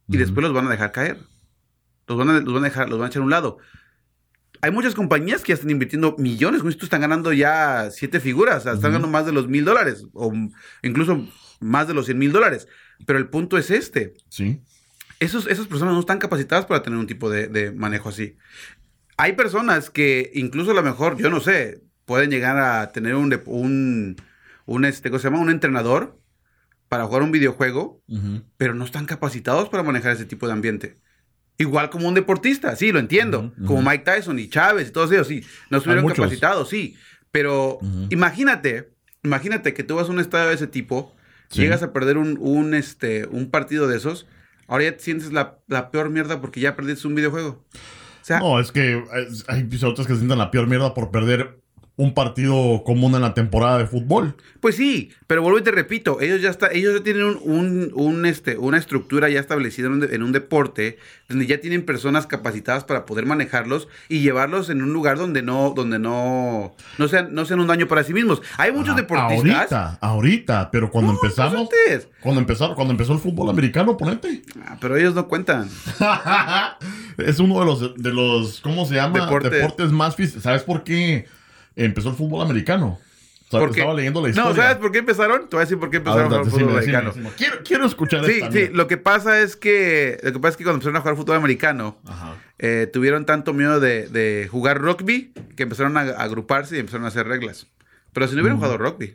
y 0.08 0.16
después 0.16 0.42
los 0.44 0.52
van 0.54 0.66
a 0.66 0.70
dejar 0.70 0.92
caer. 0.92 1.18
Los 2.06 2.16
van 2.18 2.30
a, 2.30 2.40
los 2.40 2.54
van 2.54 2.62
a 2.64 2.68
dejar, 2.68 2.88
los 2.88 2.98
van 2.98 3.06
a 3.06 3.10
echar 3.10 3.20
a 3.20 3.24
un 3.24 3.30
lado. 3.30 3.58
Hay 4.60 4.70
muchas 4.70 4.94
compañías 4.94 5.42
que 5.42 5.48
ya 5.48 5.54
están 5.54 5.70
invirtiendo 5.70 6.16
millones, 6.18 6.62
esto 6.64 6.84
están 6.84 7.00
ganando 7.00 7.32
ya 7.32 7.90
siete 7.90 8.20
figuras, 8.20 8.58
o 8.58 8.60
sea, 8.62 8.72
están 8.72 8.92
ganando 8.92 9.08
más 9.08 9.24
de 9.26 9.32
los 9.32 9.48
mil 9.48 9.64
dólares, 9.64 10.06
o 10.12 10.32
incluso 10.82 11.26
más 11.60 11.86
de 11.88 11.94
los 11.94 12.06
cien 12.06 12.18
mil 12.18 12.32
dólares. 12.32 12.66
Pero 13.06 13.18
el 13.18 13.28
punto 13.28 13.56
es 13.58 13.70
este, 13.70 14.14
Sí. 14.28 14.60
esos, 15.20 15.46
esas 15.46 15.66
personas 15.66 15.94
no 15.94 16.00
están 16.00 16.18
capacitadas 16.18 16.66
para 16.66 16.82
tener 16.82 16.98
un 16.98 17.06
tipo 17.06 17.30
de, 17.30 17.46
de 17.48 17.72
manejo 17.72 18.08
así. 18.08 18.36
Hay 19.16 19.32
personas 19.32 19.90
que 19.90 20.30
incluso 20.34 20.70
a 20.72 20.74
lo 20.74 20.82
mejor, 20.82 21.16
yo 21.16 21.30
no 21.30 21.40
sé, 21.40 21.82
pueden 22.04 22.30
llegar 22.30 22.58
a 22.58 22.90
tener 22.92 23.14
un, 23.16 24.16
un 24.66 24.84
este, 24.84 25.10
¿cómo 25.10 25.18
se 25.18 25.28
llama? 25.28 25.40
Un 25.40 25.50
entrenador 25.50 26.18
para 26.88 27.04
jugar 27.04 27.22
un 27.22 27.32
videojuego, 27.32 28.02
pero 28.56 28.74
no 28.74 28.84
están 28.84 29.04
capacitados 29.06 29.68
para 29.68 29.82
manejar 29.82 30.12
ese 30.12 30.24
tipo 30.24 30.46
de 30.46 30.52
ambiente. 30.54 30.96
Igual 31.58 31.90
como 31.90 32.06
un 32.08 32.14
deportista, 32.14 32.74
sí, 32.76 32.92
lo 32.92 32.98
entiendo. 33.00 33.52
Como 33.66 33.82
Mike 33.82 34.04
Tyson 34.04 34.38
y 34.38 34.48
Chávez 34.48 34.88
y 34.88 34.92
todos 34.92 35.10
ellos, 35.12 35.26
sí. 35.26 35.42
No 35.70 35.78
estuvieron 35.78 36.06
capacitados, 36.08 36.68
sí. 36.68 36.96
Pero 37.32 37.78
imagínate, 38.10 38.92
imagínate 39.22 39.74
que 39.74 39.82
tú 39.82 39.96
vas 39.96 40.08
a 40.08 40.12
un 40.12 40.20
estadio 40.20 40.48
de 40.48 40.54
ese 40.54 40.66
tipo, 40.66 41.14
Sí. 41.50 41.62
llegas 41.62 41.82
a 41.82 41.92
perder 41.92 42.18
un, 42.18 42.36
un, 42.40 42.74
este, 42.74 43.26
un 43.26 43.50
partido 43.50 43.88
de 43.88 43.96
esos, 43.96 44.26
ahora 44.66 44.84
ya 44.84 44.92
te 44.96 45.02
sientes 45.02 45.32
la, 45.32 45.58
la 45.66 45.90
peor 45.90 46.10
mierda 46.10 46.40
porque 46.42 46.60
ya 46.60 46.76
perdiste 46.76 47.08
un 47.08 47.14
videojuego. 47.14 47.64
O 47.72 48.24
sea, 48.28 48.38
No, 48.40 48.60
es 48.60 48.70
que 48.70 49.02
es- 49.28 49.44
hay 49.48 49.64
pilotos 49.64 50.06
que 50.06 50.12
se 50.12 50.18
sientan 50.18 50.38
la 50.38 50.50
peor 50.50 50.66
mierda 50.66 50.92
por 50.94 51.10
perder 51.10 51.58
un 51.98 52.14
partido 52.14 52.84
común 52.84 53.16
en 53.16 53.22
la 53.22 53.34
temporada 53.34 53.76
de 53.78 53.86
fútbol. 53.88 54.36
Pues 54.60 54.76
sí, 54.76 55.10
pero 55.26 55.42
vuelvo 55.42 55.58
y 55.58 55.62
te 55.62 55.72
repito, 55.72 56.20
ellos 56.20 56.40
ya 56.40 56.48
está, 56.48 56.68
ellos 56.72 56.94
ya 56.96 57.02
tienen 57.02 57.24
un, 57.24 57.38
un- 57.42 57.90
un, 57.92 58.24
este, 58.24 58.56
una 58.56 58.78
estructura 58.78 59.28
ya 59.28 59.40
establecida 59.40 59.88
en 59.88 59.94
un, 59.94 60.00
de- 60.00 60.14
en 60.14 60.22
un 60.22 60.30
deporte 60.30 60.96
donde 61.28 61.46
ya 61.48 61.60
tienen 61.60 61.84
personas 61.84 62.28
capacitadas 62.28 62.84
para 62.84 63.04
poder 63.04 63.26
manejarlos 63.26 63.88
y 64.08 64.20
llevarlos 64.20 64.70
en 64.70 64.80
un 64.82 64.92
lugar 64.92 65.18
donde 65.18 65.42
no, 65.42 65.72
donde 65.74 65.98
no, 65.98 66.72
no 66.98 67.08
sean, 67.08 67.34
no 67.34 67.44
sean 67.44 67.58
un 67.58 67.66
daño 67.66 67.88
para 67.88 68.04
sí 68.04 68.14
mismos. 68.14 68.42
Hay 68.58 68.70
muchos 68.70 68.94
Ah, 68.94 68.96
deportistas. 68.96 69.72
Ahorita, 69.72 69.98
ahorita, 70.00 70.70
pero 70.70 70.90
cuando 70.92 71.14
No, 71.14 71.18
pues 71.18 71.32
empezamos, 71.32 71.68
cuando 72.20 72.40
empezaron, 72.40 72.74
cuando 72.76 72.92
empezó 72.92 73.12
el 73.12 73.18
fútbol 73.18 73.50
americano, 73.50 73.96
ponete. 73.96 74.42
Ah, 74.64 74.76
pero 74.80 74.96
ellos 74.96 75.14
no 75.16 75.26
cuentan. 75.26 75.68
es 77.18 77.40
uno 77.40 77.58
de 77.60 77.66
los, 77.66 77.94
de 77.96 78.12
los, 78.12 78.60
¿cómo 78.60 78.86
se 78.86 78.94
llama? 78.94 79.20
Deporte. 79.20 79.50
Deportes 79.50 79.90
más 79.90 80.14
físicos. 80.16 80.42
¿Sabes 80.44 80.62
por 80.62 80.84
qué 80.84 81.26
empezó 81.84 82.10
el 82.10 82.16
fútbol 82.16 82.42
americano? 82.42 82.98
O 83.00 83.50
sea, 83.50 83.60
Porque- 83.60 83.80
Estaba 83.80 83.96
leyendo 83.96 84.20
la 84.20 84.28
historia. 84.28 84.50
No, 84.50 84.56
¿sabes 84.56 84.76
por 84.76 84.92
qué 84.92 84.98
empezaron? 84.98 85.48
Te 85.48 85.56
voy 85.56 85.62
a 85.62 85.64
decir 85.64 85.78
por 85.78 85.88
qué 85.90 85.96
A 85.96 86.00
ver, 86.00 86.08
empezaron 86.08 86.26
a 86.26 86.36
jugar 86.36 86.44
fútbol 86.50 86.60
decime, 86.76 86.96
americano. 86.98 87.08
decime. 87.12 87.30
Quiero, 87.38 87.64
quiero 87.64 87.86
escuchar 87.86 88.24
Sí, 88.26 88.32
esta 88.32 88.52
sí, 88.52 88.68
lo 88.72 88.86
que 88.88 88.96
pasa 88.98 89.40
es 89.40 89.56
que 89.56 90.18
lo 90.22 90.32
que 90.34 90.38
pasa 90.38 90.50
es 90.50 90.56
que 90.58 90.64
cuando 90.64 90.74
empezaron 90.76 90.96
a 90.96 91.00
jugar 91.00 91.16
fútbol 91.16 91.36
americano, 91.36 91.98
eh, 92.58 92.90
tuvieron 92.92 93.24
tanto 93.24 93.54
miedo 93.54 93.80
de, 93.80 94.08
de 94.08 94.48
jugar 94.50 94.80
rugby 94.82 95.32
que 95.56 95.62
empezaron 95.62 95.96
a, 95.96 96.00
a 96.02 96.24
agruparse 96.24 96.76
y 96.76 96.80
empezaron 96.80 97.06
a 97.06 97.08
hacer 97.08 97.26
reglas. 97.26 97.66
Pero 98.12 98.28
si 98.28 98.34
no 98.34 98.42
hubieran 98.42 98.58
jugado 98.58 98.76
rugby, 98.76 99.14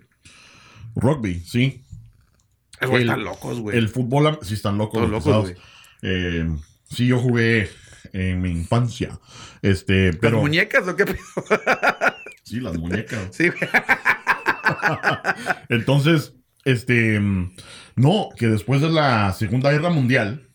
Rugby, 0.95 1.39
sí. 1.41 1.83
El- 2.79 3.01
están 3.01 3.23
locos, 3.23 3.59
güey. 3.59 3.77
El 3.77 3.87
fútbol, 3.89 4.39
sí 4.41 4.55
están 4.55 4.77
locos. 4.79 4.93
Todos 4.99 5.09
los 5.11 5.25
locos. 5.25 5.53
Eh, 6.01 6.49
sí, 6.89 7.05
yo 7.07 7.19
jugué 7.19 7.69
en 8.13 8.41
mi 8.41 8.49
infancia. 8.51 9.19
Este, 9.61 10.07
¿Las 10.07 10.15
pero. 10.17 10.39
muñecas 10.39 10.87
o 10.87 10.95
qué 10.95 11.05
pedo? 11.05 11.17
Sí, 12.43 12.59
las 12.59 12.77
muñecas. 12.77 13.29
Sí. 13.31 13.45
Entonces, 15.69 16.33
este, 16.65 17.19
no, 17.95 18.29
que 18.37 18.47
después 18.47 18.81
de 18.81 18.89
la 18.89 19.31
Segunda 19.33 19.71
Guerra 19.71 19.89
Mundial, 19.89 20.49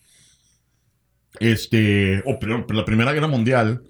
este, 1.40 2.22
o 2.26 2.38
la 2.72 2.84
Primera 2.84 3.12
Guerra 3.12 3.28
Mundial, 3.28 3.82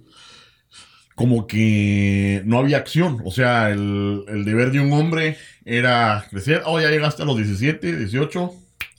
como 1.15 1.49
que 1.49 2.43
no 2.45 2.59
había 2.59 2.77
acción. 2.77 3.21
O 3.25 3.33
sea, 3.33 3.71
el, 3.71 4.25
el 4.29 4.45
deber 4.45 4.71
de 4.71 4.81
un 4.81 4.93
hombre 4.93 5.37
era 5.65 6.25
crecer, 6.31 6.63
oh, 6.65 6.81
ya 6.81 6.91
llegaste 6.91 7.23
a 7.23 7.27
los 7.27 7.37
17, 7.37 7.97
18, 7.97 8.53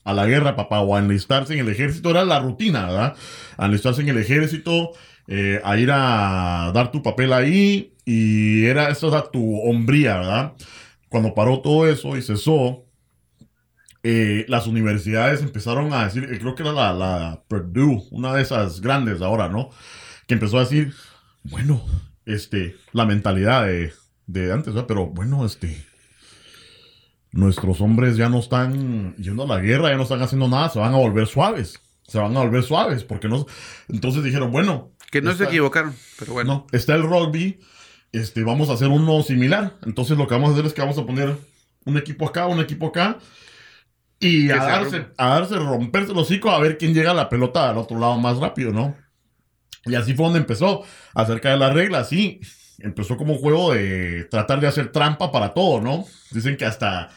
a 0.04 0.14
la 0.14 0.26
guerra, 0.26 0.56
papá, 0.56 0.82
o 0.82 0.96
a 0.96 1.00
enlistarse 1.00 1.54
en 1.54 1.60
el 1.60 1.70
ejército, 1.70 2.10
era 2.10 2.26
la 2.26 2.40
rutina, 2.40 2.88
¿verdad? 2.88 3.16
A 3.58 3.68
enlistarse 3.68 4.02
en 4.02 4.10
el 4.10 4.18
ejército, 4.18 4.92
eh, 5.30 5.62
a 5.64 5.78
ir 5.78 5.92
a 5.92 6.72
dar 6.74 6.92
tu 6.92 7.04
papel 7.04 7.32
ahí, 7.34 7.94
y 8.04 8.66
era, 8.66 8.90
eso 8.90 9.10
era 9.10 9.30
tu 9.30 9.60
hombría, 9.62 10.18
¿verdad? 10.18 10.54
Cuando 11.08 11.36
paró 11.36 11.62
todo 11.62 11.88
eso 11.88 12.18
y 12.18 12.24
cesó, 12.24 12.86
eh, 14.02 14.46
las 14.48 14.66
universidades 14.66 15.44
empezaron 15.44 15.94
a 15.94 16.06
decir, 16.06 16.24
eh, 16.24 16.40
creo 16.40 16.56
que 16.56 16.64
era 16.64 16.72
la, 16.72 16.94
la 16.94 17.44
Purdue, 17.48 18.02
una 18.10 18.34
de 18.34 18.42
esas 18.42 18.82
grandes 18.82 19.22
ahora, 19.22 19.50
¿no? 19.50 19.70
Que 20.26 20.34
empezó 20.34 20.58
a 20.58 20.62
decir, 20.62 20.94
bueno, 21.44 21.80
este, 22.26 22.76
la 22.92 23.06
mentalidad 23.06 23.68
de, 23.68 23.94
de 24.26 24.52
antes, 24.52 24.74
¿verdad? 24.74 24.88
Pero 24.88 25.06
bueno, 25.08 25.46
este, 25.46 25.86
nuestros 27.32 27.82
hombres 27.82 28.18
ya 28.18 28.30
no 28.30 28.40
están 28.40 29.16
yendo 29.18 29.44
a 29.44 29.48
la 29.48 29.60
guerra, 29.60 29.90
ya 29.90 29.98
no 29.98 30.04
están 30.04 30.24
haciendo 30.24 30.48
nada, 30.48 30.70
se 30.70 30.80
van 30.80 30.94
a 30.94 30.98
volver 30.98 31.28
suaves, 31.28 31.80
se 32.08 32.18
van 32.18 32.36
a 32.36 32.40
volver 32.40 32.64
suaves, 32.64 33.04
porque 33.04 33.28
no, 33.28 33.46
entonces 33.88 34.24
dijeron, 34.24 34.52
bueno, 34.52 34.92
que 35.12 35.22
no 35.22 35.32
se 35.32 35.44
está- 35.44 35.46
equivocaron, 35.46 35.96
pero 36.18 36.34
bueno. 36.34 36.68
no, 36.72 36.78
está 36.78 36.96
el 36.96 37.04
rugby. 37.04 37.60
Este, 38.12 38.44
vamos 38.44 38.70
a 38.70 38.74
hacer 38.74 38.88
uno 38.88 39.22
similar. 39.22 39.76
Entonces 39.86 40.18
lo 40.18 40.28
que 40.28 40.34
vamos 40.34 40.50
a 40.50 40.54
hacer 40.54 40.66
es 40.66 40.74
que 40.74 40.82
vamos 40.82 40.98
a 40.98 41.06
poner 41.06 41.38
un 41.86 41.98
equipo 41.98 42.28
acá, 42.28 42.48
un 42.48 42.60
equipo 42.60 42.88
acá. 42.88 43.18
Y 44.20 44.50
a 44.50 44.62
se 44.62 44.68
darse, 44.68 45.06
a 45.18 45.28
darse, 45.30 45.56
romperse 45.56 46.12
el 46.12 46.18
hocico 46.18 46.50
a 46.50 46.60
ver 46.60 46.78
quién 46.78 46.94
llega 46.94 47.12
a 47.12 47.14
la 47.14 47.30
pelota 47.30 47.70
al 47.70 47.78
otro 47.78 47.98
lado 48.00 48.18
más 48.18 48.38
rápido, 48.38 48.72
¿no? 48.74 48.96
Y 49.86 49.96
así 49.96 50.14
fue 50.14 50.26
donde 50.26 50.40
empezó, 50.40 50.84
acerca 51.14 51.52
de 51.52 51.58
las 51.58 51.74
reglas, 51.74 52.10
sí. 52.10 52.42
Empezó 52.80 53.16
como 53.18 53.34
un 53.34 53.40
juego 53.40 53.74
de 53.74 54.26
tratar 54.26 54.60
de 54.60 54.68
hacer 54.68 54.92
trampa 54.92 55.32
para 55.32 55.54
todo, 55.54 55.80
¿no? 55.80 56.06
Dicen 56.32 56.58
que 56.58 56.66
hasta 56.66 57.10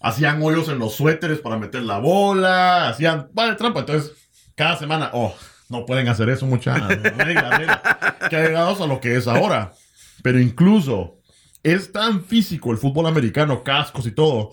hacían 0.00 0.42
hoyos 0.42 0.68
en 0.68 0.78
los 0.78 0.94
suéteres 0.94 1.38
para 1.38 1.56
meter 1.56 1.82
la 1.82 1.98
bola, 1.98 2.88
hacían, 2.88 3.28
vale, 3.32 3.54
trampa. 3.54 3.80
Entonces, 3.80 4.12
cada 4.56 4.76
semana, 4.76 5.10
oh, 5.12 5.34
no 5.74 5.86
pueden 5.86 6.08
hacer 6.08 6.28
eso, 6.28 6.46
muchachos. 6.46 6.96
Que 8.30 8.36
ha 8.36 8.42
llegado 8.42 8.82
a 8.82 8.86
lo 8.86 9.00
que 9.00 9.16
es 9.16 9.26
ahora. 9.26 9.72
Pero 10.22 10.40
incluso 10.40 11.18
es 11.62 11.92
tan 11.92 12.24
físico 12.24 12.70
el 12.70 12.78
fútbol 12.78 13.06
americano, 13.06 13.64
cascos 13.64 14.06
y 14.06 14.12
todo, 14.12 14.52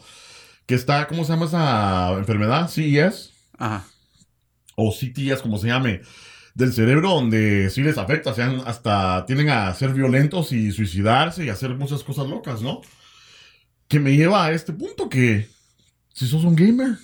que 0.66 0.76
está, 0.76 1.08
¿cómo 1.08 1.24
se 1.24 1.34
llama 1.34 1.46
esa 1.46 2.14
enfermedad? 2.18 2.70
CES 2.70 3.34
Ajá. 3.58 3.86
o 4.76 4.92
CTS, 4.92 5.42
como 5.42 5.58
se 5.58 5.68
llame, 5.68 6.02
del 6.56 6.74
cerebro, 6.74 7.12
donde 7.12 7.70
sí 7.70 7.82
les 7.82 7.98
afecta, 7.98 8.34
sean 8.34 8.62
hasta 8.66 9.26
tienen 9.26 9.50
a 9.50 9.74
ser 9.74 9.94
violentos 9.94 10.52
y 10.52 10.72
suicidarse 10.72 11.46
y 11.46 11.50
hacer 11.50 11.76
muchas 11.76 12.04
cosas 12.04 12.28
locas, 12.28 12.62
¿no? 12.62 12.82
Que 13.88 14.00
me 14.00 14.16
lleva 14.16 14.46
a 14.46 14.52
este 14.52 14.74
punto 14.74 15.10
que 15.10 15.48
si 16.14 16.28
sos 16.28 16.44
un 16.44 16.56
gamer, 16.56 16.98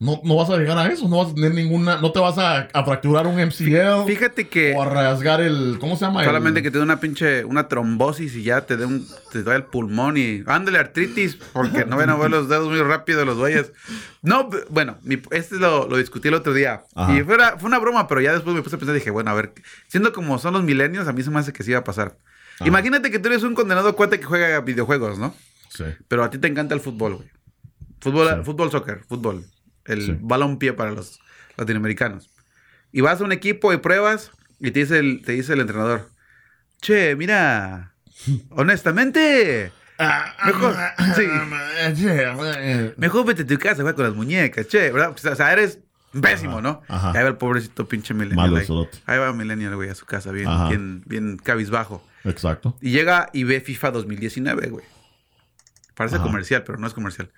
No, 0.00 0.20
no 0.22 0.36
vas 0.36 0.48
a 0.48 0.56
llegar 0.56 0.78
a 0.78 0.86
eso, 0.86 1.08
no 1.08 1.16
vas 1.18 1.32
a 1.32 1.34
tener 1.34 1.52
ninguna, 1.54 2.00
no 2.00 2.12
te 2.12 2.20
vas 2.20 2.38
a, 2.38 2.68
a 2.72 2.84
fracturar 2.84 3.26
un 3.26 3.34
MCL 3.40 4.06
Fíjate 4.06 4.46
que 4.46 4.72
o 4.76 4.82
a 4.82 4.84
rasgar 4.88 5.40
el, 5.40 5.76
¿cómo 5.80 5.96
se 5.96 6.04
llama? 6.04 6.22
solamente 6.24 6.60
El- 6.60 6.62
que 6.64 6.70
te 6.70 6.78
dé 6.78 6.84
una 6.84 7.00
pinche, 7.00 7.44
una 7.44 7.66
trombosis 7.66 8.36
y 8.36 8.44
ya 8.44 8.60
te 8.60 8.76
dé 8.76 8.86
un, 8.86 9.04
te 9.32 9.42
da 9.42 9.56
el 9.56 9.64
pulmón 9.64 10.16
y 10.16 10.44
ándale 10.46 10.78
artritis, 10.78 11.36
porque 11.52 11.84
no 11.84 11.96
van 11.96 12.10
a 12.10 12.16
ver 12.16 12.30
los 12.30 12.48
dedos 12.48 12.68
muy 12.68 12.80
rápido 12.80 13.24
los 13.24 13.38
güeyes. 13.38 13.72
No, 14.22 14.48
bueno, 14.70 14.98
mi- 15.02 15.20
este 15.32 15.56
lo, 15.56 15.88
lo 15.88 15.96
discutí 15.96 16.28
el 16.28 16.34
otro 16.34 16.54
día. 16.54 16.84
Ajá. 16.94 17.16
Y 17.18 17.24
fue 17.24 17.34
una, 17.34 17.56
fue 17.58 17.66
una 17.66 17.80
broma, 17.80 18.06
pero 18.06 18.20
ya 18.20 18.32
después 18.32 18.54
me 18.54 18.62
puse 18.62 18.76
a 18.76 18.78
pensar 18.78 18.94
y 18.94 19.00
dije, 19.00 19.10
bueno, 19.10 19.32
a 19.32 19.34
ver, 19.34 19.52
siendo 19.88 20.12
como 20.12 20.38
son 20.38 20.52
los 20.54 20.62
milenios, 20.62 21.08
a 21.08 21.12
mí 21.12 21.24
se 21.24 21.30
me 21.30 21.40
hace 21.40 21.52
que 21.52 21.64
sí 21.64 21.70
iba 21.72 21.80
a 21.80 21.84
pasar. 21.84 22.16
Ajá. 22.60 22.68
Imagínate 22.68 23.10
que 23.10 23.18
tú 23.18 23.26
eres 23.30 23.42
un 23.42 23.56
condenado 23.56 23.96
cuate 23.96 24.20
que 24.20 24.26
juega 24.26 24.60
videojuegos, 24.60 25.18
¿no? 25.18 25.34
Sí. 25.70 25.82
Pero 26.06 26.22
a 26.22 26.30
ti 26.30 26.38
te 26.38 26.46
encanta 26.46 26.72
el 26.76 26.80
fútbol, 26.80 27.16
güey. 27.16 27.28
Fútbol, 28.00 28.28
Sí. 28.28 28.34
fútbol, 28.44 28.70
soccer, 28.70 29.00
fútbol. 29.08 29.44
El 29.88 30.02
Sí. 30.02 30.16
balón 30.20 30.58
pie 30.58 30.72
para 30.72 30.92
los 30.92 31.18
latinoamericanos. 31.56 32.30
Y 32.92 33.00
vas 33.00 33.20
a 33.20 33.24
un 33.24 33.32
equipo 33.32 33.72
y 33.72 33.78
pruebas 33.78 34.30
y 34.60 34.70
te 34.70 34.80
dice 34.80 34.98
el, 34.98 35.22
te 35.24 35.32
dice 35.32 35.52
el 35.54 35.60
entrenador, 35.60 36.08
che, 36.80 37.16
mira, 37.16 37.92
honestamente, 38.50 39.72
Mejor, 40.46 40.76
sí. 41.16 41.26
mejor 42.96 43.26
vete 43.26 43.42
a 43.42 43.46
tu 43.46 43.58
casa, 43.58 43.82
juega 43.82 43.94
con 43.94 44.04
las 44.04 44.14
muñecas, 44.14 44.68
che, 44.68 44.90
¿verdad? 44.92 45.10
O 45.12 45.34
sea, 45.36 45.52
eres 45.52 45.80
pésimo, 46.20 46.54
Ajá, 46.58 46.60
¿no? 46.62 46.82
ajá. 46.88 47.10
Ahí 47.10 47.22
va 47.22 47.28
el 47.28 47.36
pobrecito 47.36 47.86
pinche 47.88 48.14
millennial. 48.14 48.50
Malo 48.50 48.56
ahí. 49.06 49.18
va 49.18 49.32
millennial, 49.32 49.74
güey, 49.76 49.90
a 49.90 49.94
su 49.94 50.06
casa, 50.06 50.30
bien, 50.32 50.48
bien, 50.68 51.02
bien 51.06 51.36
cabizbajo. 51.36 52.02
Exacto. 52.24 52.76
Y 52.80 52.90
llega 52.90 53.28
y 53.32 53.44
ve 53.44 53.60
FIFA 53.60 53.90
2019, 53.92 54.68
güey. 54.68 54.84
Parece 55.98 56.14
Ajá. 56.14 56.24
comercial, 56.26 56.62
pero 56.64 56.78
no 56.78 56.86
es 56.86 56.94
comercial. 56.94 57.32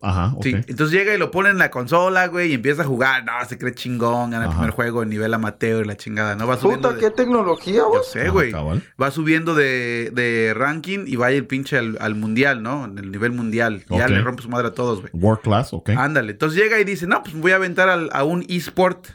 Ajá, 0.00 0.32
ok. 0.34 0.42
Sí, 0.42 0.52
entonces 0.66 0.90
llega 0.92 1.14
y 1.14 1.18
lo 1.18 1.30
pone 1.30 1.50
en 1.50 1.58
la 1.58 1.70
consola, 1.70 2.26
güey, 2.28 2.50
y 2.52 2.54
empieza 2.54 2.80
a 2.80 2.84
jugar. 2.86 3.22
No, 3.26 3.32
se 3.46 3.58
cree 3.58 3.74
chingón, 3.74 4.30
gana 4.30 4.46
el 4.46 4.50
primer 4.50 4.70
juego 4.70 5.02
en 5.02 5.10
nivel 5.10 5.34
amateur 5.34 5.84
y 5.84 5.86
la 5.88 5.94
chingada. 5.98 6.34
No 6.34 6.46
va 6.46 6.56
subiendo. 6.56 6.88
Puta, 6.88 6.98
de- 6.98 7.06
qué 7.06 7.14
tecnología, 7.14 7.74
Yo 7.80 7.88
güey. 7.90 8.00
sé, 8.10 8.22
Ajá, 8.22 8.30
güey. 8.30 8.50
cabal. 8.50 8.82
Va 9.00 9.10
subiendo 9.10 9.54
de, 9.54 10.10
de 10.14 10.54
ranking 10.56 11.00
y 11.06 11.16
va 11.16 11.30
el 11.30 11.46
pinche 11.46 11.76
al, 11.76 11.98
al 12.00 12.14
mundial, 12.14 12.62
¿no? 12.62 12.86
En 12.86 12.96
el 12.96 13.10
nivel 13.10 13.32
mundial. 13.32 13.84
Ya 13.90 14.08
le 14.08 14.22
rompe 14.22 14.42
su 14.42 14.48
madre 14.48 14.68
a 14.68 14.72
todos, 14.72 15.02
güey. 15.02 15.10
World 15.12 15.42
class, 15.42 15.74
ok. 15.74 15.90
Ándale. 15.90 16.32
Entonces 16.32 16.58
llega 16.58 16.80
y 16.80 16.84
dice, 16.84 17.06
no, 17.06 17.22
pues 17.22 17.36
voy 17.36 17.52
a 17.52 17.56
aventar 17.56 17.90
al- 17.90 18.08
a 18.14 18.24
un 18.24 18.42
eSport 18.48 19.06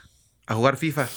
a 0.45 0.53
jugar 0.53 0.77
FIFA. 0.77 1.07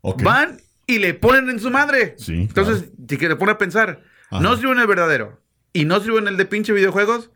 Ok. 0.00 0.22
Van 0.24 0.56
y 0.88 0.98
le 0.98 1.14
ponen 1.14 1.48
en 1.50 1.60
su 1.60 1.70
madre. 1.70 2.16
Sí, 2.18 2.34
Entonces, 2.34 2.90
si 3.08 3.16
que 3.16 3.28
le 3.28 3.36
pone 3.36 3.52
a 3.52 3.58
pensar, 3.58 4.02
Ajá. 4.30 4.42
no 4.42 4.56
en 4.72 4.80
el 4.80 4.86
verdadero 4.88 5.40
y 5.72 5.84
no 5.84 6.00
sirve 6.00 6.18
en 6.18 6.28
el 6.28 6.36
de 6.36 6.44
pinche 6.46 6.72
videojuegos, 6.72 7.30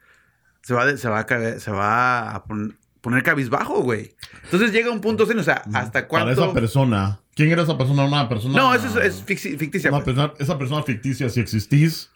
se 0.62 0.74
va, 0.74 0.86
de- 0.86 0.96
se 0.98 1.08
va, 1.08 1.20
a, 1.20 1.26
cabe- 1.26 1.60
se 1.60 1.70
va 1.70 2.34
a 2.34 2.44
pon- 2.44 2.78
poner 3.00 3.22
cabizbajo, 3.22 3.82
güey. 3.82 4.14
Entonces 4.44 4.72
llega 4.72 4.90
un 4.90 5.00
punto, 5.00 5.24
o 5.24 5.42
sea, 5.42 5.62
¿hasta 5.74 6.08
Para 6.08 6.32
esa 6.32 6.36
cuánto? 6.36 6.52
persona. 6.54 7.20
¿Quién 7.34 7.50
era 7.50 7.62
esa 7.62 7.76
persona? 7.76 8.04
Una 8.04 8.28
persona. 8.28 8.54
No, 8.56 8.74
eso 8.74 8.86
es, 9.00 9.06
es 9.14 9.26
ficti- 9.26 9.58
ficticia. 9.58 9.90
Una 9.90 10.02
pues. 10.02 10.14
persona- 10.16 10.34
esa 10.38 10.56
persona 10.58 10.82
ficticia, 10.82 11.28
si 11.28 11.40
existís, 11.40 12.10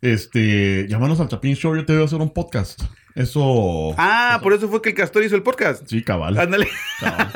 este, 0.00 0.86
llámanos 0.88 1.20
al 1.20 1.28
Chapín 1.28 1.54
Show, 1.56 1.74
yo 1.74 1.84
te 1.84 1.92
voy 1.94 2.02
a 2.02 2.04
hacer 2.04 2.20
un 2.20 2.30
podcast. 2.32 2.82
Eso. 3.16 3.94
Ah, 3.96 4.40
por 4.42 4.52
eso 4.52 4.68
fue 4.68 4.82
que 4.82 4.90
el 4.90 4.94
Castor 4.94 5.24
hizo 5.24 5.34
el 5.36 5.42
podcast. 5.42 5.86
Sí, 5.88 6.02
cabal. 6.02 6.38
Ándale. 6.38 6.68
cabal. 7.00 7.32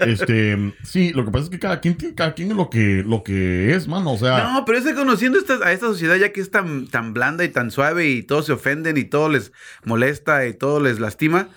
este, 0.00 0.74
sí, 0.82 1.12
lo 1.12 1.24
que 1.24 1.30
pasa 1.30 1.44
es 1.44 1.50
que 1.50 1.58
cada 1.58 1.80
quien 1.80 1.96
tiene 1.96 2.14
cada 2.16 2.34
quien 2.34 2.50
es 2.50 2.56
lo 2.56 2.68
que, 2.68 3.04
lo 3.06 3.22
que 3.22 3.74
es, 3.74 3.86
mano. 3.86 4.12
O 4.12 4.18
sea, 4.18 4.42
No, 4.52 4.64
pero 4.64 4.78
es 4.78 4.84
que 4.84 4.94
conociendo 4.94 5.38
esta- 5.38 5.64
a 5.64 5.72
esta 5.72 5.86
sociedad 5.86 6.16
ya 6.16 6.32
que 6.32 6.40
es 6.40 6.50
tan, 6.50 6.88
tan 6.88 7.14
blanda 7.14 7.44
y 7.44 7.48
tan 7.48 7.70
suave 7.70 8.08
y 8.08 8.22
todos 8.24 8.46
se 8.46 8.52
ofenden 8.52 8.96
y 8.96 9.04
todo 9.04 9.28
les 9.28 9.52
molesta 9.84 10.46
y 10.46 10.52
todo 10.54 10.80
les 10.80 10.98
lastima, 10.98 11.48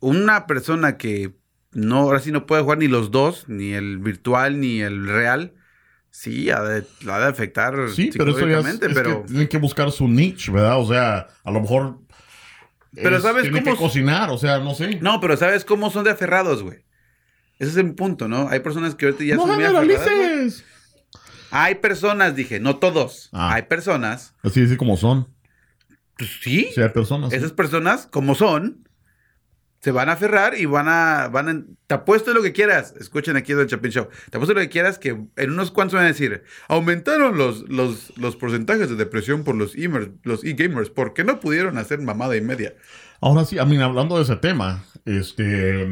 una 0.00 0.46
persona 0.46 0.96
que 0.96 1.32
no, 1.72 1.98
ahora 2.00 2.20
sí 2.20 2.32
no 2.32 2.46
puede 2.46 2.62
jugar 2.62 2.78
ni 2.78 2.88
los 2.88 3.10
dos, 3.10 3.44
ni 3.48 3.72
el 3.74 3.98
virtual 3.98 4.60
ni 4.60 4.80
el 4.80 5.06
real, 5.06 5.52
sí, 6.10 6.48
ha 6.50 6.62
de, 6.62 6.84
la 7.04 7.16
ha 7.16 7.20
de 7.20 7.26
afectar 7.26 7.74
sí, 7.94 8.10
pero 8.16 8.30
eso 8.30 8.46
ya 8.48 8.60
es 8.60 8.78
pero... 8.78 9.22
que 9.22 9.28
tienen 9.28 9.48
que 9.48 9.58
buscar 9.58 9.90
su 9.90 10.08
niche, 10.08 10.50
¿verdad? 10.50 10.80
O 10.80 10.86
sea, 10.86 11.28
a 11.44 11.50
lo 11.50 11.60
mejor. 11.60 11.98
Pero 13.02 13.16
es- 13.16 13.22
¿sabes 13.22 13.48
cómo- 13.50 13.62
que 13.62 13.76
cocinar, 13.76 14.30
o 14.30 14.38
sea, 14.38 14.58
no 14.58 14.74
sé. 14.74 14.98
No, 15.00 15.20
pero 15.20 15.36
¿sabes 15.36 15.64
cómo 15.64 15.90
son 15.90 16.04
de 16.04 16.10
aferrados, 16.10 16.62
güey? 16.62 16.78
Ese 17.58 17.70
es 17.70 17.76
el 17.76 17.94
punto, 17.94 18.28
¿no? 18.28 18.48
Hay 18.48 18.60
personas 18.60 18.94
que 18.94 19.06
ahorita 19.06 19.24
ya 19.24 19.36
no 19.36 19.46
son 19.46 19.54
muy 19.56 19.64
aferradas. 19.64 20.04
güey. 20.04 20.52
Hay 21.50 21.76
personas, 21.76 22.34
dije, 22.36 22.60
no 22.60 22.76
todos. 22.76 23.30
Ah. 23.32 23.54
Hay 23.54 23.62
personas, 23.62 24.34
Así, 24.42 24.62
así 24.62 24.76
como 24.76 24.96
son. 24.96 25.28
pues 26.18 26.30
sí, 26.42 26.68
Sí, 26.74 26.80
hay 26.82 26.88
personas. 26.90 27.30
sí. 27.30 27.36
esas 27.36 27.52
personas, 27.52 28.06
como 28.06 28.34
son, 28.34 28.85
se 29.80 29.90
van 29.92 30.08
a 30.08 30.12
aferrar 30.12 30.58
y 30.58 30.64
van 30.64 30.88
a, 30.88 31.28
van 31.28 31.48
a, 31.48 31.62
te 31.86 31.94
apuesto 31.94 32.34
lo 32.34 32.42
que 32.42 32.52
quieras, 32.52 32.94
escuchen 32.98 33.36
aquí 33.36 33.54
del 33.54 33.66
Chapin 33.66 33.90
Show, 33.90 34.08
te 34.30 34.36
apuesto 34.36 34.54
lo 34.54 34.60
que 34.60 34.68
quieras 34.68 34.98
que 34.98 35.10
en 35.36 35.50
unos 35.50 35.70
cuantos 35.70 35.94
van 35.94 36.04
a 36.04 36.08
decir, 36.08 36.42
aumentaron 36.68 37.38
los, 37.38 37.68
los, 37.68 38.12
los 38.16 38.36
porcentajes 38.36 38.88
de 38.88 38.96
depresión 38.96 39.44
por 39.44 39.54
los 39.54 39.76
e-gamers, 39.76 40.10
los 40.24 40.44
e-gamers, 40.44 40.90
porque 40.90 41.24
no 41.24 41.40
pudieron 41.40 41.78
hacer 41.78 42.00
mamada 42.00 42.36
y 42.36 42.40
media. 42.40 42.74
Ahora 43.20 43.44
sí, 43.44 43.58
a 43.58 43.64
mí, 43.64 43.80
hablando 43.80 44.16
de 44.16 44.24
ese 44.24 44.36
tema, 44.36 44.84
este. 45.04 45.86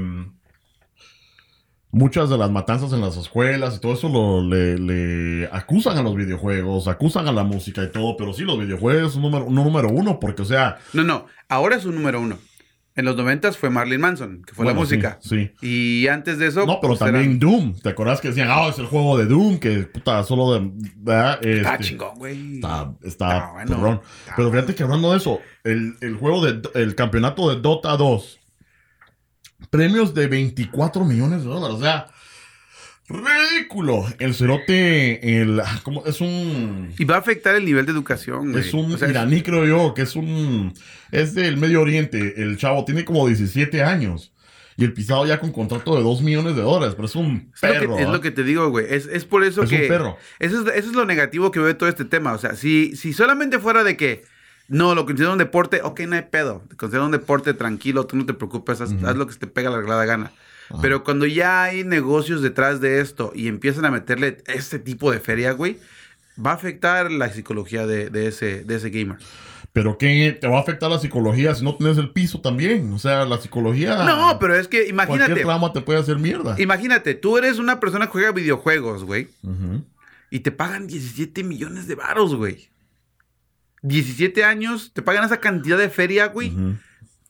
Muchas 1.90 2.28
de 2.28 2.36
las 2.36 2.50
matanzas 2.50 2.92
en 2.92 3.00
las 3.00 3.16
escuelas 3.16 3.76
y 3.76 3.80
todo 3.80 3.94
eso 3.94 4.08
lo, 4.08 4.42
le, 4.42 4.76
le 4.78 5.48
acusan 5.52 5.96
a 5.96 6.02
los 6.02 6.16
videojuegos, 6.16 6.88
acusan 6.88 7.28
a 7.28 7.32
la 7.32 7.44
música 7.44 7.84
y 7.84 7.92
todo, 7.92 8.16
pero 8.16 8.32
sí, 8.32 8.42
los 8.42 8.58
videojuegos 8.58 9.12
son 9.12 9.22
número, 9.22 9.48
número 9.48 9.88
uno, 9.90 10.18
porque, 10.18 10.42
o 10.42 10.44
sea. 10.44 10.78
No, 10.92 11.04
no, 11.04 11.26
ahora 11.48 11.76
es 11.76 11.84
un 11.84 11.94
número 11.94 12.20
uno. 12.20 12.36
En 12.96 13.04
los 13.04 13.16
noventas 13.16 13.58
fue 13.58 13.70
Marilyn 13.70 14.00
Manson, 14.00 14.42
que 14.46 14.54
fue 14.54 14.64
la 14.64 14.70
bueno, 14.72 14.82
música. 14.82 15.18
Sí. 15.20 15.50
Y 15.60 16.06
antes 16.06 16.38
de 16.38 16.46
eso... 16.46 16.64
No, 16.64 16.78
pero 16.80 16.90
pues, 16.92 17.00
también 17.00 17.24
eran- 17.24 17.38
Doom. 17.40 17.74
¿Te 17.80 17.88
acuerdas 17.88 18.20
que 18.20 18.28
decían, 18.28 18.48
ah, 18.50 18.68
es 18.70 18.78
el 18.78 18.86
juego 18.86 19.18
de 19.18 19.26
Doom? 19.26 19.58
Que 19.58 19.78
puta, 19.80 20.22
solo 20.22 20.54
de. 20.54 20.70
Está 21.58 21.78
chingón, 21.78 22.16
güey. 22.18 22.54
Está, 22.56 22.94
está 23.02 23.36
Está 23.38 23.52
bueno. 23.52 23.70
perrón. 23.76 24.00
Está 24.20 24.36
Pero 24.36 24.50
fíjate 24.52 24.74
que 24.76 24.82
hablando 24.84 25.10
de 25.10 25.16
eso, 25.18 25.40
el, 25.64 25.96
el 26.02 26.14
juego 26.16 26.46
de 26.46 26.62
el 26.74 26.94
campeonato 26.94 27.52
de 27.52 27.60
Dota 27.60 27.96
2, 27.96 28.38
premios 29.70 30.14
de 30.14 30.26
24 30.28 31.04
millones 31.04 31.42
de 31.42 31.48
dólares. 31.48 31.76
O 31.76 31.80
sea, 31.80 32.06
ridículo. 33.08 34.04
El 34.18 34.34
cerote, 34.34 35.40
el, 35.42 35.60
¿cómo? 35.82 36.04
es 36.06 36.20
un. 36.20 36.92
Y 36.98 37.04
va 37.04 37.16
a 37.16 37.18
afectar 37.18 37.54
el 37.54 37.64
nivel 37.64 37.86
de 37.86 37.92
educación, 37.92 38.52
güey. 38.52 38.64
Es 38.66 38.74
un 38.74 38.92
O 38.92 38.96
sea, 38.98 39.08
es- 39.08 39.42
creo 39.42 39.66
yo, 39.66 39.94
que 39.94 40.02
es 40.02 40.16
un. 40.16 40.72
Es 41.10 41.34
del 41.34 41.56
Medio 41.56 41.80
Oriente. 41.82 42.42
El 42.42 42.56
chavo 42.56 42.84
tiene 42.84 43.04
como 43.04 43.26
17 43.26 43.82
años. 43.82 44.32
Y 44.76 44.82
el 44.84 44.92
pisado 44.92 45.24
ya 45.24 45.38
con 45.38 45.52
contrato 45.52 45.94
de 45.96 46.02
2 46.02 46.22
millones 46.22 46.56
de 46.56 46.62
dólares. 46.62 46.94
Pero 46.96 47.06
es 47.06 47.14
un 47.14 47.52
Es 47.54 47.62
lo, 47.62 47.68
perro. 47.68 47.96
que, 47.96 48.02
es 48.02 48.08
¿ah? 48.08 48.12
lo 48.12 48.20
que 48.20 48.30
te 48.32 48.42
digo, 48.42 48.68
güey. 48.70 48.86
Es, 48.88 49.06
es 49.06 49.24
por 49.24 49.44
eso 49.44 49.62
Es 49.62 49.70
que. 49.70 49.82
un 49.82 49.88
perro. 49.88 50.16
Eso 50.40 50.62
es, 50.62 50.74
eso 50.74 50.88
es 50.90 50.96
lo 50.96 51.04
negativo 51.04 51.50
que 51.52 51.60
veo 51.60 51.68
de 51.68 51.74
todo 51.74 51.88
este 51.88 52.04
tema. 52.04 52.32
O 52.32 52.38
sea, 52.38 52.56
si, 52.56 52.96
si 52.96 53.12
solamente 53.12 53.58
fuera 53.58 53.84
de 53.84 53.96
que. 53.96 54.24
No, 54.66 54.94
lo 54.94 55.04
considero 55.04 55.30
un 55.32 55.38
deporte, 55.38 55.80
ok, 55.82 56.00
no 56.08 56.16
hay 56.16 56.22
pedo. 56.22 56.64
Considero 56.78 57.04
un 57.04 57.10
deporte 57.12 57.52
tranquilo, 57.52 58.06
tú 58.06 58.16
no 58.16 58.24
te 58.24 58.32
preocupes, 58.32 58.80
haz, 58.80 58.92
lo 58.92 59.26
que 59.26 59.34
se 59.34 59.38
te 59.38 59.46
pega 59.46 59.68
la 59.68 59.76
reglada 59.76 60.06
gana. 60.06 60.32
Ajá. 60.70 60.80
Pero 60.82 61.04
cuando 61.04 61.26
ya 61.26 61.62
hay 61.64 61.84
negocios 61.84 62.42
detrás 62.42 62.80
de 62.80 63.00
esto 63.00 63.32
y 63.34 63.48
empiezan 63.48 63.84
a 63.84 63.90
meterle 63.90 64.38
este 64.46 64.78
tipo 64.78 65.10
de 65.12 65.20
feria, 65.20 65.52
güey, 65.52 65.78
va 66.44 66.52
a 66.52 66.54
afectar 66.54 67.10
la 67.12 67.28
psicología 67.30 67.86
de, 67.86 68.10
de 68.10 68.28
ese, 68.28 68.64
de 68.64 68.76
ese 68.76 68.90
gamer. 68.90 69.18
Pero 69.72 69.98
que 69.98 70.38
te 70.40 70.46
va 70.46 70.58
a 70.58 70.60
afectar 70.60 70.88
la 70.88 71.00
psicología 71.00 71.52
si 71.54 71.64
no 71.64 71.74
tienes 71.76 71.98
el 71.98 72.10
piso 72.10 72.40
también. 72.40 72.92
O 72.92 72.98
sea, 73.00 73.24
la 73.24 73.38
psicología. 73.38 74.04
No, 74.04 74.38
pero 74.38 74.54
es 74.54 74.68
que 74.68 74.76
Cualquier 74.92 74.94
imagínate, 74.94 75.40
trauma 75.42 75.72
te 75.72 75.80
puede 75.80 75.98
hacer 75.98 76.16
mierda. 76.18 76.54
imagínate, 76.60 77.14
tú 77.14 77.38
eres 77.38 77.58
una 77.58 77.80
persona 77.80 78.06
que 78.06 78.12
juega 78.12 78.30
videojuegos, 78.30 79.02
güey. 79.04 79.28
Y 80.30 80.40
te 80.40 80.52
pagan 80.52 80.86
17 80.86 81.42
millones 81.42 81.88
de 81.88 81.96
varos, 81.96 82.36
güey. 82.36 82.68
17 83.82 84.44
años, 84.44 84.92
te 84.94 85.02
pagan 85.02 85.24
esa 85.24 85.38
cantidad 85.40 85.76
de 85.76 85.90
feria, 85.90 86.26
güey. 86.28 86.50
Ujú. 86.50 86.76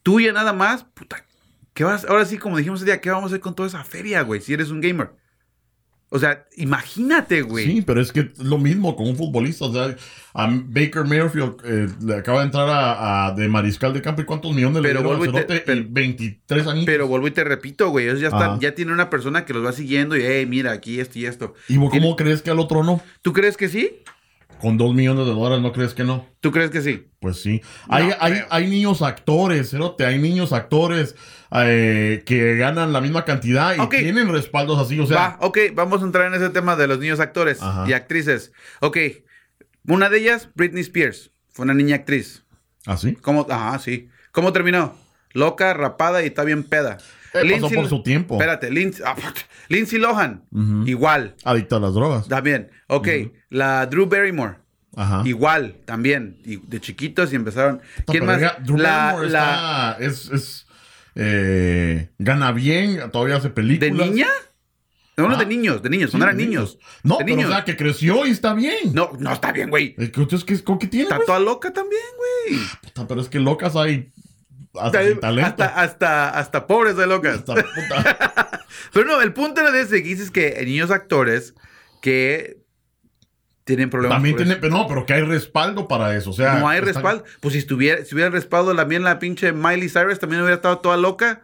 Tuya 0.03 0.33
nada 0.33 0.53
más, 0.53 0.85
puta. 0.85 1.25
¿Qué 1.75 1.85
vas? 1.85 2.05
Ahora 2.05 2.25
sí, 2.25 2.39
como 2.39 2.57
dijimos 2.57 2.81
ese 2.81 2.87
día, 2.91 3.01
¿qué 3.01 3.11
vamos 3.11 3.25
a 3.25 3.27
hacer 3.27 3.41
con 3.41 3.55
toda 3.55 3.69
esa 3.69 3.85
feria, 3.85 4.23
güey? 4.23 4.41
Si 4.41 4.53
eres 4.53 4.71
un 4.71 4.81
gamer. 4.81 5.11
O 6.11 6.19
sea, 6.21 6.45
imagínate, 6.57 7.43
güey. 7.43 7.65
Sí, 7.67 7.83
pero 7.83 8.01
es 8.01 8.13
que 8.13 8.21
es 8.21 8.39
lo 8.39 8.57
mismo 8.59 8.95
con 8.95 9.09
un 9.09 9.17
futbolista. 9.17 9.65
O 9.65 9.73
sea, 9.73 9.97
a 10.35 10.47
Baker 10.49 11.03
Mayfield 11.05 11.57
eh, 11.65 11.89
le 12.05 12.15
acaba 12.15 12.39
de 12.41 12.45
entrar 12.45 12.69
a, 12.69 13.27
a- 13.27 13.33
de 13.33 13.49
mariscal 13.49 13.93
de 13.93 14.01
campo. 14.01 14.23
¿Y 14.23 14.25
cuántos 14.25 14.55
millones 14.55 14.81
Pero 14.83 15.01
le 15.01 15.07
vuelvo 15.07 15.25
y 15.25 15.33
te- 15.33 15.61
pero- 15.61 15.73
En 15.81 15.93
23 15.93 16.67
años. 16.69 16.85
Pero 16.87 17.09
vuelvo 17.09 17.27
y 17.27 17.33
te 17.33 17.43
repito, 17.43 17.89
güey. 17.89 18.07
Ellos 18.07 18.21
ya 18.21 18.29
están, 18.29 18.61
ya 18.61 18.77
tienen 18.77 18.95
una 18.95 19.11
persona 19.11 19.45
que 19.45 19.55
los 19.55 19.65
va 19.65 19.73
siguiendo 19.73 20.17
y, 20.17 20.23
hey, 20.23 20.47
mira, 20.47 20.71
aquí 20.71 21.01
esto 21.01 21.19
y 21.19 21.27
esto. 21.27 21.55
¿Y 21.69 21.79
vos 21.79 21.91
cómo 21.91 22.15
crees 22.15 22.43
que 22.43 22.51
al 22.51 22.61
otro 22.61 22.85
no? 22.85 23.03
¿Tú 23.23 23.33
crees 23.33 23.57
que 23.57 23.69
sí? 23.69 24.03
Con 24.65 24.79
2 24.79 24.95
millones 24.95 25.27
de 25.27 25.33
dólares, 25.35 25.61
¿no 25.61 25.73
crees 25.73 25.93
que 25.93 26.05
no? 26.05 26.27
¿Tú 26.41 26.51
crees 26.51 26.71
que 26.71 26.81
sí? 26.81 27.11
Pues 27.21 27.43
sí. 27.43 27.61
hay, 27.87 28.13
hay, 28.19 28.41
hay 28.49 28.67
niños 28.67 29.03
actores, 29.03 29.71
cerote. 29.71 30.07
Hay 30.07 30.19
niños 30.19 30.55
actores 30.55 31.17
eh, 31.53 32.23
que 32.25 32.57
ganan 32.57 32.95
la 32.95 33.03
misma 33.03 33.27
cantidad 33.27 33.77
y 33.77 33.87
tienen 33.91 34.33
respaldos 34.33 34.79
así. 34.79 34.99
O 34.99 35.07
sea, 35.07 35.17
Va, 35.19 35.39
ok, 35.43 35.59
vamos 35.75 36.01
a 36.01 36.07
entrar 36.07 36.29
en 36.29 36.33
ese 36.41 36.49
tema 36.49 36.77
de 36.77 36.87
los 36.87 36.99
niños 36.99 37.21
actores 37.21 37.61
Ajá. 37.61 37.85
y 37.87 37.93
actrices. 37.93 38.53
Ok, 38.81 38.97
una 39.87 40.09
de 40.09 40.21
ellas, 40.21 40.49
Britney 40.55 40.81
Spears. 40.81 41.31
Fue 41.53 41.65
una 41.65 41.75
niña 41.75 41.97
actriz. 41.97 42.47
así. 42.87 43.17
¿Cómo? 43.17 43.47
Ajá, 43.51 43.79
sí. 43.81 44.09
¿Cómo 44.33 44.55
terminó? 44.55 44.97
Loca, 45.35 45.75
rapada 45.75 46.23
y 46.23 46.29
está 46.29 46.43
bien 46.43 46.65
peda. 46.65 46.97
Eh, 47.35 47.61
pasó 47.61 47.75
por 47.75 47.89
su 47.89 48.03
tiempo. 48.03 48.35
Espérate, 48.35 48.71
Lindsay, 48.71 49.05
ah, 49.07 49.15
Lindsay 49.69 49.99
Lohan. 49.99 50.45
Igual. 50.87 51.35
Adicta 51.45 51.77
a 51.77 51.81
las 51.81 51.95
drogas. 51.95 52.29
También. 52.29 52.71
Ok. 52.89 53.09
La 53.51 53.87
Drew 53.87 54.07
Barrymore. 54.07 54.57
Ajá. 54.97 55.23
Igual, 55.25 55.77
también. 55.85 56.39
Y 56.45 56.57
de 56.59 56.81
chiquitos 56.81 57.33
y 57.33 57.37
empezaron. 57.37 57.81
No, 58.07 58.13
¿Quién 58.13 58.25
más? 58.27 58.41
ya, 58.41 58.57
Drew 58.63 58.77
la, 58.79 58.91
Barrymore 59.15 59.31
la- 59.31 59.97
está- 59.99 60.05
es, 60.05 60.31
es, 60.31 60.67
eh, 61.17 62.11
gana 62.19 62.53
bien, 62.53 63.11
todavía 63.11 63.37
hace 63.37 63.49
¿De 63.49 63.55
películas. 63.55 64.09
niña? 64.11 64.29
No, 65.17 65.29
no, 65.29 65.37
Ah. 65.37 65.39
de 65.39 65.47
niños, 65.47 65.81
de 65.81 65.91
niños, 65.91 66.11
Sí, 66.11 66.13
cuando 66.13 66.27
eran 66.27 66.37
de 66.37 66.45
niños. 66.47 66.79
No, 67.05 67.19
de 67.19 67.25
pero 67.25 67.37
niños. 67.37 67.51
o 67.51 67.55
sea, 67.55 67.65
que 67.65 67.77
creció 67.77 68.27
y 68.27 68.31
está 68.31 68.53
bien. 68.53 68.93
No, 68.93 69.13
no 69.19 69.33
está 69.33 69.53
bien, 69.53 69.71
güey. 69.71 69.95
Es 69.97 70.11
que, 70.11 70.21
entonces, 70.21 70.45
¿qué, 70.45 70.63
¿con 70.65 70.77
qué 70.79 70.89
tiene? 70.89 71.05
Está 71.05 71.17
pues? 71.17 71.27
toda 71.27 71.39
loca 71.39 71.73
también, 71.73 72.03
güey. 72.49 72.61
Puta, 72.83 73.07
Pero 73.07 73.21
es 73.21 73.29
que 73.29 73.39
locas 73.39 73.77
hay 73.77 74.11
hasta 74.81 75.05
sin 75.05 75.21
talento. 75.21 75.63
Hasta, 75.63 75.81
hasta, 75.83 76.29
hasta 76.31 76.67
pobres 76.67 76.97
de 76.97 77.07
locas. 77.07 77.37
Hasta 77.39 77.55
puta. 77.55 78.67
Pero 78.93 79.07
no, 79.07 79.21
el 79.21 79.33
punto 79.33 79.61
era 79.61 79.71
de 79.73 79.83
ese 79.83 80.03
que 80.03 80.09
dices 80.09 80.31
que 80.31 80.61
niños 80.65 80.91
actores 80.91 81.55
que 82.03 82.59
tienen 83.65 83.89
problemas. 83.91 84.17
También 84.17 84.35
por 84.35 84.43
tiene, 84.45 84.53
eso. 84.53 84.61
pero 84.61 84.75
no, 84.77 84.87
pero 84.87 85.07
que 85.07 85.15
hay 85.15 85.23
respaldo 85.23 85.89
para 85.89 86.15
eso. 86.17 86.31
O 86.31 86.33
sea, 86.35 86.59
No 86.59 86.69
hay 86.69 86.79
están- 86.81 86.95
respaldo. 86.95 87.25
Pues 87.41 87.53
si 87.55 87.59
estuviera, 87.61 88.05
si 88.05 88.15
hubiera 88.15 88.31
respaldo 88.31 88.75
también 88.77 89.03
la 89.05 89.19
pinche 89.19 89.53
Miley 89.53 89.89
Cyrus, 89.89 90.19
también 90.19 90.43
hubiera 90.43 90.57
estado 90.57 90.79
toda 90.79 90.97
loca. 90.99 91.43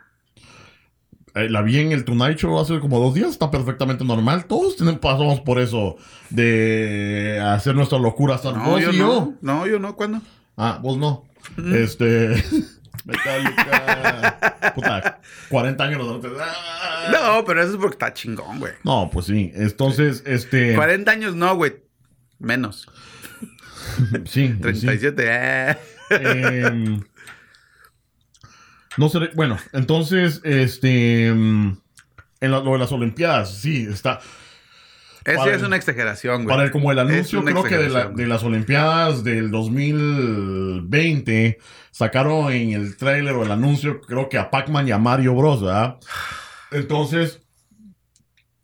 eh, 1.34 1.48
la 1.48 1.62
vi 1.62 1.78
en 1.78 1.92
el 1.92 2.04
Tonight 2.04 2.36
Show 2.38 2.58
hace 2.60 2.78
como 2.80 2.98
dos 3.00 3.14
días, 3.14 3.30
está 3.30 3.50
perfectamente 3.50 4.04
normal. 4.04 4.44
Todos 4.44 4.76
tienen, 4.76 4.98
pasamos 4.98 5.40
por 5.40 5.60
eso 5.60 5.96
de 6.28 7.40
hacer 7.42 7.74
nuestra 7.74 7.98
locura 7.98 8.34
hasta 8.34 8.52
No, 8.52 8.78
yo 8.78 8.92
no. 8.92 9.34
No, 9.40 9.66
yo 9.66 9.78
no. 9.78 9.96
¿Cuándo? 9.96 10.20
Ah, 10.56 10.78
vos 10.82 10.98
no. 10.98 11.24
Este. 11.74 12.44
Metallica. 13.04 14.72
Puta, 14.74 15.20
40 15.48 15.84
años. 15.84 16.20
Ah. 16.40 17.08
No, 17.12 17.44
pero 17.44 17.62
eso 17.62 17.72
es 17.72 17.76
porque 17.76 17.94
está 17.94 18.12
chingón, 18.12 18.58
güey. 18.60 18.72
No, 18.84 19.10
pues 19.12 19.26
sí. 19.26 19.50
Entonces, 19.54 20.22
este. 20.26 20.74
40 20.74 21.10
años 21.10 21.34
no, 21.34 21.54
güey. 21.56 21.76
Menos. 22.38 22.86
Sí. 24.26 24.48
sí. 24.48 24.54
37. 24.60 25.24
eh. 25.26 25.76
Em, 26.10 27.02
no 28.96 29.08
sé. 29.08 29.18
Bueno, 29.34 29.58
entonces, 29.72 30.40
este. 30.44 31.26
em, 31.28 31.76
En 32.40 32.50
la- 32.50 32.60
lo 32.60 32.72
de 32.72 32.78
las 32.78 32.92
Olimpiadas, 32.92 33.54
sí, 33.58 33.86
está. 33.90 34.20
Ya 35.26 35.54
es 35.54 35.62
una 35.62 35.76
exageración, 35.76 36.44
güey. 36.44 36.54
Para 36.54 36.64
el, 36.64 36.70
como 36.70 36.92
el 36.92 36.98
anuncio, 36.98 37.42
creo 37.44 37.62
que 37.62 37.76
de, 37.76 37.88
la- 37.90 38.10
las 38.10 38.42
Olimpiadas 38.42 39.22
del 39.24 39.50
2020, 39.50 41.58
sacaron 41.90 42.52
en 42.52 42.72
el 42.72 42.96
tráiler 42.96 43.34
o 43.34 43.44
el 43.44 43.50
anuncio, 43.50 44.00
creo 44.00 44.28
que 44.28 44.38
a 44.38 44.50
Pac-Man 44.50 44.88
y 44.88 44.92
a 44.92 44.98
Mario 44.98 45.34
Bros, 45.34 45.62
¿verdad? 45.62 45.96
Entonces, 46.70 47.40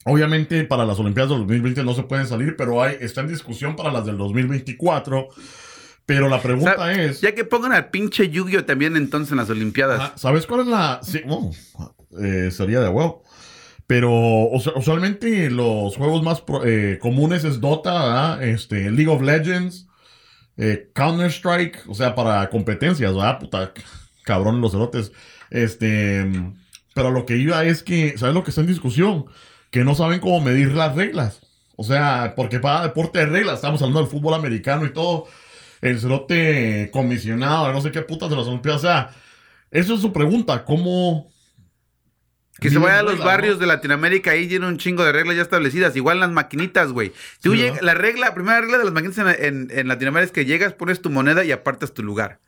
obviamente 0.05 0.65
para 0.65 0.85
las 0.85 0.99
Olimpiadas 0.99 1.31
del 1.31 1.41
2020 1.41 1.85
no 1.85 1.95
se 1.95 2.05
pueden 2.05 2.27
salir, 2.27 2.57
pero 2.57 2.83
hay, 2.83 2.97
está 3.01 3.21
en 3.21 3.29
discusión 3.29 3.77
para 3.77 3.93
las 3.93 4.07
del 4.07 4.17
2024. 4.17 5.29
Pero 6.07 6.29
la 6.29 6.41
pregunta 6.41 6.93
es... 6.93 7.21
Ya 7.21 7.35
que 7.35 7.45
pongan 7.45 7.73
al 7.73 7.91
pinche 7.91 8.31
Yu-Gi-Oh 8.31 8.65
también 8.65 8.97
entonces 8.97 9.33
en 9.33 9.39
las 9.39 9.51
Olimpiadas. 9.51 10.13
¿Sabes 10.15 10.47
cuál 10.47 10.61
es 10.61 10.67
la...? 10.69 11.01
Sí, 11.03 11.23
no, 11.27 11.51
eh, 12.23 12.53
sería 12.53 12.79
de 12.79 12.89
huevo. 12.89 13.25
Pero 13.87 14.11
usualmente 14.11 15.51
los 15.51 15.97
juegos 15.97 16.23
más 16.23 16.43
eh, 16.65 16.99
comunes 17.01 17.45
es 17.45 17.61
Dota. 17.61 18.43
Este, 18.43 18.91
League 18.91 19.09
of 19.09 19.23
Legends, 19.23 19.87
eh, 20.57 20.91
Counter-Strike, 20.95 21.85
o 21.89 21.95
sea, 21.95 22.15
para 22.15 22.49
competencias, 22.51 23.15
¿verdad? 23.15 23.39
Puta, 23.39 23.73
cabrón 24.25 24.61
los 24.61 24.73
cerotes. 24.73 25.13
Este, 25.51 26.27
pero 26.95 27.11
lo 27.11 27.27
que 27.27 27.37
iba 27.37 27.65
es 27.65 27.83
que, 27.83 28.19
¿sabes 28.19 28.35
lo 28.35 28.43
que 28.43 28.51
está 28.51 28.63
en 28.63 28.67
discusión? 28.67 29.27
Que 29.71 29.85
no 29.85 29.95
saben 29.95 30.21
cómo 30.21 30.41
medir 30.41 30.73
las 30.73 30.97
reglas. 30.97 31.41
O 31.77 31.85
sea, 31.85 32.33
porque 32.35 32.59
para 32.59 32.83
deporte 32.83 33.19
de 33.21 33.27
reglas, 33.27 33.57
estamos 33.57 33.81
hablando 33.83 34.01
del 34.01 34.11
fútbol 34.11 34.35
americano 34.35 34.87
y 34.87 34.93
todo. 34.93 35.27
El 35.83 36.01
cerote 36.01 36.91
comisionado, 36.93 37.73
no 37.73 37.81
sé 37.83 37.93
qué 37.93 38.03
putas 38.03 38.31
de 38.31 38.37
las 38.37 38.47
Olimpiadas. 38.47 38.81
O 38.83 38.87
sea, 38.87 39.11
eso 39.71 39.95
es 39.95 40.01
su 40.01 40.13
pregunta. 40.13 40.65
¿Cómo. 40.65 41.31
Que 42.61 42.69
se 42.71 42.77
miden 42.77 42.85
vaya 42.85 43.01
a 43.01 43.03
los 43.03 43.19
barrios 43.23 43.59
de 43.59 43.67
Latinoamérica, 43.67 44.31
ahí 44.31 44.49
tiene 44.49 44.67
un 44.67 44.79
chingo 44.79 45.05
de 45.05 45.13
reglas 45.13 45.37
ya 45.37 45.43
establecidas. 45.43 45.95
Igual 45.95 46.21
las 46.21 46.31
maquinitas, 46.31 46.91
güey. 46.93 47.13
Tú 47.43 47.55
la 47.55 47.93
regla, 47.95 48.29
la 48.29 48.35
primera 48.35 48.61
regla 48.61 48.79
de 48.79 48.85
las 48.85 48.93
maquinitas 48.95 49.39
en, 49.39 49.45
en- 49.71 49.79
en 49.79 49.89
Latinoamérica 49.89 50.27
es 50.27 50.33
que 50.33 50.45
llegas, 50.47 50.73
pones 50.73 51.03
tu 51.03 51.11
moneda 51.11 51.45
y 51.45 51.53
apartas 51.53 51.93
tu 51.93 52.03
lugar. 52.03 52.41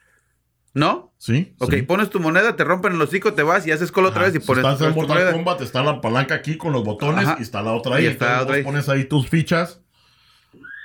¿No? 0.75 1.12
Sí. 1.18 1.55
Ok, 1.59 1.73
sí. 1.75 1.83
pones 1.83 2.09
tu 2.11 2.21
moneda, 2.21 2.55
te 2.55 2.62
rompen 2.62 2.92
el 2.92 3.03
hocico, 3.03 3.33
te 3.35 3.42
vas 3.42 3.66
y 3.66 3.73
haces 3.73 3.90
cola 3.90 4.09
otra 4.09 4.23
vez 4.23 4.35
y 4.35 4.40
Si 4.40 4.47
pones, 4.47 4.64
estás 4.64 4.75
en 4.75 4.79
pones 4.79 4.94
tu 4.94 4.99
Mortal 5.01 5.16
moneda. 5.16 5.33
Kombat, 5.33 5.61
está 5.62 5.83
la 5.83 6.01
palanca 6.01 6.35
aquí 6.37 6.57
con 6.57 6.73
los 6.73 6.85
botones 6.85 7.27
Ajá. 7.27 7.37
y 7.38 7.42
está 7.42 7.62
la 7.62 7.73
otra 7.73 7.97
ahí. 7.97 8.05
Y 8.05 8.07
está 8.07 8.25
Entonces 8.27 8.37
la 8.37 8.42
otra 8.42 8.47
vos 8.53 8.57
ahí. 8.57 8.62
pones 8.64 8.88
ahí 8.88 9.05
tus 9.07 9.29
fichas 9.29 9.81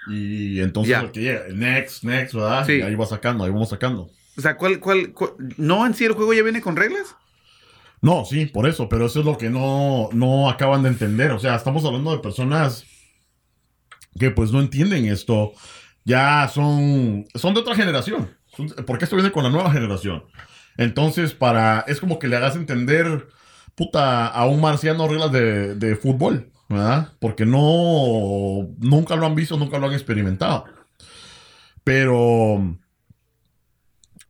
y 0.08 0.60
entonces 0.60 0.98
el 0.98 1.12
que 1.12 1.22
llega, 1.22 1.44
next, 1.54 2.04
next, 2.04 2.34
¿verdad? 2.34 2.66
Sí. 2.66 2.74
Y 2.74 2.82
ahí 2.82 2.96
va 2.96 3.06
sacando, 3.06 3.44
ahí 3.46 3.52
vamos 3.52 3.70
sacando. 3.70 4.10
O 4.38 4.42
sea, 4.42 4.58
¿cuál, 4.58 4.80
cuál, 4.80 5.12
cuál- 5.14 5.32
¿No 5.58 5.86
en 5.86 5.94
sí 5.94 6.06
el 6.06 6.14
juego 6.14 6.34
ya 6.34 6.44
viene 6.44 6.62
con 6.62 6.76
reglas? 6.76 7.16
No, 8.04 8.26
sí, 8.26 8.48
por 8.48 8.68
eso, 8.68 8.90
pero 8.90 9.06
eso 9.06 9.22
es 9.22 9.26
lo 9.26 9.38
que 9.38 9.50
no, 9.50 10.10
no 10.12 10.50
acaban 10.50 10.84
de 10.84 10.90
entender. 10.90 11.32
O 11.32 11.40
sea, 11.40 11.56
estamos 11.56 11.86
hablando 11.86 12.12
de 12.12 12.18
personas 12.18 12.84
que 14.20 14.30
pues 14.30 14.52
no 14.52 14.60
entienden 14.60 15.06
esto. 15.06 15.54
Ya 16.04 16.50
son, 16.54 17.26
son 17.34 17.54
de 17.54 17.62
otra 17.62 17.76
generación. 17.76 18.30
Porque 18.86 19.06
esto 19.06 19.16
viene 19.16 19.32
con 19.32 19.46
la 19.46 19.50
nueva 19.50 19.72
generación. 19.72 20.26
Entonces, 20.76 21.34
para, 21.34 21.86
es 21.88 22.02
como 22.02 22.20
que 22.20 22.28
le 22.28 22.36
hagas 22.36 22.58
entender, 22.58 23.30
puta, 23.74 24.28
a 24.28 24.46
un 24.48 24.60
marciano 24.60 25.08
reglas 25.08 25.32
de, 25.32 25.76
de 25.76 25.96
fútbol, 25.96 26.52
¿verdad? 26.68 27.14
Porque 27.20 27.46
no, 27.46 28.68
nunca 28.80 29.16
lo 29.16 29.26
han 29.26 29.36
visto, 29.36 29.56
nunca 29.56 29.80
lo 29.80 29.88
han 29.88 29.94
experimentado. 29.94 30.66
Pero 31.86 32.78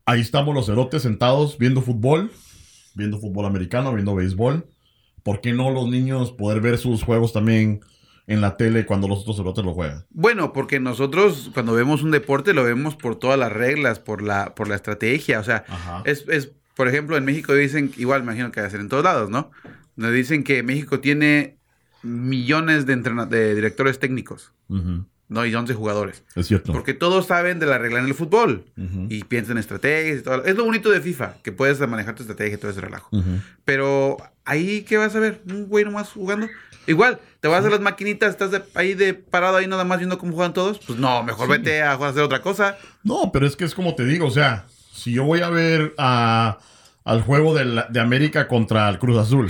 ahí 0.06 0.22
estamos 0.22 0.54
los 0.54 0.68
cerotes 0.68 1.02
sentados 1.02 1.58
viendo 1.58 1.82
fútbol, 1.82 2.32
viendo 2.96 3.20
fútbol 3.20 3.46
americano, 3.46 3.94
viendo 3.94 4.16
béisbol. 4.16 4.66
¿Por 5.24 5.42
qué 5.42 5.54
no 5.54 5.72
los 5.72 5.90
niños 5.90 6.32
poder 6.32 6.62
ver 6.62 6.78
sus 6.78 7.04
juegos 7.04 7.34
también 7.34 7.82
en 8.28 8.42
la 8.42 8.58
tele 8.58 8.86
cuando 8.86 9.08
los 9.08 9.22
otros 9.22 9.38
cerotes 9.38 9.64
lo 9.64 9.74
juegan? 9.74 10.06
Bueno, 10.10 10.54
porque 10.54 10.80
nosotros 10.80 11.52
cuando 11.54 11.74
vemos 11.74 12.04
un 12.04 12.12
deporte 12.12 12.54
lo 12.54 12.64
vemos 12.64 12.96
por 12.96 13.16
todas 13.16 13.40
las 13.40 13.52
reglas, 13.52 14.00
por 14.00 14.22
la, 14.22 14.54
por 14.56 14.68
la 14.68 14.76
estrategia. 14.76 15.40
O 15.40 15.44
sea, 15.44 15.64
es, 16.06 16.26
es, 16.28 16.52
por 16.76 16.88
ejemplo, 16.88 17.16
en 17.18 17.26
México 17.26 17.54
dicen, 17.54 17.92
igual 17.98 18.22
me 18.22 18.32
imagino 18.32 18.52
que 18.52 18.62
va 18.62 18.68
a 18.68 18.70
ser 18.70 18.82
en 18.82 18.90
todos 18.90 19.04
lados, 19.04 19.30
¿no? 19.30 19.52
Nos 19.96 20.12
dicen 20.12 20.44
que 20.44 20.64
México 20.64 21.00
tiene 21.00 21.58
millones 22.02 22.86
de, 22.86 22.96
de 22.98 23.56
directores 23.56 24.00
técnicos. 24.00 24.52
¿No? 25.30 25.46
Y 25.46 25.54
11 25.56 25.74
jugadores. 25.74 26.24
Es 26.36 26.48
cierto. 26.48 26.72
Porque 26.74 26.94
todos 26.94 27.28
saben 27.28 27.60
de 27.60 27.66
la 27.66 27.78
regla 27.78 28.00
en 28.00 28.06
el 28.06 28.14
fútbol. 28.14 28.66
Y 29.10 29.24
piensan 29.24 29.54
en 29.54 29.60
estrategias 29.60 30.20
y 30.20 30.24
todo. 30.24 30.44
Es 30.46 30.56
lo 30.56 30.66
bonito 30.66 30.90
de 30.90 31.02
FIFA, 31.02 31.36
que 31.44 31.52
puedes 31.52 31.80
manejar 31.88 32.16
tu 32.16 32.24
estrategia 32.24 32.56
y 32.56 32.58
todo 32.58 32.72
ese 32.72 32.82
relajo. 32.82 33.10
Pero 33.66 34.18
ahí, 34.46 34.84
¿qué 34.84 34.98
vas 34.98 35.16
a 35.16 35.20
ver? 35.20 35.42
Un 35.50 35.68
güey 35.68 35.86
nomás 35.86 36.10
jugando. 36.10 36.48
Igual, 36.86 37.20
te 37.40 37.48
vas 37.48 37.64
a 37.64 37.70
las 37.70 37.80
maquinitas, 37.80 38.32
estás 38.32 38.52
de- 38.52 38.62
ahí 38.76 38.94
de 38.94 39.14
parado 39.14 39.56
ahí 39.56 39.68
nada 39.68 39.86
más 39.86 40.00
viendo 40.00 40.18
cómo 40.18 40.34
juegan 40.34 40.54
todos. 40.54 40.80
Pues 40.86 41.00
no, 41.00 41.24
mejor 41.24 41.46
Sí. 41.48 41.52
vete 41.54 41.82
a 41.82 41.94
hacer 41.94 42.22
otra 42.22 42.42
cosa. 42.42 42.78
No, 43.04 43.32
pero 43.32 43.48
es 43.48 43.56
que 43.56 43.64
es 43.64 43.74
como 43.74 43.96
te 43.96 44.04
digo, 44.06 44.28
o 44.28 44.32
sea, 44.32 44.66
si 44.92 45.14
yo 45.14 45.24
voy 45.24 45.40
a 45.40 45.50
ver 45.50 45.94
a, 45.98 46.60
al 47.06 47.22
juego 47.22 47.54
de, 47.56 47.64
la- 47.64 47.88
de 47.90 48.02
América 48.02 48.50
contra 48.50 48.90
el 48.90 49.00
Cruz 49.00 49.18
Azul, 49.18 49.50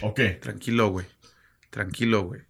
ok, 0.00 0.20
Tranquilo, 0.40 0.88
güey. 0.88 1.04
Tranquilo, 1.68 2.22
güey. 2.22 2.40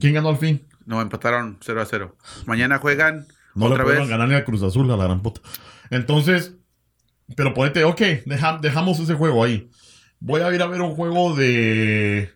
¿quién 0.00 0.14
ganó 0.14 0.30
al 0.30 0.38
fin? 0.38 0.66
No, 0.86 1.02
empataron 1.02 1.58
0 1.60 1.82
a 1.82 1.84
0. 1.86 2.16
Mañana 2.46 2.78
juegan 2.78 3.26
No 3.54 3.68
le 3.68 3.74
otra 3.74 3.84
ganar 4.06 4.28
ni 4.28 4.34
al 4.34 4.44
Cruz 4.44 4.62
Azul, 4.62 4.90
a 4.90 4.96
la 4.96 5.04
gran 5.04 5.20
puta. 5.20 5.40
Entonces, 5.90 6.54
pero 7.36 7.52
ponete, 7.54 7.84
ok, 7.84 8.00
deja- 8.24 8.58
dejamos 8.62 8.98
ese 9.00 9.14
juego 9.14 9.44
ahí. 9.44 9.68
Voy 10.20 10.40
a 10.40 10.54
ir 10.54 10.62
a 10.62 10.66
ver 10.66 10.80
un 10.80 10.94
juego 10.94 11.34
de 11.36 12.30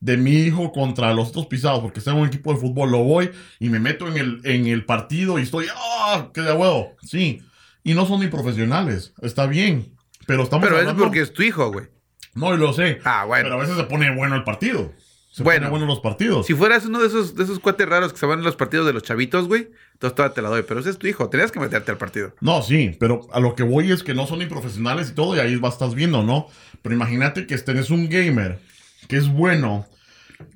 de 0.00 0.16
mi 0.16 0.30
hijo 0.32 0.72
contra 0.72 1.12
los 1.12 1.28
otros 1.28 1.46
pisados, 1.46 1.80
porque 1.80 1.98
está 1.98 2.12
en 2.12 2.16
un 2.18 2.26
equipo 2.26 2.54
de 2.54 2.58
fútbol, 2.58 2.90
lo 2.90 3.04
voy 3.04 3.30
y 3.58 3.68
me 3.68 3.78
meto 3.78 4.08
en 4.08 4.16
el, 4.16 4.40
en 4.44 4.66
el 4.66 4.86
partido 4.86 5.38
y 5.38 5.42
estoy, 5.42 5.66
¡ah! 5.76 6.30
¡Qué 6.32 6.40
de 6.40 6.52
huevo! 6.54 6.96
Sí. 7.02 7.42
Y 7.84 7.92
no 7.92 8.06
son 8.06 8.20
ni 8.20 8.28
profesionales, 8.28 9.12
está 9.20 9.44
bien. 9.46 9.94
Pero 10.26 10.44
estamos 10.44 10.66
Pero 10.66 10.80
es 10.80 10.94
porque 10.94 11.20
es 11.20 11.34
tu 11.34 11.42
hijo, 11.42 11.70
güey. 11.70 11.88
No, 12.34 12.54
y 12.54 12.56
lo 12.56 12.72
sé. 12.72 12.98
Ah, 13.04 13.24
bueno. 13.26 13.44
Pero 13.44 13.56
a 13.56 13.58
veces 13.60 13.76
se 13.76 13.84
pone 13.84 14.14
bueno 14.16 14.36
el 14.36 14.44
partido. 14.44 14.90
Se 15.30 15.44
Bueno. 15.44 15.70
bueno 15.70 15.86
los 15.86 16.00
partidos. 16.00 16.46
Si 16.46 16.54
fueras 16.54 16.84
uno 16.86 17.00
de 17.00 17.06
esos, 17.06 17.36
de 17.36 17.44
esos 17.44 17.60
cuates 17.60 17.88
raros 17.88 18.12
que 18.12 18.18
se 18.18 18.26
van 18.26 18.40
en 18.40 18.44
los 18.44 18.56
partidos 18.56 18.84
de 18.84 18.92
los 18.92 19.04
chavitos, 19.04 19.46
güey, 19.46 19.68
entonces 19.92 20.16
todavía 20.16 20.34
te 20.34 20.42
la 20.42 20.48
doy. 20.48 20.64
Pero 20.66 20.80
ese 20.80 20.90
es 20.90 20.98
tu 20.98 21.06
hijo. 21.06 21.28
Tenías 21.28 21.52
que 21.52 21.60
meterte 21.60 21.92
al 21.92 21.98
partido. 21.98 22.34
No, 22.40 22.62
sí, 22.62 22.96
pero 22.98 23.28
a 23.32 23.38
lo 23.38 23.54
que 23.54 23.62
voy 23.62 23.92
es 23.92 24.02
que 24.02 24.12
no 24.12 24.26
son 24.26 24.40
ni 24.40 24.46
profesionales 24.46 25.10
y 25.10 25.14
todo, 25.14 25.36
y 25.36 25.38
ahí 25.38 25.54
vas, 25.54 25.74
estás 25.74 25.94
viendo, 25.94 26.24
¿no? 26.24 26.48
Pero 26.82 26.96
imagínate 26.96 27.46
que 27.46 27.56
tenés 27.58 27.90
un 27.90 28.08
gamer 28.08 28.58
que 29.06 29.16
es 29.16 29.28
bueno, 29.28 29.86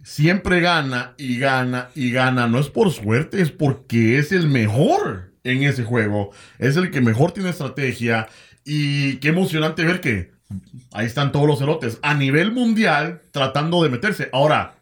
siempre 0.03 0.61
gana 0.61 1.15
y 1.19 1.39
gana 1.39 1.91
y 1.95 2.11
gana. 2.11 2.49
No 2.49 2.59
es 2.59 2.69
por 2.69 2.91
suerte, 2.91 3.41
es 3.41 3.53
porque 3.53 4.19
es 4.19 4.33
el 4.33 4.49
mejor 4.49 5.35
en 5.45 5.63
ese 5.63 5.85
juego. 5.85 6.33
Es 6.59 6.77
el 6.77 6.91
que 6.91 7.01
mejor 7.01 7.31
tiene 7.31 7.51
estrategia. 7.51 8.29
Y 8.65 9.19
qué 9.19 9.29
emocionante 9.29 9.85
ver 9.85 10.01
que 10.01 10.34
ahí 10.93 11.07
están 11.07 11.33
todos 11.33 11.47
los 11.47 11.59
cerotes 11.59 11.99
a 12.03 12.15
nivel 12.15 12.53
mundial 12.53 13.23
tratando 13.33 13.83
de 13.83 13.89
meterse. 13.89 14.29
Ahora, 14.33 14.75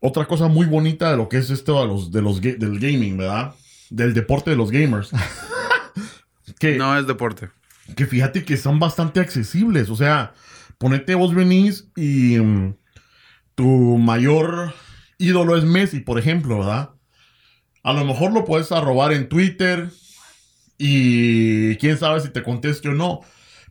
otra 0.00 0.26
cosa 0.26 0.48
muy 0.48 0.66
bonita 0.66 1.10
de 1.10 1.16
lo 1.16 1.28
que 1.28 1.38
es 1.38 1.50
esto 1.50 1.80
de 1.80 1.86
los, 1.86 2.10
de 2.12 2.22
los 2.22 2.40
ga- 2.40 2.56
del 2.56 2.78
gaming, 2.78 3.16
¿verdad? 3.18 3.54
Del 3.90 4.14
deporte 4.14 4.50
de 4.50 4.56
los 4.56 4.70
gamers. 4.70 5.10
que, 6.58 6.76
No 6.76 6.96
es 6.98 7.06
deporte. 7.06 7.50
que 7.96 8.06
fíjate 8.06 8.44
que 8.44 8.56
son 8.56 8.78
bastante 8.78 9.20
accesibles. 9.20 9.90
O 9.90 9.96
sea, 9.96 10.32
ponete 10.78 11.14
vos 11.14 11.34
venís 11.34 11.88
y 11.96 12.38
mm, 12.38 12.74
tu 13.54 13.98
mayor 13.98 14.72
ídolo 15.18 15.56
es 15.56 15.64
Messi, 15.64 16.00
por 16.00 16.18
ejemplo, 16.18 16.58
¿verdad? 16.60 16.90
A 17.82 17.92
lo 17.92 18.04
mejor 18.04 18.32
lo 18.32 18.44
puedes 18.44 18.72
arrobar 18.72 19.12
en 19.12 19.28
Twitter 19.28 19.90
y 20.78 21.76
quién 21.76 21.98
sabe 21.98 22.20
si 22.20 22.28
te 22.30 22.42
conteste 22.42 22.88
o 22.88 22.94
no. 22.94 23.20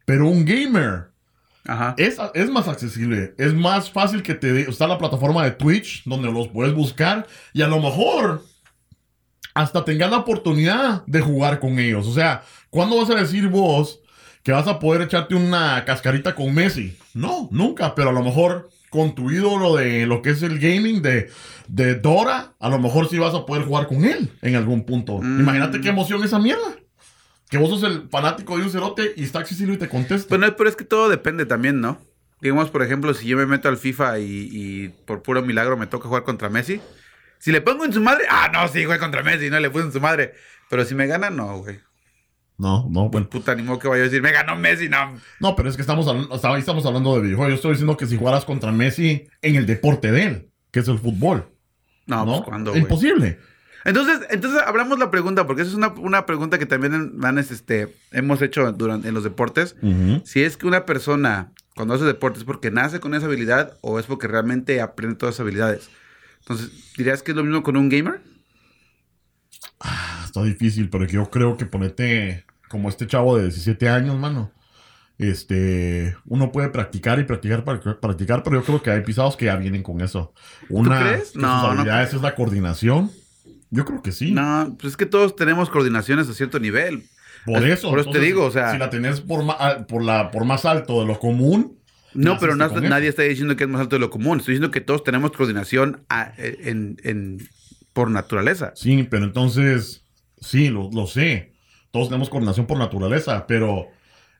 Pero 0.09 0.27
un 0.27 0.43
gamer 0.43 1.11
Ajá. 1.67 1.93
es, 1.95 2.17
es 2.33 2.49
más 2.49 2.67
accesible. 2.67 3.35
Es 3.37 3.53
más 3.53 3.91
fácil 3.91 4.23
que 4.23 4.33
te... 4.33 4.61
Está 4.61 4.87
la 4.87 4.97
plataforma 4.97 5.43
de 5.43 5.51
Twitch 5.51 6.01
donde 6.03 6.31
los 6.31 6.47
puedes 6.47 6.73
buscar 6.73 7.27
y 7.53 7.61
a 7.61 7.67
lo 7.67 7.79
mejor 7.79 8.43
hasta 9.53 9.85
tengas 9.85 10.09
la 10.09 10.17
oportunidad 10.17 11.05
de 11.05 11.21
jugar 11.21 11.59
con 11.59 11.77
ellos. 11.77 12.07
O 12.07 12.13
sea, 12.15 12.41
¿cuándo 12.71 12.97
vas 12.97 13.11
a 13.11 13.21
decir 13.21 13.49
vos 13.49 13.99
que 14.41 14.51
vas 14.51 14.67
a 14.67 14.79
poder 14.79 15.03
echarte 15.03 15.35
una 15.35 15.85
cascarita 15.85 16.33
con 16.33 16.55
Messi? 16.55 16.97
No, 17.13 17.47
nunca, 17.51 17.93
pero 17.93 18.09
a 18.09 18.13
lo 18.13 18.23
mejor 18.23 18.71
con 18.89 19.13
tu 19.13 19.29
ídolo 19.29 19.75
de 19.75 20.07
lo 20.07 20.23
que 20.23 20.31
es 20.31 20.41
el 20.41 20.57
gaming 20.57 21.03
de, 21.03 21.29
de 21.67 21.93
Dora, 21.93 22.55
a 22.59 22.69
lo 22.69 22.79
mejor 22.79 23.07
sí 23.09 23.19
vas 23.19 23.35
a 23.35 23.45
poder 23.45 23.63
jugar 23.63 23.85
con 23.85 24.03
él 24.05 24.31
en 24.41 24.55
algún 24.55 24.85
punto. 24.85 25.19
Mm. 25.21 25.41
Imagínate 25.41 25.81
qué 25.81 25.89
emoción 25.89 26.23
esa 26.23 26.39
mierda. 26.39 26.79
Que 27.49 27.57
vos 27.57 27.69
sos 27.69 27.83
el 27.83 28.07
fanático 28.09 28.57
de 28.57 28.63
un 28.63 28.69
cerote 28.69 29.13
y 29.15 29.23
está 29.23 29.39
accesible 29.39 29.73
y 29.73 29.77
te 29.77 29.89
contesta. 29.89 30.29
Bueno, 30.29 30.55
pero 30.55 30.69
es 30.69 30.75
que 30.75 30.85
todo 30.85 31.09
depende 31.09 31.45
también, 31.45 31.81
¿no? 31.81 31.99
Digamos, 32.41 32.69
por 32.69 32.83
ejemplo, 32.83 33.13
si 33.13 33.27
yo 33.27 33.37
me 33.37 33.45
meto 33.45 33.67
al 33.67 33.77
FIFA 33.77 34.19
y, 34.19 34.49
y 34.51 34.89
por 35.05 35.23
puro 35.23 35.41
milagro 35.41 35.75
me 35.75 35.87
toca 35.87 36.07
jugar 36.07 36.23
contra 36.23 36.49
Messi. 36.49 36.79
Si 37.39 37.51
le 37.51 37.61
pongo 37.61 37.85
en 37.85 37.93
su 37.93 38.01
madre, 38.01 38.25
ah, 38.29 38.49
no, 38.53 38.67
sí, 38.67 38.83
jugué 38.83 38.99
contra 38.99 39.23
Messi, 39.23 39.49
no 39.49 39.59
le 39.59 39.69
puse 39.69 39.85
en 39.85 39.91
su 39.91 39.99
madre. 39.99 40.33
Pero 40.69 40.85
si 40.85 40.93
me 40.93 41.07
gana, 41.07 41.29
no, 41.29 41.57
güey. 41.57 41.79
No, 42.57 42.87
no, 42.89 43.09
bueno. 43.09 43.29
Puta, 43.29 43.55
ni 43.55 43.63
modo 43.63 43.79
que 43.79 43.87
vaya 43.87 44.03
a 44.03 44.05
decir, 44.05 44.21
me 44.21 44.33
ganó 44.33 44.55
Messi, 44.57 44.89
no. 44.89 45.17
No, 45.39 45.55
pero 45.55 45.69
es 45.69 45.75
que 45.75 45.81
estamos 45.81 46.07
hablando, 46.07 46.35
hasta 46.35 46.49
ahí 46.49 46.59
estamos 46.59 46.85
hablando 46.85 47.15
de 47.15 47.21
videojuegos. 47.21 47.51
Yo 47.51 47.55
estoy 47.55 47.71
diciendo 47.71 47.95
que 47.95 48.05
si 48.05 48.17
jugaras 48.17 48.43
contra 48.43 48.71
Messi 48.73 49.27
en 49.41 49.55
el 49.55 49.65
deporte 49.65 50.11
de 50.11 50.23
él, 50.23 50.51
que 50.71 50.81
es 50.81 50.87
el 50.89 50.99
fútbol. 50.99 51.49
No, 52.05 52.25
¿no? 52.25 52.31
pues 52.33 52.41
cuando, 52.41 52.71
güey. 52.71 53.37
Entonces, 53.85 54.19
entonces 54.29 54.61
hablamos 54.65 54.99
la 54.99 55.09
pregunta, 55.11 55.47
porque 55.47 55.61
esa 55.61 55.71
es 55.71 55.77
una, 55.77 55.87
una 55.89 56.25
pregunta 56.25 56.59
que 56.59 56.65
también 56.65 57.19
van, 57.19 57.37
este, 57.37 57.95
hemos 58.11 58.41
hecho 58.41 58.71
durante, 58.73 59.07
en 59.07 59.13
los 59.13 59.23
deportes. 59.23 59.75
Si 60.25 60.43
es 60.43 60.57
que 60.57 60.67
una 60.67 60.85
persona, 60.85 61.51
cuando 61.75 61.93
hace 61.93 62.03
deporte, 62.05 62.39
es 62.39 62.45
porque 62.45 62.71
nace 62.71 62.99
con 62.99 63.13
esa 63.13 63.25
habilidad 63.27 63.77
o 63.81 63.99
es 63.99 64.05
porque 64.05 64.27
realmente 64.27 64.81
aprende 64.81 65.15
todas 65.15 65.35
esas 65.35 65.43
habilidades. 65.45 65.89
Entonces, 66.39 66.93
¿dirías 66.97 67.23
que 67.23 67.31
es 67.31 67.37
lo 67.37 67.43
mismo 67.43 67.63
con 67.63 67.77
un 67.77 67.89
gamer? 67.89 68.21
Ah, 69.79 70.23
Está 70.25 70.43
difícil, 70.43 70.89
pero 70.89 71.05
yo 71.05 71.29
creo 71.29 71.57
que 71.57 71.65
ponete 71.65 72.45
como 72.69 72.89
este 72.89 73.07
chavo 73.07 73.37
de 73.37 73.43
17 73.43 73.89
años, 73.89 74.17
mano. 74.19 74.51
Este, 75.17 76.15
uno 76.25 76.51
puede 76.51 76.69
practicar 76.69 77.19
y 77.19 77.23
practicar 77.25 77.63
para 77.65 77.99
practicar, 77.99 78.41
pero 78.43 78.59
yo 78.59 78.63
creo 78.65 78.81
que 78.81 78.91
hay 78.91 79.01
pisados 79.01 79.35
que 79.35 79.45
ya 79.45 79.55
vienen 79.57 79.83
con 79.83 79.99
eso. 80.01 80.33
Una 80.69 80.99
crees? 81.01 81.33
de 81.33 81.41
No, 81.41 81.47
sus 81.47 81.61
no 81.63 81.67
habilidades 81.71 82.09
creo. 82.09 82.19
es 82.19 82.23
la 82.23 82.35
coordinación. 82.35 83.11
Yo 83.71 83.85
creo 83.85 84.01
que 84.01 84.11
sí. 84.11 84.31
No, 84.31 84.75
pues 84.79 84.91
es 84.93 84.97
que 84.97 85.05
todos 85.05 85.35
tenemos 85.35 85.69
coordinaciones 85.69 86.27
a 86.29 86.33
cierto 86.33 86.59
nivel. 86.59 87.03
por 87.45 87.63
es- 87.63 87.79
eso. 87.79 87.89
por 87.89 87.99
eso 87.99 88.09
te 88.11 88.19
digo, 88.19 88.43
o 88.45 88.51
sea- 88.51 88.71
si 88.73 88.77
la 88.77 88.89
tenés 88.89 89.21
por, 89.21 89.43
ma- 89.43 89.85
por, 89.87 90.03
la, 90.03 90.29
por 90.31 90.43
más 90.45 90.65
alto 90.65 90.99
de 91.01 91.07
lo 91.07 91.19
común. 91.19 91.77
No, 92.13 92.37
pero 92.39 92.55
no- 92.55 92.67
nadie 92.81 93.07
está 93.07 93.21
diciendo 93.23 93.55
que 93.55 93.63
es 93.65 93.69
más 93.69 93.81
alto 93.81 93.95
de 93.95 93.99
lo 93.99 94.09
común. 94.09 94.39
Estoy 94.39 94.53
diciendo 94.55 94.71
que 94.71 94.81
todos 94.81 95.03
tenemos 95.03 95.31
coordinación 95.31 96.03
a- 96.09 96.33
en, 96.37 96.97
en- 97.03 97.47
por 97.93 98.09
naturaleza. 98.11 98.71
Sí, 98.75 99.03
pero 99.09 99.25
entonces, 99.25 100.03
sí, 100.41 100.69
lo, 100.69 100.89
lo 100.91 101.05
sé. 101.07 101.53
Todos 101.91 102.09
tenemos 102.09 102.29
coordinación 102.29 102.65
por 102.67 102.77
naturaleza, 102.77 103.45
pero 103.47 103.87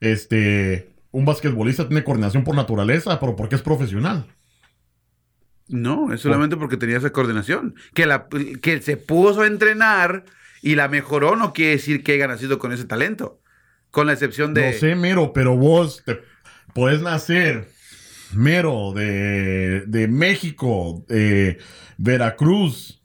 este, 0.01 0.89
un 1.11 1.25
basquetbolista 1.25 1.87
tiene 1.87 2.03
coordinación 2.03 2.43
por 2.43 2.55
naturaleza, 2.55 3.19
pero 3.19 3.35
porque 3.35 3.55
es 3.55 3.61
profesional. 3.61 4.25
No, 5.69 6.11
es 6.13 6.21
solamente 6.21 6.57
porque 6.57 6.77
tenía 6.77 6.97
esa 6.97 7.11
coordinación. 7.11 7.75
Que, 7.93 8.05
la, 8.05 8.27
que 8.61 8.81
se 8.81 8.97
puso 8.97 9.41
a 9.41 9.47
entrenar 9.47 10.25
y 10.61 10.75
la 10.75 10.87
mejoró 10.87 11.35
no 11.35 11.53
quiere 11.53 11.71
decir 11.71 12.03
que 12.03 12.13
haya 12.13 12.27
nacido 12.27 12.59
con 12.59 12.73
ese 12.73 12.85
talento. 12.85 13.39
Con 13.91 14.07
la 14.07 14.13
excepción 14.13 14.53
de... 14.53 14.71
No 14.71 14.77
sé, 14.77 14.95
mero, 14.95 15.31
pero 15.33 15.55
vos 15.55 16.03
te 16.05 16.21
puedes 16.73 17.01
nacer 17.01 17.69
mero 18.33 18.93
de, 18.93 19.83
de 19.87 20.07
México, 20.07 21.05
de 21.07 21.57
Veracruz, 21.97 23.01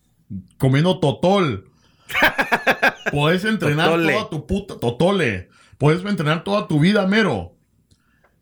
comiendo 0.58 1.00
totol. 1.00 1.70
Puedes 3.10 3.44
entrenar 3.44 3.90
Totole. 3.90 4.12
toda 4.12 4.30
tu 4.30 4.46
puta 4.46 4.78
totole. 4.78 5.48
Puedes 5.78 6.04
entrenar 6.04 6.44
toda 6.44 6.66
tu 6.68 6.80
vida, 6.80 7.06
mero. 7.06 7.53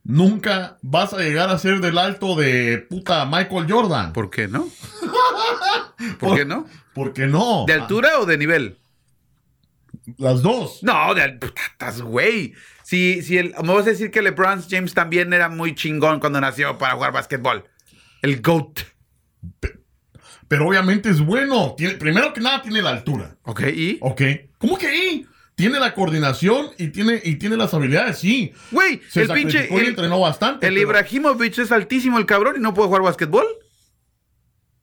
Nunca 0.05 0.79
vas 0.83 1.13
a 1.13 1.19
llegar 1.19 1.49
a 1.51 1.59
ser 1.59 1.81
del 1.81 1.97
alto 1.99 2.35
de 2.35 2.79
puta 2.91 3.25
Michael 3.25 3.71
Jordan. 3.71 4.13
¿Por 4.13 4.31
qué 4.31 4.49
no? 4.49 4.69
¿Por 6.19 6.37
qué 6.37 6.45
no? 6.45 6.67
¿Por 6.95 7.13
qué 7.13 7.27
no? 7.27 7.65
¿De 7.67 7.75
altura 7.75 8.19
o 8.19 8.27
de 8.27 8.37
nivel? 8.39 8.79
Las 10.19 10.43
dos. 10.43 10.81
No, 10.83 11.15
de 11.15 11.23
al- 11.23 11.39
estás 11.73 12.03
güey. 12.03 12.53
Si, 12.83 13.23
si 13.23 13.39
el, 13.39 13.55
me 13.63 13.73
vas 13.75 13.87
a 13.87 13.91
decir 13.91 14.11
que 14.11 14.21
LeBron 14.23 14.63
James 14.69 14.93
también 14.93 15.33
era 15.33 15.49
muy 15.49 15.75
chingón 15.75 16.19
cuando 16.19 16.41
nació 16.41 16.77
para 16.79 16.95
jugar 16.95 17.13
básquetbol. 17.13 17.65
El 18.23 18.43
GOAT. 18.43 18.81
Pero 20.49 20.69
obviamente 20.69 21.09
es 21.11 21.21
bueno. 21.21 21.75
Tiene- 21.77 21.95
primero 21.95 22.33
que 22.33 22.41
nada 22.41 22.61
tiene 22.63 22.83
la 22.83 22.91
altura. 22.91 23.37
¿Ok? 23.45 23.63
¿Y? 23.75 23.99
Ok. 24.01 24.23
¿Cómo 24.59 24.77
que 24.77 24.89
ahí? 24.89 25.27
Tiene 25.63 25.79
la 25.81 25.95
coordinación 25.95 26.71
y 26.79 26.89
tiene, 26.89 27.21
y 27.25 27.37
tiene 27.37 27.57
las 27.57 27.73
habilidades, 27.73 28.19
sí. 28.19 28.53
Güey, 28.73 29.01
el 29.15 29.29
pinche... 29.29 29.69
y 29.71 29.75
El, 29.77 29.87
entrenó 29.89 30.19
bastante. 30.21 30.67
el 30.67 30.75
pero- 30.75 30.89
Ibrahimovic 30.89 31.59
es 31.59 31.71
altísimo 31.73 32.19
el 32.19 32.27
cabrón 32.27 32.57
y 32.57 32.61
no 32.61 32.75
puede 32.75 32.89
jugar 32.89 33.03
básquetbol. 33.03 33.47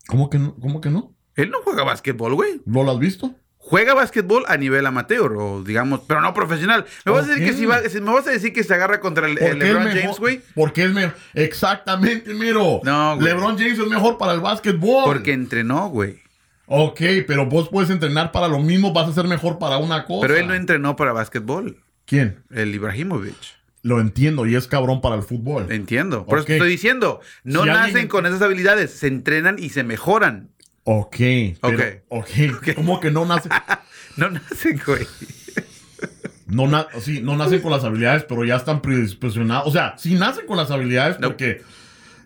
¿Cómo 0.07 0.29
que 0.29 0.39
no? 0.39 0.55
¿Cómo 0.55 0.81
que 0.81 0.89
no? 0.89 1.15
Él 1.35 1.49
no 1.51 1.59
juega 1.63 1.83
básquetbol, 1.83 2.33
güey. 2.33 2.61
¿No 2.65 2.83
lo 2.83 2.91
has 2.91 2.99
visto? 2.99 3.35
Juega 3.57 3.93
básquetbol 3.93 4.45
a 4.47 4.55
nivel 4.57 4.85
amateur, 4.85 5.33
o 5.37 5.61
digamos, 5.63 6.01
pero 6.07 6.21
no 6.21 6.33
profesional. 6.33 6.85
Me 7.05 7.11
vas 7.11 7.25
a 7.25 7.27
decir 7.27 7.43
que 7.45 7.53
si, 7.53 7.65
va- 7.65 7.81
si 7.87 7.99
me 8.01 8.11
vas 8.13 8.25
a 8.25 8.31
decir 8.31 8.53
que 8.53 8.63
se 8.63 8.73
agarra 8.73 8.99
contra 8.99 9.27
el, 9.27 9.35
LeBron 9.35 9.83
mejor- 9.83 10.01
James, 10.01 10.19
güey. 10.19 10.41
Porque 10.55 10.85
es 10.85 10.93
mejor. 10.93 11.13
Exactamente, 11.33 12.33
miro. 12.33 12.79
No, 12.83 13.15
güey. 13.17 13.27
LeBron 13.27 13.57
James 13.57 13.77
es 13.77 13.87
mejor 13.87 14.17
para 14.17 14.33
el 14.33 14.39
básquetbol. 14.39 15.03
Porque 15.03 15.33
entrenó, 15.33 15.89
güey. 15.89 16.19
Ok, 16.71 17.01
pero 17.27 17.45
vos 17.47 17.67
puedes 17.69 17.89
entrenar 17.89 18.31
para 18.31 18.47
lo 18.47 18.59
mismo, 18.59 18.93
vas 18.93 19.09
a 19.09 19.13
ser 19.13 19.25
mejor 19.27 19.57
para 19.57 19.77
una 19.77 20.05
cosa. 20.05 20.21
Pero 20.27 20.39
él 20.39 20.47
no 20.47 20.53
entrenó 20.53 20.95
para 20.95 21.13
básquetbol. 21.13 21.77
¿Quién? 22.05 22.43
El 22.51 22.73
Ibrahimovic. 22.75 23.35
Lo 23.81 23.99
entiendo 23.99 24.45
y 24.45 24.55
es 24.55 24.67
cabrón 24.67 25.01
para 25.01 25.15
el 25.15 25.23
fútbol. 25.23 25.71
Entiendo. 25.71 26.25
Por 26.25 26.37
eso 26.39 26.47
te 26.47 26.53
estoy 26.57 26.69
diciendo. 26.69 27.21
No 27.43 27.61
Si 27.63 27.67
nacen 27.69 27.83
alguien- 27.83 28.07
con 28.07 28.25
esas 28.25 28.41
habilidades. 28.41 28.91
Se 28.91 29.07
entrenan 29.07 29.57
y 29.57 29.69
se 29.69 29.83
mejoran. 29.83 30.49
Ok. 30.83 31.15
pero- 31.61 32.01
Ok. 32.09 32.29
ok. 32.57 32.69
¿Cómo 32.75 32.99
que 32.99 33.09
no 33.11 33.25
nace? 33.25 33.49
No 34.17 34.29
nacen, 34.29 34.81
güey. 34.85 35.07
No, 36.47 36.67
na- 36.67 36.87
sí, 36.99 37.21
no 37.21 37.37
nacen 37.37 37.61
con 37.61 37.71
las 37.71 37.83
habilidades, 37.83 38.25
pero 38.27 38.43
ya 38.43 38.55
están 38.57 38.81
predisposicionados. 38.81 39.67
O 39.67 39.71
sea, 39.71 39.95
sí 39.97 40.15
nacen 40.15 40.45
con 40.47 40.57
las 40.57 40.71
habilidades 40.71 41.19
No. 41.19 41.27
porque 41.29 41.61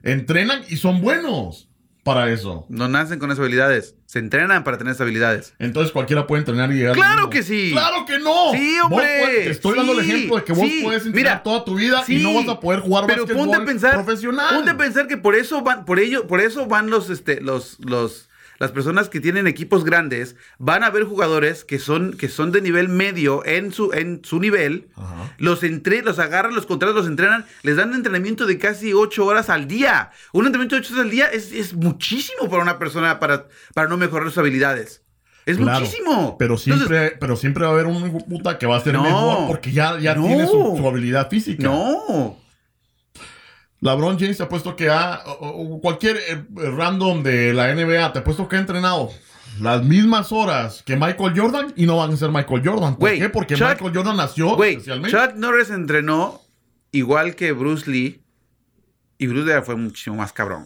entrenan 0.02 0.62
y 0.70 0.78
son 0.78 1.02
buenos 1.02 1.70
para 2.04 2.32
eso. 2.32 2.66
No 2.70 2.88
nacen 2.88 3.20
con 3.20 3.30
esas 3.32 3.42
habilidades. 3.42 3.96
Se 4.14 4.20
entrenan 4.20 4.64
para 4.64 4.78
tener 4.78 4.92
esas 4.92 5.02
habilidades. 5.02 5.56
Entonces 5.58 5.92
cualquiera 5.92 6.28
puede 6.28 6.42
entrenar 6.42 6.72
y 6.72 6.76
llegar. 6.76 6.94
¡Claro 6.94 7.32
que 7.32 7.42
sí! 7.42 7.72
¡Claro 7.72 8.06
que 8.06 8.20
no! 8.20 8.52
Sí, 8.52 8.76
Vos 8.84 8.92
hombre. 8.92 9.18
puedes- 9.24 9.46
te 9.46 9.50
estoy 9.50 9.76
dando 9.76 9.94
el 9.94 10.00
ejemplo 10.02 10.36
de 10.36 10.44
que 10.44 10.54
vos 10.54 10.68
sí. 10.70 10.82
puedes 10.84 11.04
entrenar 11.08 11.32
Mira, 11.32 11.42
toda 11.42 11.66
tu 11.66 11.74
vida 11.74 12.04
Sí, 12.06 12.18
y 12.20 12.24
no 12.24 12.36
vas 12.36 12.48
a 12.48 12.60
poder 12.60 12.82
jugar 12.82 13.06
pero 13.08 13.26
ponte 13.26 13.56
a 13.56 13.66
pensar, 13.66 13.94
profesional. 13.96 14.54
Ponte 14.54 14.70
a 14.70 14.78
pensar 14.78 15.08
que 15.08 15.18
por 15.18 15.34
eso 15.34 15.64
van, 15.64 15.84
por 15.86 16.00
ello, 16.00 16.28
por 16.28 16.42
eso 16.42 16.68
van 16.68 16.92
los, 16.92 17.10
este, 17.10 17.42
los, 17.42 17.80
los, 17.80 18.30
las 18.64 18.72
personas 18.72 19.10
que 19.10 19.20
tienen 19.20 19.46
equipos 19.46 19.84
grandes, 19.84 20.36
van 20.58 20.84
a 20.84 20.90
ver 20.90 21.04
jugadores 21.04 21.64
que 21.64 21.80
son, 21.80 22.14
que 22.14 22.30
son 22.30 22.52
de 22.52 22.62
nivel 22.62 22.90
medio 22.90 23.46
en 23.46 23.72
su, 23.74 23.92
en 23.94 24.22
su 24.24 24.40
nivel, 24.40 24.88
Ajá. 24.96 25.34
los 25.38 25.64
entre, 25.64 26.02
los 26.02 26.18
agarran, 26.20 26.56
los 26.56 26.66
contratan, 26.66 26.96
los 26.96 27.08
entrenan, 27.08 27.46
les 27.62 27.76
dan 27.76 27.90
un 27.90 27.96
entrenamiento 27.96 28.46
de 28.46 28.58
casi 28.58 28.94
ocho 28.94 29.26
horas 29.26 29.50
al 29.50 29.68
día. 29.68 30.12
Un 30.32 30.46
entrenamiento 30.46 30.76
de 30.76 30.82
ocho 30.82 30.94
horas 30.94 31.06
al 31.06 31.12
día 31.12 31.28
es, 31.28 31.52
es 31.52 31.74
muchísimo 31.74 32.50
para 32.50 32.64
una 32.64 32.80
persona 32.80 33.20
para, 33.20 33.48
para 33.74 33.88
no 33.90 33.98
mejorar 33.98 34.28
sus 34.30 34.38
habilidades. 34.38 35.02
Es 35.46 35.58
Claro, 35.58 35.82
muchísimo. 35.82 36.38
Pero 36.40 36.58
siempre, 36.58 36.86
Entonces, 36.98 37.18
pero 37.20 37.36
siempre 37.36 37.64
va 37.66 37.72
a 37.72 37.74
haber 37.74 37.86
un 37.88 38.18
puta 38.30 38.58
que 38.58 38.66
va 38.66 38.78
a 38.78 38.80
ser 38.80 38.94
No. 38.94 39.04
mejor 39.04 39.48
porque 39.48 39.74
ya, 39.74 40.00
ya 40.00 40.16
No. 40.16 40.26
tiene 40.26 40.48
su, 40.48 40.76
su 40.78 40.88
habilidad 40.88 41.30
física. 41.30 41.64
no. 41.64 42.38
LeBron 43.84 44.18
James 44.20 44.38
te 44.38 44.44
ha 44.44 44.50
puesto 44.50 44.76
que 44.76 44.90
ha, 44.90 45.22
o- 45.26 45.76
o 45.76 45.82
cualquier 45.82 46.18
eh, 46.18 46.44
random 46.56 47.22
de 47.24 47.54
la 47.54 47.74
NBA 47.74 48.14
te 48.14 48.20
ha 48.20 48.24
puesto 48.24 48.48
que 48.48 48.56
ha 48.56 48.60
entrenado 48.60 49.10
las 49.60 49.84
mismas 49.84 50.32
horas 50.32 50.82
que 50.86 50.96
Michael 50.96 51.34
Jordan 51.40 51.74
y 51.76 51.86
no 51.86 51.98
van 51.98 52.12
a 52.14 52.18
ser 52.18 52.30
Michael 52.32 52.62
Jordan. 52.66 52.96
¿Por 52.96 53.14
qué? 53.14 53.30
Porque 53.30 53.56
Chuck- 53.56 53.70
Michael 53.70 53.92
Jordan 53.96 54.18
nació 54.18 54.64
especialmente. 54.64 55.16
Chuck 55.18 55.36
Norris 55.36 55.70
entrenó 55.70 56.42
igual 56.92 57.36
que 57.36 57.52
Bruce 57.52 57.90
Lee, 57.90 58.24
y 59.18 59.28
Bruce 59.28 59.54
Lee 59.54 59.62
fue 59.64 59.76
muchísimo 59.76 60.16
más 60.18 60.34
cabrón. 60.34 60.66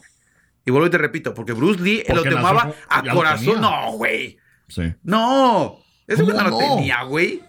Y 0.66 0.72
vuelvo 0.72 0.88
y 0.88 0.90
te 0.90 0.98
repito, 0.98 1.34
porque 1.34 1.54
Bruce 1.54 1.82
Lee 1.82 2.04
lo 2.10 2.16
Porque 2.16 2.30
tomaba 2.30 2.66
nació 2.66 2.74
con- 2.88 2.98
a 2.98 3.02
lo 3.04 3.14
corazón. 3.14 3.62
No, 3.62 3.92
güey. 3.94 4.38
Sí. 4.68 4.94
No. 5.04 5.80
¿Cómo 6.16 6.34
no 6.34 6.44
lo 6.44 6.50
no? 6.52 6.58
tenía, 6.58 7.04
güey. 7.04 7.42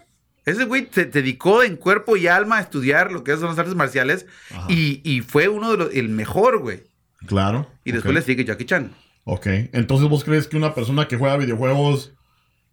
Ese 0.49 0.65
güey 0.65 0.87
se 0.91 1.05
dedicó 1.05 1.63
en 1.63 1.75
cuerpo 1.77 2.17
y 2.17 2.27
alma 2.27 2.57
a 2.57 2.61
estudiar 2.61 3.11
lo 3.11 3.23
que 3.23 3.33
son 3.37 3.45
las 3.49 3.59
artes 3.59 3.75
marciales 3.75 4.25
y, 4.67 5.01
y 5.03 5.21
fue 5.21 5.47
uno 5.47 5.71
de 5.71 5.77
los, 5.77 5.93
el 5.93 6.09
mejor, 6.09 6.59
güey. 6.59 6.83
Claro. 7.25 7.69
Y 7.83 7.91
después 7.91 8.13
le 8.13 8.21
sigue 8.21 8.45
Jackie 8.45 8.65
Chan. 8.65 8.93
Ok. 9.25 9.45
Entonces, 9.73 10.09
¿vos 10.09 10.23
crees 10.23 10.47
que 10.47 10.57
una 10.57 10.73
persona 10.73 11.07
que 11.07 11.17
juega 11.17 11.37
videojuegos 11.37 12.13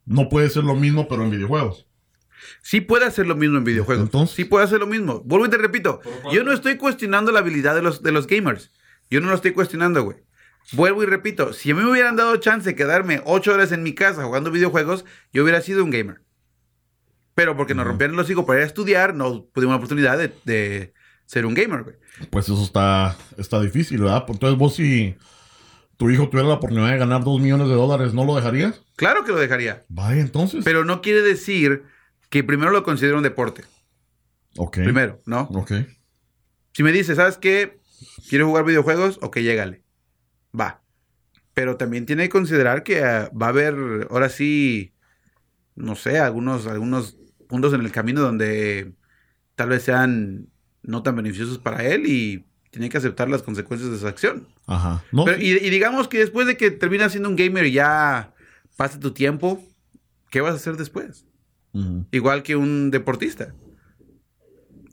no 0.04 0.28
puede 0.28 0.48
ser 0.50 0.64
lo 0.64 0.74
mismo, 0.74 1.08
pero 1.08 1.24
en 1.24 1.30
videojuegos? 1.30 1.86
Sí 2.62 2.80
puede 2.80 3.06
hacer 3.06 3.26
lo 3.26 3.34
mismo 3.34 3.58
en 3.58 3.64
videojuegos. 3.64 4.04
Entonces- 4.04 4.36
sí 4.36 4.44
puede 4.44 4.64
hacer 4.64 4.78
lo 4.80 4.86
mismo. 4.86 5.20
Vuelvo 5.24 5.46
y 5.46 5.50
te 5.50 5.58
repito. 5.58 6.00
Yo 6.32 6.44
no 6.44 6.52
estoy 6.52 6.76
cuestionando 6.76 7.32
la 7.32 7.40
habilidad 7.40 7.74
de 7.74 7.82
los, 7.82 8.02
de 8.02 8.12
los 8.12 8.26
gamers. 8.26 8.72
Yo 9.10 9.20
no 9.20 9.28
lo 9.28 9.34
estoy 9.34 9.52
cuestionando, 9.52 10.02
güey. 10.02 10.18
Vuelvo 10.72 11.02
y 11.02 11.06
repito. 11.06 11.52
Si 11.52 11.70
a 11.70 11.74
mí 11.74 11.82
me 11.82 11.90
hubieran 11.90 12.16
dado 12.16 12.36
chance 12.38 12.68
de 12.68 12.74
quedarme 12.76 13.20
ocho 13.24 13.52
horas 13.52 13.70
en 13.72 13.82
mi 13.82 13.94
casa 13.94 14.24
jugando 14.24 14.50
videojuegos, 14.50 15.04
yo 15.32 15.42
hubiera 15.42 15.60
sido 15.60 15.84
un 15.84 15.90
gamer. 15.90 16.20
Pero 17.37 17.55
porque 17.55 17.74
nos 17.74 17.87
rompieron 17.87 18.16
los 18.16 18.30
hijos 18.30 18.47
para 18.47 18.61
ir 18.61 18.64
a 18.64 18.66
estudiar, 18.66 19.14
no 19.14 19.43
tuvimos 19.53 19.74
la 19.74 19.76
oportunidad 19.76 20.16
de, 20.16 20.32
de 20.45 20.95
ser 21.26 21.45
un 21.45 21.53
gamer, 21.53 21.82
güey. 21.82 21.97
Pues 22.30 22.47
eso 22.47 22.62
está, 22.62 23.14
está 23.37 23.61
difícil, 23.61 24.01
¿verdad? 24.01 24.24
Entonces, 24.26 24.59
vos 24.59 24.74
si 24.74 25.14
tu 25.99 26.09
hijo 26.09 26.30
tuviera 26.30 26.49
la 26.49 26.55
oportunidad 26.55 26.91
de 26.91 26.97
ganar 26.97 27.24
dos 27.24 27.39
millones 27.39 27.68
de 27.68 27.74
dólares, 27.74 28.14
¿no 28.14 28.24
lo 28.24 28.37
dejarías? 28.37 28.80
Claro 28.97 29.22
que 29.22 29.32
lo 29.32 29.39
dejaría. 29.39 29.84
Vaya, 29.91 30.22
entonces. 30.22 30.64
Pero 30.64 30.87
no 30.87 31.03
quiere 31.03 31.20
decir 31.20 31.82
que 32.30 32.43
primero 32.43 32.70
lo 32.70 32.82
considero 32.82 33.18
un 33.18 33.22
deporte. 33.22 33.64
ok. 34.57 34.78
Primero, 34.78 35.20
¿no? 35.26 35.43
Ok. 35.53 35.72
Si 36.72 36.82
me 36.82 36.91
dice, 36.91 37.14
¿sabes 37.14 37.37
qué? 37.37 37.80
¿Quieres 38.30 38.47
jugar 38.47 38.64
videojuegos? 38.64 39.18
Ok, 39.20 39.41
llégale. 39.41 39.84
Va. 40.59 40.82
Pero 41.53 41.76
también 41.76 42.07
tiene 42.07 42.22
que 42.22 42.28
considerar 42.30 42.82
que 42.82 43.05
ah, 43.05 43.30
va 43.30 43.47
a 43.47 43.51
haber, 43.51 44.09
ahora 44.11 44.30
sí, 44.30 44.95
no 45.74 45.97
sé, 45.97 46.18
algunos, 46.18 46.66
algunos 46.66 47.18
puntos 47.47 47.72
en 47.74 47.80
el 47.80 47.92
camino 47.92 48.20
donde 48.20 48.92
tal 49.55 49.68
vez 49.70 49.82
sean 49.82 50.49
no 50.82 51.03
tan 51.03 51.16
beneficiosos 51.16 51.59
para 51.59 51.84
él 51.84 52.07
y 52.07 52.47
tiene 52.70 52.88
que 52.88 52.99
aceptar 52.99 53.28
las 53.28 53.42
consecuencias 53.42 53.90
de 53.90 53.99
su 53.99 54.07
acción. 54.07 54.49
Ajá. 54.66 55.03
No, 55.12 55.24
Pero, 55.24 55.40
y, 55.40 55.51
y 55.51 55.70
digamos 55.70 56.09
que 56.09 56.18
después 56.18 56.47
de 56.47 56.57
que 56.57 56.70
terminas 56.70 57.12
siendo 57.12 57.28
un 57.28 57.36
gamer 57.36 57.66
y 57.66 57.72
ya 57.72 58.34
pase 58.76 58.99
tu 58.99 59.12
tiempo, 59.12 59.64
¿qué 60.30 60.40
vas 60.40 60.53
a 60.53 60.57
hacer 60.57 60.76
después? 60.76 61.24
Igual 62.11 62.42
que 62.42 62.57
un 62.57 62.90
deportista. 62.90 63.55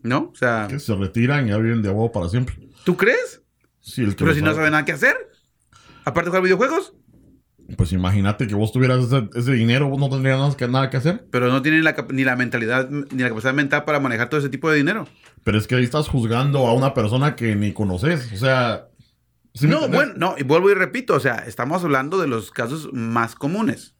¿No? 0.02 0.30
O 0.32 0.36
sea, 0.36 0.66
Que 0.68 0.78
se 0.78 0.94
retiran 0.94 1.46
y 1.46 1.50
ya 1.50 1.56
viven 1.56 1.80
de 1.82 1.88
abogado 1.88 2.12
para 2.12 2.28
siempre. 2.28 2.56
¿tú 2.84 2.96
crees? 2.96 3.42
Sí, 3.80 4.02
el 4.02 4.10
que 4.16 4.24
Pero 4.24 4.34
si 4.34 4.42
no 4.42 4.54
sabe 4.54 4.70
nada 4.70 4.84
que 4.84 4.92
hacer. 4.92 5.16
Aparte 6.04 6.26
de 6.26 6.30
jugar 6.30 6.42
videojuegos. 6.42 6.94
Pues 7.76 7.92
imagínate 7.92 8.46
que 8.46 8.54
vos 8.54 8.72
tuvieras 8.72 9.04
ese, 9.04 9.28
ese 9.34 9.52
dinero, 9.52 9.88
vos 9.88 9.98
no 9.98 10.10
tendrías 10.10 10.38
nada 10.38 10.54
que, 10.56 10.68
nada 10.68 10.90
que 10.90 10.98
hacer. 10.98 11.24
Pero 11.30 11.48
no 11.48 11.62
tiene 11.62 11.80
la 11.82 11.94
cap- 11.94 12.12
ni 12.12 12.22
la 12.24 12.36
mentalidad 12.36 12.88
ni 12.90 13.22
la 13.22 13.28
capacidad 13.30 13.54
mental 13.54 13.84
para 13.84 14.00
manejar 14.00 14.28
todo 14.28 14.38
ese 14.40 14.50
tipo 14.50 14.70
de 14.70 14.76
dinero. 14.76 15.08
Pero 15.44 15.56
es 15.58 15.66
que 15.66 15.74
ahí 15.74 15.84
estás 15.84 16.08
juzgando 16.08 16.66
a 16.66 16.74
una 16.74 16.92
persona 16.94 17.36
que 17.36 17.54
ni 17.56 17.72
conoces. 17.72 18.30
O 18.32 18.36
sea. 18.36 18.88
¿sí 19.54 19.66
me 19.66 19.72
no, 19.74 19.88
bueno, 19.88 20.12
no, 20.16 20.34
y 20.36 20.42
vuelvo 20.42 20.70
y 20.70 20.74
repito, 20.74 21.14
o 21.14 21.20
sea, 21.20 21.36
estamos 21.46 21.82
hablando 21.84 22.20
de 22.20 22.26
los 22.28 22.50
casos 22.50 22.90
más 22.92 23.34
comunes. 23.34 23.94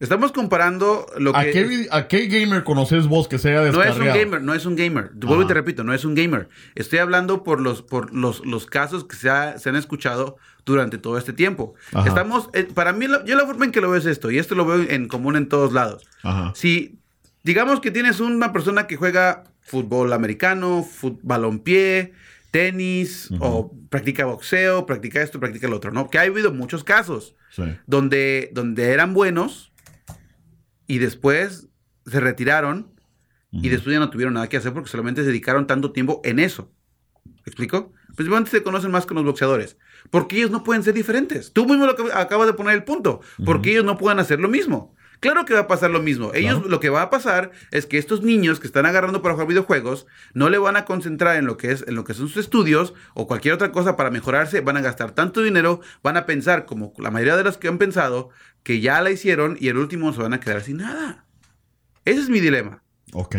Estamos 0.00 0.32
comparando 0.32 1.06
lo 1.18 1.36
¿A 1.36 1.44
que... 1.44 1.52
qué, 1.52 1.86
¿A 1.92 2.08
qué 2.08 2.26
gamer 2.26 2.64
conoces 2.64 3.06
vos 3.06 3.28
que 3.28 3.38
sea 3.38 3.60
No 3.60 3.66
es 3.68 3.74
un 3.74 3.80
descarriado? 3.82 4.18
gamer, 4.18 4.42
no 4.42 4.52
es 4.52 4.66
un 4.66 4.74
gamer. 4.74 5.10
Vuelvo 5.14 5.42
y 5.44 5.46
te 5.46 5.54
repito, 5.54 5.84
no 5.84 5.94
es 5.94 6.04
un 6.04 6.16
gamer. 6.16 6.48
Estoy 6.74 6.98
hablando 6.98 7.44
por 7.44 7.60
los, 7.60 7.82
por 7.82 8.12
los, 8.12 8.44
los 8.44 8.66
casos 8.66 9.04
que 9.04 9.14
se, 9.14 9.30
ha- 9.30 9.58
se 9.58 9.68
han 9.68 9.76
escuchado 9.76 10.38
durante 10.64 10.98
todo 10.98 11.18
este 11.18 11.32
tiempo. 11.32 11.74
Ajá. 11.92 12.08
Estamos, 12.08 12.48
eh, 12.52 12.64
para 12.72 12.92
mí, 12.92 13.06
yo 13.26 13.36
la 13.36 13.46
forma 13.46 13.64
en 13.64 13.72
que 13.72 13.80
lo 13.80 13.90
veo 13.90 13.98
es 13.98 14.06
esto, 14.06 14.30
y 14.30 14.38
esto 14.38 14.54
lo 14.54 14.64
veo 14.64 14.88
en 14.88 15.08
común 15.08 15.36
en 15.36 15.48
todos 15.48 15.72
lados. 15.72 16.04
Ajá. 16.22 16.52
Si, 16.54 16.98
digamos 17.42 17.80
que 17.80 17.90
tienes 17.90 18.20
una 18.20 18.52
persona 18.52 18.86
que 18.86 18.96
juega 18.96 19.44
fútbol 19.60 20.12
americano, 20.12 20.86
balompié, 21.22 22.12
tenis, 22.50 23.30
o 23.40 23.72
practica 23.88 24.26
boxeo, 24.26 24.84
practica 24.86 25.22
esto, 25.22 25.40
practica 25.40 25.68
lo 25.68 25.76
otro, 25.76 25.90
¿no? 25.90 26.10
Que 26.10 26.18
ha 26.18 26.22
habido 26.22 26.52
muchos 26.52 26.84
casos 26.84 27.34
Sí. 27.50 27.62
donde, 27.86 28.50
donde 28.52 28.90
eran 28.92 29.12
buenos 29.14 29.72
y 30.86 30.98
después 30.98 31.68
se 32.06 32.20
retiraron 32.20 32.92
y 33.50 33.68
después 33.68 33.92
ya 33.92 34.00
no 34.00 34.08
tuvieron 34.08 34.32
nada 34.34 34.48
que 34.48 34.56
hacer 34.56 34.72
porque 34.72 34.88
solamente 34.88 35.20
se 35.22 35.26
dedicaron 35.28 35.66
tanto 35.66 35.92
tiempo 35.92 36.22
en 36.24 36.38
eso. 36.38 36.72
¿Me 37.24 37.42
explico? 37.46 37.92
Principalmente 38.14 38.50
se 38.50 38.62
conocen 38.62 38.90
más 38.90 39.06
con 39.06 39.16
los 39.16 39.24
boxeadores. 39.24 39.76
Porque 40.10 40.36
ellos 40.36 40.50
no 40.50 40.64
pueden 40.64 40.82
ser 40.82 40.94
diferentes. 40.94 41.52
Tú 41.52 41.66
mismo 41.66 41.86
lo 41.86 41.96
que 41.96 42.04
acabas 42.12 42.46
de 42.46 42.54
poner 42.54 42.74
el 42.74 42.84
punto. 42.84 43.20
Porque 43.44 43.70
ellos 43.72 43.84
no 43.84 43.98
pueden 43.98 44.18
hacer 44.18 44.40
lo 44.40 44.48
mismo. 44.48 44.94
Claro 45.20 45.44
que 45.44 45.54
va 45.54 45.60
a 45.60 45.66
pasar 45.68 45.90
lo 45.90 46.02
mismo. 46.02 46.32
Ellos 46.34 46.54
Claro. 46.54 46.68
lo 46.68 46.80
que 46.80 46.90
va 46.90 47.02
a 47.02 47.10
pasar 47.10 47.52
es 47.70 47.86
que 47.86 47.96
estos 47.96 48.22
niños 48.22 48.58
que 48.58 48.66
están 48.66 48.86
agarrando 48.86 49.22
para 49.22 49.34
jugar 49.34 49.46
videojuegos 49.46 50.06
no 50.34 50.50
le 50.50 50.58
van 50.58 50.74
a 50.76 50.84
concentrar 50.84 51.36
en 51.36 51.46
lo 51.46 51.56
que 51.56 51.70
es 51.70 51.84
en 51.86 51.94
lo 51.94 52.02
que 52.02 52.12
son 52.12 52.26
sus 52.26 52.38
estudios 52.38 52.92
o 53.14 53.28
cualquier 53.28 53.54
otra 53.54 53.70
cosa 53.70 53.94
para 53.94 54.10
mejorarse, 54.10 54.62
van 54.62 54.76
a 54.76 54.80
gastar 54.80 55.12
tanto 55.12 55.40
dinero, 55.40 55.80
van 56.02 56.16
a 56.16 56.26
pensar 56.26 56.66
como 56.66 56.92
la 56.98 57.12
mayoría 57.12 57.36
de 57.36 57.44
los 57.44 57.56
que 57.56 57.68
han 57.68 57.78
pensado 57.78 58.30
que 58.64 58.80
ya 58.80 59.00
la 59.00 59.10
hicieron 59.12 59.56
y 59.60 59.68
el 59.68 59.76
último 59.78 60.12
se 60.12 60.22
van 60.22 60.32
a 60.32 60.40
quedar 60.40 60.60
sin 60.62 60.78
nada. 60.78 61.24
Ese 62.04 62.20
es 62.20 62.28
mi 62.28 62.40
dilema. 62.40 62.82
Ok. 63.12 63.36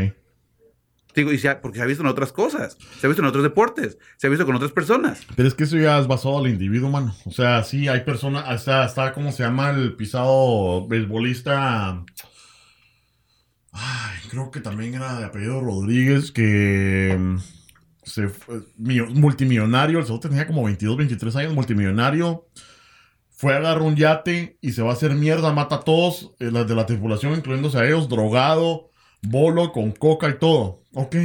Digo, 1.16 1.32
y 1.32 1.38
se 1.38 1.53
porque 1.55 1.78
se 1.78 1.84
ha 1.84 1.88
visto 1.88 2.01
en 2.03 2.07
otras 2.09 2.32
cosas, 2.32 2.78
se 2.99 3.05
ha 3.05 3.09
visto 3.09 3.22
en 3.22 3.28
otros 3.28 3.43
deportes, 3.43 3.97
se 4.18 4.28
ha 4.28 4.30
visto 4.30 4.45
con 4.45 4.55
otras 4.55 4.72
personas. 4.72 5.22
Pero 5.36 5.47
es 5.47 5.53
que 5.53 5.66
eso 5.66 5.78
ya 5.78 5.99
es 5.99 6.07
basado 6.07 6.39
al 6.39 6.47
individuo, 6.47 6.89
mano. 6.89 7.16
O 7.26 7.32
sea, 7.32 7.64
sí, 7.64 7.88
hay 7.88 8.01
personas, 8.01 8.45
hasta, 8.47 8.84
hasta, 8.84 9.14
¿cómo 9.14 9.32
se 9.32 9.43
llama 9.43 9.70
el 9.72 9.95
pisado 9.95 10.88
beisbolista? 10.88 12.03
Ay, 13.72 14.18
creo 14.30 14.51
que 14.51 14.59
también 14.59 14.93
era 14.93 15.18
de 15.20 15.26
apellido 15.26 15.59
Rodríguez, 15.61 16.32
que 16.32 17.16
mm, 17.18 17.38
se 18.03 18.28
fue- 18.30 18.61
millo- 18.78 19.09
multimillonario, 19.09 19.99
el 19.99 20.05
segundo 20.05 20.30
tenía 20.30 20.45
como 20.45 20.64
22, 20.64 20.97
23 20.97 21.36
años, 21.38 21.53
multimillonario. 21.53 22.47
Fue 23.36 23.53
a 23.53 23.57
agarrar 23.57 23.82
un 23.82 23.95
yate 23.95 24.57
y 24.61 24.72
se 24.74 24.82
va 24.84 24.91
a 24.91 24.93
hacer 24.93 25.16
mierda, 25.16 25.51
mata 25.53 25.76
a 25.76 25.80
todos, 25.82 26.32
eh, 26.39 26.49
las 26.51 26.68
de 26.68 26.76
la 26.76 26.86
tripulación, 26.86 27.34
incluyéndose 27.34 27.78
a 27.80 27.86
ellos, 27.86 28.07
drogado, 28.07 28.89
bolo, 29.24 29.72
con 29.74 29.91
coca 29.91 30.30
y 30.30 30.38
todo. 30.38 30.83
Ok, 30.94 31.16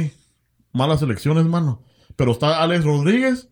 malas 0.73 1.01
elecciones, 1.01 1.45
mano. 1.45 1.83
Pero 2.15 2.31
está 2.31 2.61
Alex 2.61 2.83
Rodríguez 2.83 3.49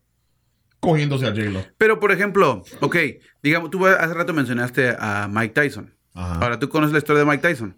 cogiéndose 0.80 1.26
a 1.26 1.30
J-Lo. 1.30 1.64
Pero, 1.78 2.00
por 2.00 2.12
ejemplo, 2.12 2.64
ok, 2.82 2.96
digamos, 3.42 3.70
tú 3.70 3.86
hace 3.86 4.14
rato 4.14 4.34
mencionaste 4.34 4.96
a 5.00 5.28
Mike 5.32 5.54
Tyson. 5.54 5.94
Ajá. 6.14 6.36
Ahora, 6.40 6.60
¿tú 6.60 6.70
conoces 6.70 6.94
la 6.94 7.00
historia 7.00 7.24
de 7.24 7.30
Mike 7.30 7.48
Tyson? 7.48 7.78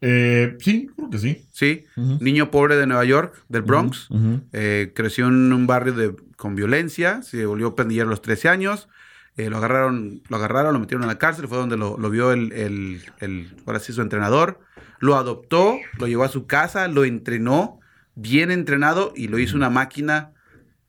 Eh, 0.00 0.56
sí, 0.60 0.88
creo 0.96 1.10
que 1.10 1.18
sí. 1.18 1.46
¿Sí? 1.50 1.84
Niño 1.96 2.50
pobre 2.50 2.76
de 2.76 2.86
Nueva 2.86 3.04
York, 3.04 3.44
del 3.48 3.62
Bronx. 3.62 4.08
Eh, 4.52 4.92
creció 4.94 5.28
en 5.28 5.52
un 5.52 5.66
barrio 5.66 5.92
de, 5.92 6.14
con 6.36 6.54
violencia, 6.54 7.22
se 7.22 7.46
volvió 7.46 7.74
pandillero 7.74 8.08
a 8.08 8.10
los 8.10 8.22
13 8.22 8.48
años. 8.48 8.88
eh, 9.36 9.50
lo 9.50 9.56
agarraron, 9.56 10.22
lo 10.28 10.36
agarraron, 10.36 10.72
lo 10.74 10.78
metieron 10.78 11.02
a 11.04 11.08
la 11.08 11.18
cárcel, 11.18 11.48
fue 11.48 11.58
donde 11.58 11.76
lo, 11.76 11.98
lo 11.98 12.08
vio 12.10 12.30
el, 12.32 12.52
el- 12.52 13.02
el- 13.18 13.56
ahora 13.66 13.80
sí, 13.80 13.92
su 13.92 14.00
entrenador. 14.00 14.60
Lo 15.04 15.16
adoptó, 15.16 15.76
lo 15.98 16.06
llevó 16.06 16.24
a 16.24 16.28
su 16.28 16.46
casa, 16.46 16.88
lo 16.88 17.04
entrenó, 17.04 17.78
bien 18.14 18.50
entrenado, 18.50 19.12
y 19.14 19.28
lo 19.28 19.38
hizo 19.38 19.54
una 19.54 19.68
máquina 19.68 20.32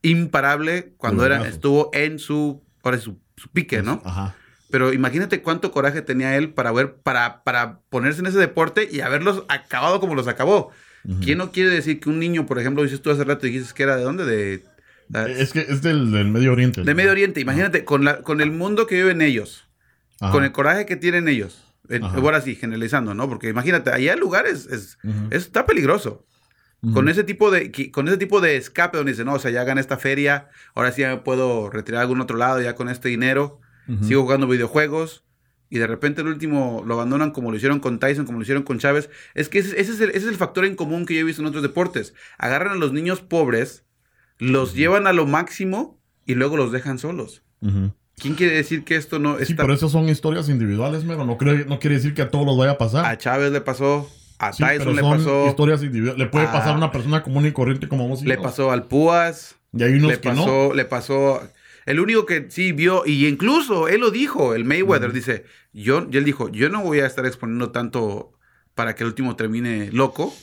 imparable 0.02 0.94
cuando 0.98 1.26
era, 1.26 1.46
estuvo 1.48 1.90
en 1.94 2.20
su, 2.20 2.64
ahora 2.84 2.98
su, 3.00 3.20
su 3.36 3.50
pique, 3.50 3.82
¿no? 3.82 4.02
Ajá. 4.06 4.36
Pero 4.72 4.94
imagínate 4.94 5.42
cuánto 5.42 5.72
coraje 5.72 6.02
tenía 6.02 6.38
él 6.38 6.54
para 6.54 6.72
ver, 6.72 6.96
para, 6.96 7.44
para 7.44 7.80
ponerse 7.90 8.22
en 8.22 8.28
ese 8.28 8.38
deporte 8.38 8.88
y 8.90 9.02
haberlos 9.02 9.44
acabado 9.50 10.00
como 10.00 10.16
los 10.16 10.28
acabó. 10.28 10.72
Ujú. 11.04 11.20
¿Quién 11.22 11.38
no 11.38 11.52
quiere 11.52 11.70
decir 11.70 12.00
que 12.00 12.08
un 12.10 12.20
niño, 12.20 12.46
por 12.46 12.58
ejemplo, 12.58 12.84
dices 12.84 13.02
tú 13.02 13.12
hace 13.12 13.24
rato, 13.26 13.46
dijiste 13.46 13.74
que 13.74 13.84
era 13.84 13.98
de 13.98 14.04
dónde? 14.04 14.26
De, 14.26 14.64
de, 15.10 15.42
Es 15.42 15.52
que 15.52 15.60
es 15.60 15.82
del, 15.82 16.12
del 16.12 16.30
Medio 16.30 16.54
Oriente. 16.54 16.84
de 16.84 16.96
Medio 16.96 17.12
Oriente. 17.12 17.42
Imagínate, 17.42 17.84
con, 17.84 18.06
la, 18.06 18.22
con 18.22 18.40
el 18.40 18.52
mundo 18.52 18.88
que 18.88 18.96
viven 18.96 19.22
ellos, 19.22 19.68
Ajá. 20.22 20.32
con 20.32 20.44
el 20.46 20.52
coraje 20.54 20.86
que 20.86 20.96
tienen 20.96 21.28
ellos. 21.28 21.65
En- 21.90 22.04
ahora 22.04 22.42
sí, 22.42 22.56
generalizando, 22.56 23.14
¿no? 23.14 23.28
Porque 23.28 23.50
imagínate, 23.50 23.92
allá 23.92 24.14
el 24.14 24.20
lugar 24.20 24.46
es, 24.48 24.68
está 25.32 25.66
peligroso. 25.66 26.26
Con 26.94 27.10
ese 27.10 27.24
tipo 27.24 27.50
de 27.50 27.72
con 27.92 28.08
ese 28.08 28.18
tipo 28.18 28.42
de 28.42 28.58
escape 28.58 28.98
donde 28.98 29.14
dicen, 29.14 29.26
no, 29.26 29.34
o 29.34 29.40
sea, 29.40 29.50
ya 29.50 29.64
gané 29.64 29.82
esta 29.82 29.98
feria, 29.98 30.50
ahora 30.76 30.92
sí 30.92 31.02
ya 31.02 31.10
me 31.10 31.18
puedo 31.18 31.70
retirar 31.72 32.00
a 32.00 32.02
algún 32.04 32.22
otro 32.22 32.38
lado 32.38 32.62
ya 32.62 32.76
con 32.76 32.90
este 32.90 33.10
dinero, 33.10 33.60
sigo 34.04 34.22
jugando 34.22 34.48
videojuegos 34.48 35.24
y 35.68 35.80
de 35.80 35.88
repente 35.88 36.22
el 36.22 36.28
último 36.28 36.84
lo 36.86 36.94
abandonan 36.94 37.32
como 37.32 37.50
lo 37.50 37.58
hicieron 37.58 37.80
con 37.80 37.98
Tyson, 37.98 38.26
como 38.26 38.38
lo 38.38 38.44
hicieron 38.44 38.62
con 38.64 38.78
Chávez. 38.78 39.10
Es 39.34 39.50
que 39.50 39.60
ese, 39.60 39.80
ese 39.82 39.94
es 39.94 40.00
el, 40.02 40.10
ese 40.10 40.20
es 40.20 40.26
el 40.28 40.36
factor 40.36 40.64
en 40.66 40.76
común 40.76 41.08
que 41.08 41.16
yo 41.16 41.22
he 41.22 41.24
visto 41.24 41.42
en 41.42 41.48
otros 41.48 41.64
deportes. 41.64 42.14
Agarran 42.38 42.74
a 42.74 42.76
los 42.76 42.94
niños 42.94 43.22
pobres, 43.22 43.84
los 44.38 44.76
llevan 44.76 45.08
a 45.08 45.14
lo 45.14 45.26
máximo 45.26 46.00
y 46.26 46.36
luego 46.36 46.56
los 46.56 46.72
dejan 46.72 47.00
solos. 47.00 47.42
¿Quién 48.18 48.36
quiere 48.36 48.56
decir 48.56 48.84
que 48.84 48.96
esto 48.96 49.20
no 49.20 49.38
Sí, 49.38 49.44
está... 49.52 49.64
pero 49.64 49.74
eso 49.74 49.90
son 49.90 50.08
historias 50.10 50.48
individuales, 50.50 51.04
mero. 51.04 51.26
No, 51.26 51.38
creo, 51.38 51.66
no 51.66 51.80
quiere 51.80 51.98
decir 51.98 52.14
que 52.14 52.22
a 52.22 52.30
todos 52.30 52.46
los 52.46 52.58
vaya 52.58 52.72
a 52.72 52.78
pasar. 52.78 53.06
A 53.06 53.18
Chávez 53.18 53.52
le 53.52 53.62
pasó, 53.62 54.10
A 54.40 54.54
Sí, 54.54 54.64
Tyson 54.64 54.78
pero 54.80 54.92
le 54.94 55.02
son 55.02 55.18
pasó. 55.18 55.48
historias 55.48 55.84
individuales. 55.84 56.20
Le 56.20 56.28
puede 56.28 56.46
a- 56.46 56.52
pasar 56.52 56.74
a 56.74 56.78
una 56.78 56.92
persona 56.92 57.24
común 57.24 57.46
y 57.46 57.52
corriente 57.52 57.88
como 57.88 58.08
vos 58.08 58.22
y 58.22 58.26
Le 58.26 58.38
pasó 58.38 58.72
al 58.72 58.84
Púas. 58.88 59.56
Y 59.74 59.84
hay 59.84 59.94
unos 59.96 60.12
le 60.12 60.20
que 60.20 60.30
pasó, 60.30 60.68
no. 60.70 60.74
le 60.74 60.86
pasó. 60.86 61.42
El 61.86 62.00
único 62.00 62.26
que 62.26 62.48
sí 62.50 62.72
vio, 62.72 63.04
y 63.06 63.28
incluso 63.28 63.88
él 63.90 64.00
lo 64.02 64.10
dijo, 64.12 64.56
el 64.56 64.64
Mayweather 64.66 65.12
dice, 65.14 65.44
yo, 65.74 66.08
y 66.10 66.18
él 66.18 66.24
dijo, 66.24 66.50
yo 66.50 66.70
no 66.70 66.82
voy 66.82 67.02
a 67.02 67.06
estar 67.06 67.26
exponiendo 67.26 67.72
tanto 67.72 68.32
para 68.74 68.96
que 68.96 69.04
el 69.04 69.10
último 69.10 69.36
termine 69.36 69.92
loco. 69.92 70.34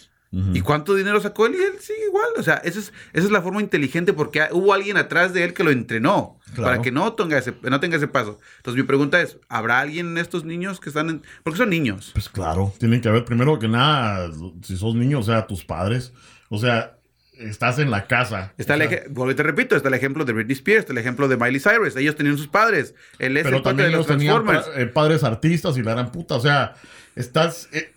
¿Y 0.55 0.63
cuánto 0.63 0.95
dinero 0.95 1.21
sacó 1.21 1.45
él? 1.45 1.55
Y 1.55 1.63
él 1.63 1.75
sigue 1.79 2.07
igual. 2.07 2.25
O 2.39 2.43
sea, 2.43 2.55
esa 2.65 2.79
es, 2.79 2.93
esa 3.13 3.27
es 3.27 3.31
la 3.31 3.43
forma 3.43 3.61
inteligente 3.61 4.15
porque 4.15 4.43
hubo 4.53 4.73
alguien 4.73 4.97
atrás 4.97 5.35
de 5.35 5.45
él 5.45 5.53
que 5.53 5.63
lo 5.63 5.71
entrenó 5.71 6.39
Claro. 6.55 6.63
para 6.71 6.83
que 6.83 6.91
no 6.91 7.13
tenga, 7.13 7.37
ese, 7.37 7.53
no 7.63 7.81
tenga 7.81 7.99
ese 7.99 8.09
paso. 8.09 8.39
Entonces 8.57 8.81
mi 8.83 8.87
pregunta 8.87 9.21
es, 9.21 9.37
¿habrá 9.51 9.81
alguien 9.81 10.07
en 10.09 10.17
estos 10.19 10.45
niños 10.45 10.81
que 10.81 10.89
están 10.89 11.11
en... 11.11 11.23
Porque 11.43 11.59
son 11.59 11.69
niños. 11.69 12.11
Pues 12.15 12.31
claro, 12.31 12.73
tienen 12.79 13.03
que 13.03 13.09
haber 13.11 13.27
primero 13.27 13.59
que 13.59 13.69
nada, 13.69 14.31
si 14.63 14.79
sos 14.79 14.95
niño, 14.95 15.19
o 15.19 15.23
sea, 15.23 15.47
tus 15.47 15.65
padres. 15.67 16.13
O 16.49 16.59
sea, 16.59 16.97
estás 17.35 17.79
en 17.79 17.91
la 17.91 18.07
casa. 18.07 18.55
Está 18.57 18.73
o 18.75 18.77
el 18.77 18.89
sea, 18.89 19.37
te 19.37 19.43
repito, 19.43 19.77
está 19.77 19.89
el 19.89 19.95
ejemplo 19.95 20.25
de 20.25 20.33
Britney 20.33 20.55
Spears, 20.55 20.81
está 20.81 20.93
el 20.93 20.99
ejemplo 20.99 21.29
de 21.29 21.37
Miley 21.37 21.61
Cyrus. 21.61 21.95
Ellos 21.97 22.17
tenían 22.17 22.39
sus 22.39 22.49
padres. 22.49 22.95
Él 23.19 23.37
es 23.37 23.45
pero 23.45 23.59
el 23.59 23.63
padre 23.63 23.77
también 23.85 23.91
de 23.91 23.97
los 23.99 24.07
ellos 24.07 24.19
tenían 24.19 24.45
pa- 24.47 24.65
eh, 24.81 24.87
padres 24.87 25.25
artistas 25.25 25.77
y 25.77 25.83
la 25.83 25.93
gran 25.93 26.11
puta. 26.11 26.37
O 26.37 26.41
sea, 26.41 26.75
estás. 27.17 27.69
eh, 27.73 27.93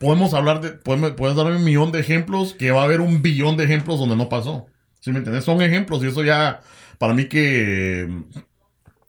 podemos 0.00 0.34
hablar 0.34 0.60
de. 0.60 0.70
Podemos, 0.70 1.12
puedes 1.12 1.36
dar 1.36 1.46
un 1.46 1.62
millón 1.62 1.92
de 1.92 2.00
ejemplos 2.00 2.54
que 2.54 2.72
va 2.72 2.80
a 2.80 2.84
haber 2.86 3.00
un 3.00 3.22
billón 3.22 3.56
de 3.56 3.64
ejemplos 3.64 4.00
donde 4.00 4.16
no 4.16 4.28
pasó. 4.28 4.66
¿Sí 4.98 5.12
me 5.12 5.18
entiendes? 5.18 5.44
Son 5.44 5.62
ejemplos 5.62 6.02
y 6.02 6.08
eso 6.08 6.24
ya, 6.24 6.60
para 6.98 7.14
mí 7.14 7.26
que 7.26 8.02
eh, 8.02 8.08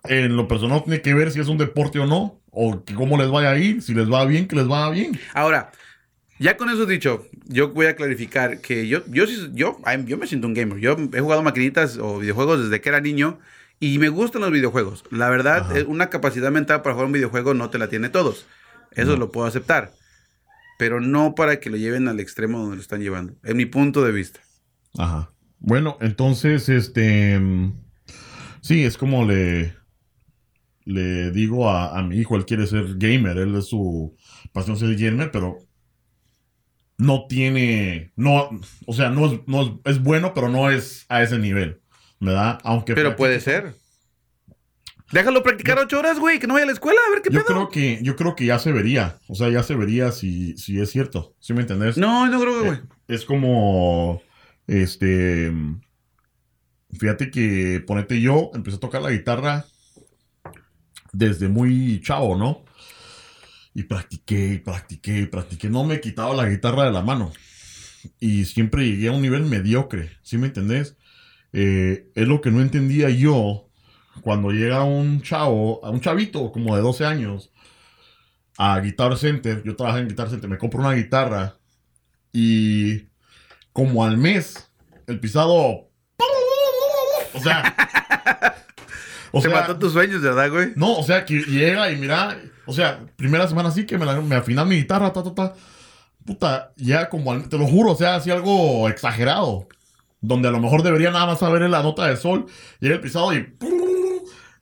en 0.04 0.36
lo 0.36 0.48
personal 0.48 0.84
tiene 0.84 1.02
que 1.02 1.14
ver 1.14 1.32
si 1.32 1.40
es 1.40 1.48
un 1.48 1.58
deporte 1.58 2.00
o 2.00 2.06
no, 2.06 2.40
o 2.52 2.84
que 2.84 2.94
cómo 2.94 3.18
les 3.18 3.30
vaya 3.32 3.52
a 3.52 3.58
ir, 3.58 3.82
si 3.82 3.94
les 3.94 4.12
va 4.12 4.26
bien, 4.26 4.48
que 4.48 4.56
les 4.56 4.70
va 4.70 4.90
bien. 4.90 5.20
Ahora, 5.34 5.72
ya 6.40 6.58
con 6.58 6.70
eso 6.70 6.86
dicho, 6.86 7.26
yo 7.46 7.70
voy 7.70 7.86
a 7.88 7.96
clarificar 7.96 8.60
que 8.62 8.88
yo, 8.88 9.00
yo, 9.08 9.26
yo, 9.54 9.80
yo 10.06 10.18
me 10.18 10.28
siento 10.28 10.48
un 10.48 10.54
gamer. 10.54 10.78
Yo 10.80 10.96
he 11.14 11.20
jugado 11.20 11.42
maquinitas 11.44 11.98
o 11.98 12.20
videojuegos 12.20 12.64
desde 12.64 12.82
que 12.82 12.90
era 12.90 13.00
niño 13.00 13.40
y 13.80 13.98
me 14.00 14.10
gustan 14.10 14.42
los 14.42 14.52
videojuegos. 14.52 15.04
La 15.12 15.30
verdad, 15.30 15.60
Ajá. 15.70 15.80
eh, 15.80 15.84
una 15.88 16.10
capacidad 16.10 16.52
mental 16.52 16.82
para 16.82 16.94
jugar 16.94 17.08
un 17.08 17.14
videojuego 17.14 17.54
no 17.54 17.70
te 17.70 17.78
la 17.78 17.88
tiene 17.90 18.10
todos. 18.10 18.46
Eso 18.92 19.12
No. 19.12 19.18
lo 19.18 19.32
puedo 19.32 19.48
aceptar. 19.48 19.92
Pero 20.82 21.00
no 21.00 21.36
para 21.36 21.60
que 21.60 21.70
lo 21.70 21.78
lleven 21.78 22.08
al 22.08 22.20
extremo 22.20 22.58
donde 22.58 22.78
lo 22.78 22.82
están 22.82 23.02
llevando. 23.02 23.36
En 23.44 23.56
mi 23.56 23.68
punto 23.68 24.04
de 24.04 24.12
vista. 24.12 24.40
Ajá. 24.98 25.32
Bueno, 25.60 25.96
entonces, 26.02 26.70
este. 26.70 27.38
mm, 27.40 27.74
Sí, 28.62 28.84
es 28.84 28.98
como 28.98 29.24
le. 29.24 29.76
Le 30.86 31.30
digo 31.30 31.70
a, 31.70 32.00
a 32.00 32.02
mi 32.02 32.18
hijo, 32.18 32.36
él 32.36 32.48
quiere 32.48 32.66
ser 32.66 32.96
gamer, 32.98 33.38
él 33.38 33.54
es 33.56 33.68
su 33.68 34.16
pasión 34.54 34.76
ser 34.76 34.96
gamer, 34.98 35.30
pero 35.30 35.60
no 36.98 37.28
tiene. 37.28 38.12
No, 38.16 38.50
o 38.88 38.94
sea, 38.94 39.12
no 39.12 39.28
es, 39.32 39.40
no 39.46 39.62
es, 39.62 39.70
es 39.86 40.02
bueno, 40.02 40.34
pero 40.34 40.50
no 40.50 40.72
es 40.72 41.06
a 41.10 41.22
ese 41.22 41.38
nivel, 41.38 41.80
¿verdad? 42.20 42.58
Aunque. 42.64 42.96
Pero 42.96 43.10
practique- 43.12 43.18
puede 43.18 43.40
ser. 43.40 43.76
Déjalo 45.12 45.44
practicar 45.44 45.78
ocho 45.78 46.00
horas, 46.00 46.20
güey, 46.20 46.40
que 46.40 46.48
no 46.48 46.54
vaya 46.54 46.64
a 46.64 46.68
la 46.68 46.74
escuela, 46.74 47.00
a 47.06 47.12
ver 47.12 47.22
qué 47.22 47.30
Yo 47.32 47.40
pedo. 47.44 47.48
creo 47.48 47.70
que, 47.70 48.00
yo 48.02 48.16
creo 48.16 48.36
que 48.36 48.46
ya 48.46 48.60
se 48.60 48.72
vería. 48.72 49.20
O 49.28 49.36
sea, 49.36 49.50
ya 49.50 49.62
se 49.62 49.76
vería 49.76 50.12
si, 50.12 50.58
si 50.58 50.80
es 50.80 50.90
cierto. 50.90 51.36
¿Sí 51.40 51.54
me 51.54 51.62
entendés? 51.62 51.98
No, 51.98 52.28
no 52.28 52.40
creo 52.40 52.60
que, 52.60 52.68
güey. 52.68 52.80
Eh, 52.80 52.84
es 53.10 53.26
como, 53.26 54.22
este, 54.68 55.52
fíjate 56.98 57.30
que, 57.30 57.84
ponete 57.86 58.22
yo, 58.22 58.52
empecé 58.54 58.78
a 58.78 58.80
tocar 58.80 59.02
la 59.02 59.12
guitarra 59.12 59.66
desde 61.12 61.50
muy 61.50 62.00
chavo, 62.02 62.38
¿no? 62.38 62.64
Y 63.74 63.84
practiqué, 63.84 64.54
y 64.54 64.58
practiqué, 64.60 65.20
y 65.20 65.26
practiqué. 65.26 65.70
No 65.70 65.84
me 65.84 65.96
he 65.96 66.02
quitado 66.02 66.34
la 66.36 66.48
guitarra 66.48 66.86
de 66.86 66.92
la 66.92 67.02
mano. 67.02 67.34
Y 68.20 68.46
siempre 68.46 68.88
llegué 68.88 69.10
a 69.10 69.12
un 69.12 69.22
nivel 69.22 69.46
mediocre, 69.46 70.12
¿sí 70.24 70.38
me 70.38 70.48
entendés? 70.48 70.98
Eh, 71.54 72.10
es 72.16 72.28
lo 72.28 72.40
que 72.40 72.50
no 72.50 72.62
entendía 72.62 73.10
yo 73.10 73.71
cuando 74.22 74.52
llega 74.52 74.84
un 74.84 75.22
chavo, 75.22 75.80
a 75.86 75.90
un 75.90 76.02
chavito 76.02 76.52
como 76.52 76.76
de 76.76 76.82
12 76.82 77.06
años, 77.06 77.52
a 78.58 78.80
Guitar 78.80 79.18
Center. 79.18 79.64
Yo 79.64 79.76
trabajé 79.76 80.00
en 80.02 80.10
Guitar 80.10 80.30
Center, 80.30 80.50
me 80.50 80.58
compro 80.58 80.80
una 80.82 80.92
guitarra 80.94 81.56
y 82.34 83.08
como 83.74 84.04
al 84.04 84.18
mes, 84.18 84.70
el 85.08 85.20
pisado. 85.20 85.90
O 87.34 87.40
sea. 87.42 87.76
O 89.34 89.40
sea, 89.42 89.50
mató 89.50 89.80
tus 89.80 89.94
sueños, 89.94 90.22
¿verdad, 90.22 90.50
güey? 90.50 90.74
no, 90.76 90.98
o 90.98 91.04
sea, 91.04 91.24
que 91.24 91.40
llega 91.44 91.90
y 91.90 91.96
mira, 91.96 92.38
o 92.66 92.74
sea, 92.74 93.00
primera 93.16 93.48
semana 93.48 93.72
sí 93.72 93.86
que 93.86 93.98
me, 93.98 94.06
la, 94.06 94.20
me 94.20 94.36
afinan 94.36 94.68
mi 94.68 94.76
guitarra, 94.76 95.14
ta, 95.14 95.24
ta, 95.24 95.34
ta. 95.34 95.54
Puta, 96.26 96.74
ya 96.76 97.08
como, 97.08 97.32
al- 97.32 97.48
te 97.48 97.58
lo 97.58 97.66
juro, 97.66 97.94
o 97.94 97.96
sea, 97.96 98.16
así 98.16 98.30
algo 98.30 98.90
exagerado. 98.90 99.70
Donde 100.20 100.50
a 100.50 100.52
lo 100.52 100.60
mejor 100.60 100.84
debería 100.84 101.12
nada 101.12 101.28
más 101.28 101.40
saber 101.40 101.62
la 101.70 101.82
nota 101.82 102.08
de 102.08 102.18
sol. 102.18 102.48
Llega 102.82 102.96
el 102.96 103.00
pisado 103.00 103.34
y 103.34 103.56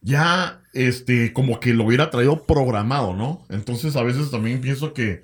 ya, 0.01 0.61
este, 0.73 1.33
como 1.33 1.59
que 1.59 1.73
lo 1.73 1.85
hubiera 1.85 2.09
traído 2.09 2.45
programado, 2.45 3.13
¿no? 3.13 3.45
Entonces 3.49 3.95
a 3.95 4.03
veces 4.03 4.31
también 4.31 4.61
pienso 4.61 4.93
que 4.93 5.21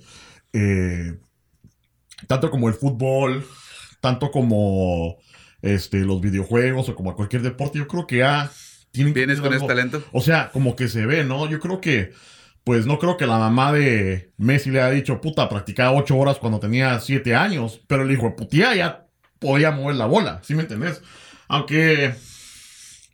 eh, 0.53 1.17
tanto 2.27 2.49
como 2.49 2.67
el 2.67 2.73
fútbol, 2.73 3.45
tanto 4.01 4.31
como 4.31 5.17
este, 5.61 5.99
los 5.99 6.21
videojuegos 6.21 6.89
o 6.89 6.95
como 6.95 7.15
cualquier 7.15 7.41
deporte, 7.41 7.79
yo 7.79 7.87
creo 7.87 8.07
que 8.07 8.17
ya 8.17 8.51
tienen 8.91 9.13
¿Vienes 9.13 9.41
con 9.41 9.53
ese 9.53 9.67
talento? 9.67 10.03
o 10.11 10.21
sea, 10.21 10.49
como 10.51 10.75
que 10.75 10.87
se 10.87 11.05
ve, 11.05 11.23
¿no? 11.23 11.49
Yo 11.49 11.59
creo 11.59 11.81
que, 11.81 12.13
pues 12.63 12.85
no 12.85 12.99
creo 12.99 13.17
que 13.17 13.27
la 13.27 13.37
mamá 13.37 13.73
de 13.73 14.31
Messi 14.37 14.71
le 14.71 14.81
haya 14.81 14.93
dicho, 14.93 15.21
puta, 15.21 15.49
practicaba 15.49 15.91
ocho 15.91 16.17
horas 16.17 16.37
cuando 16.37 16.59
tenía 16.59 16.99
siete 16.99 17.35
años, 17.35 17.81
pero 17.87 18.03
el 18.03 18.11
hijo 18.11 18.23
de 18.25 18.31
putía 18.31 18.75
ya 18.75 19.07
podía 19.39 19.71
mover 19.71 19.95
la 19.97 20.05
bola, 20.05 20.39
¿sí 20.43 20.55
me 20.55 20.61
entendés? 20.61 21.01
Aunque 21.47 22.15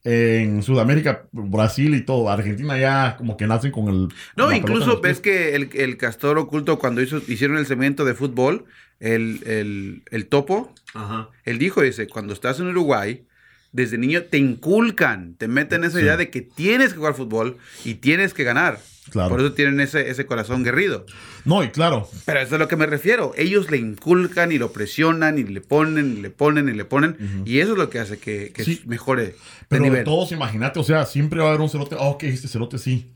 en 0.03 0.63
Sudamérica, 0.63 1.27
Brasil 1.31 1.93
y 1.95 2.01
todo, 2.01 2.29
Argentina 2.29 2.77
ya 2.79 3.15
como 3.17 3.37
que 3.37 3.45
nacen 3.47 3.71
con 3.71 3.87
el... 3.87 4.07
No, 4.35 4.51
incluso 4.51 4.99
ves 5.01 5.19
que 5.19 5.55
el, 5.55 5.69
el 5.73 5.97
castor 5.97 6.37
oculto 6.37 6.79
cuando 6.79 7.01
hizo, 7.01 7.21
hicieron 7.27 7.57
el 7.57 7.65
cemento 7.67 8.03
de 8.05 8.13
fútbol, 8.15 8.65
el, 8.99 9.41
el, 9.45 10.03
el 10.11 10.25
topo, 10.27 10.73
Ajá. 10.93 11.29
él 11.45 11.57
dijo, 11.59 11.81
dice, 11.81 12.07
cuando 12.07 12.33
estás 12.33 12.59
en 12.59 12.67
Uruguay, 12.67 13.25
desde 13.71 13.97
niño 13.97 14.23
te 14.23 14.37
inculcan, 14.37 15.35
te 15.35 15.47
meten 15.47 15.83
esa 15.83 15.97
Sí. 15.99 16.03
idea 16.03 16.17
de 16.17 16.29
que 16.29 16.41
tienes 16.41 16.91
que 16.91 16.97
jugar 16.97 17.13
fútbol 17.13 17.57
y 17.85 17.95
tienes 17.95 18.33
que 18.33 18.43
ganar. 18.43 18.79
Claro. 19.09 19.29
Por 19.29 19.39
eso 19.39 19.53
tienen 19.53 19.79
ese, 19.79 20.09
ese 20.11 20.25
corazón 20.27 20.63
guerrido. 20.63 21.05
No, 21.43 21.63
y 21.63 21.69
claro, 21.69 22.07
Pero 22.25 22.39
eso 22.39 22.47
es 22.49 22.53
a 22.53 22.57
lo 22.59 22.67
que 22.67 22.75
me 22.75 22.85
refiero. 22.85 23.33
Ellos 23.35 23.71
le 23.71 23.77
inculcan 23.77 24.51
y 24.51 24.59
lo 24.59 24.71
presionan 24.71 25.39
y 25.39 25.43
le 25.43 25.59
ponen 25.59 26.17
y 26.17 26.21
le 26.21 26.29
ponen 26.29 26.69
y 26.69 26.73
le 26.73 26.85
ponen. 26.85 27.43
Y 27.45 27.59
eso 27.59 27.71
es 27.71 27.77
lo 27.79 27.89
que 27.89 27.99
hace 27.99 28.19
que, 28.19 28.51
que 28.53 28.63
Sí. 28.63 28.81
mejore 28.85 29.35
Pero 29.67 29.83
de 29.83 29.89
nivel. 29.89 30.03
todos, 30.05 30.31
imagínate, 30.31 30.79
o 30.79 30.83
sea, 30.83 31.05
siempre 31.05 31.39
va 31.39 31.45
a 31.47 31.49
haber 31.49 31.61
un 31.61 31.69
cerote. 31.69 31.95
Oh, 31.99 32.09
ok, 32.11 32.23
este 32.23 32.47
cerote 32.47 32.77
sí. 32.77 33.11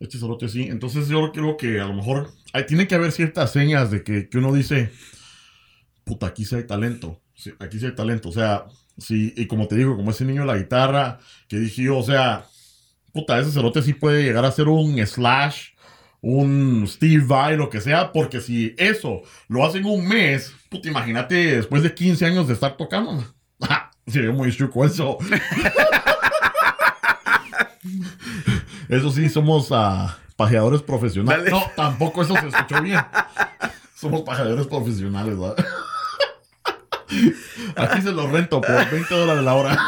Este 0.00 0.18
cerote 0.18 0.48
sí. 0.48 0.64
Entonces 0.64 1.08
yo 1.08 1.32
creo 1.32 1.56
que 1.56 1.80
a 1.80 1.86
lo 1.86 1.94
mejor 1.94 2.30
hay, 2.52 2.66
tiene 2.66 2.86
que 2.86 2.94
haber 2.94 3.10
ciertas 3.10 3.52
señas 3.52 3.90
de 3.90 4.02
que, 4.04 4.28
que 4.28 4.36
uno 4.38 4.52
dice, 4.52 4.92
puta, 6.04 6.26
aquí 6.26 6.44
sí 6.44 6.56
hay 6.56 6.66
talento. 6.66 7.20
Sí, 7.34 7.52
aquí 7.58 7.78
sí 7.78 7.86
hay 7.86 7.94
talento. 7.94 8.28
O 8.28 8.32
sea, 8.32 8.66
sí, 8.98 9.32
y 9.36 9.46
como 9.46 9.66
te 9.66 9.76
digo, 9.76 9.96
como 9.96 10.10
ese 10.10 10.24
niño 10.26 10.42
de 10.42 10.46
la 10.48 10.58
guitarra, 10.58 11.18
que 11.48 11.58
dije 11.58 11.84
yo, 11.84 11.96
o 11.96 12.02
sea, 12.02 12.46
puta, 13.12 13.38
ese 13.38 13.52
cerote 13.52 13.82
sí 13.82 13.94
puede 13.94 14.22
llegar 14.22 14.44
a 14.44 14.52
ser 14.52 14.68
un 14.68 14.98
Slash, 15.06 15.70
un 16.20 16.86
Steve 16.88 17.24
Vai, 17.24 17.56
lo 17.56 17.68
que 17.68 17.80
sea, 17.80 18.12
porque 18.12 18.40
si 18.40 18.74
eso 18.78 19.22
lo 19.48 19.64
hacen 19.64 19.84
un 19.84 20.06
mes, 20.06 20.54
puta, 20.70 20.88
imagínate 20.88 21.56
después 21.56 21.82
de 21.82 21.94
15 21.94 22.26
años 22.26 22.48
de 22.48 22.54
estar 22.54 22.76
tocando. 22.76 23.24
Sería 24.06 24.32
muy 24.32 24.54
chuco 24.54 24.84
eso. 24.84 25.18
Eso 28.88 29.10
sí, 29.10 29.30
somos 29.30 29.68
ah, 29.70 30.18
pajeadores 30.36 30.82
profesionales. 30.82 31.46
Dale. 31.46 31.56
No, 31.56 31.64
tampoco 31.74 32.22
eso 32.22 32.34
se 32.38 32.48
escuchó 32.48 32.82
bien. 32.82 33.00
Somos 33.94 34.20
pajeadores 34.20 34.66
profesionales, 34.66 35.38
¿verdad? 35.38 35.64
Aquí 37.76 38.02
se 38.02 38.12
los 38.12 38.30
rento 38.30 38.60
por 38.60 38.90
20 38.90 39.14
dólares 39.14 39.44
la 39.44 39.54
hora. 39.54 39.78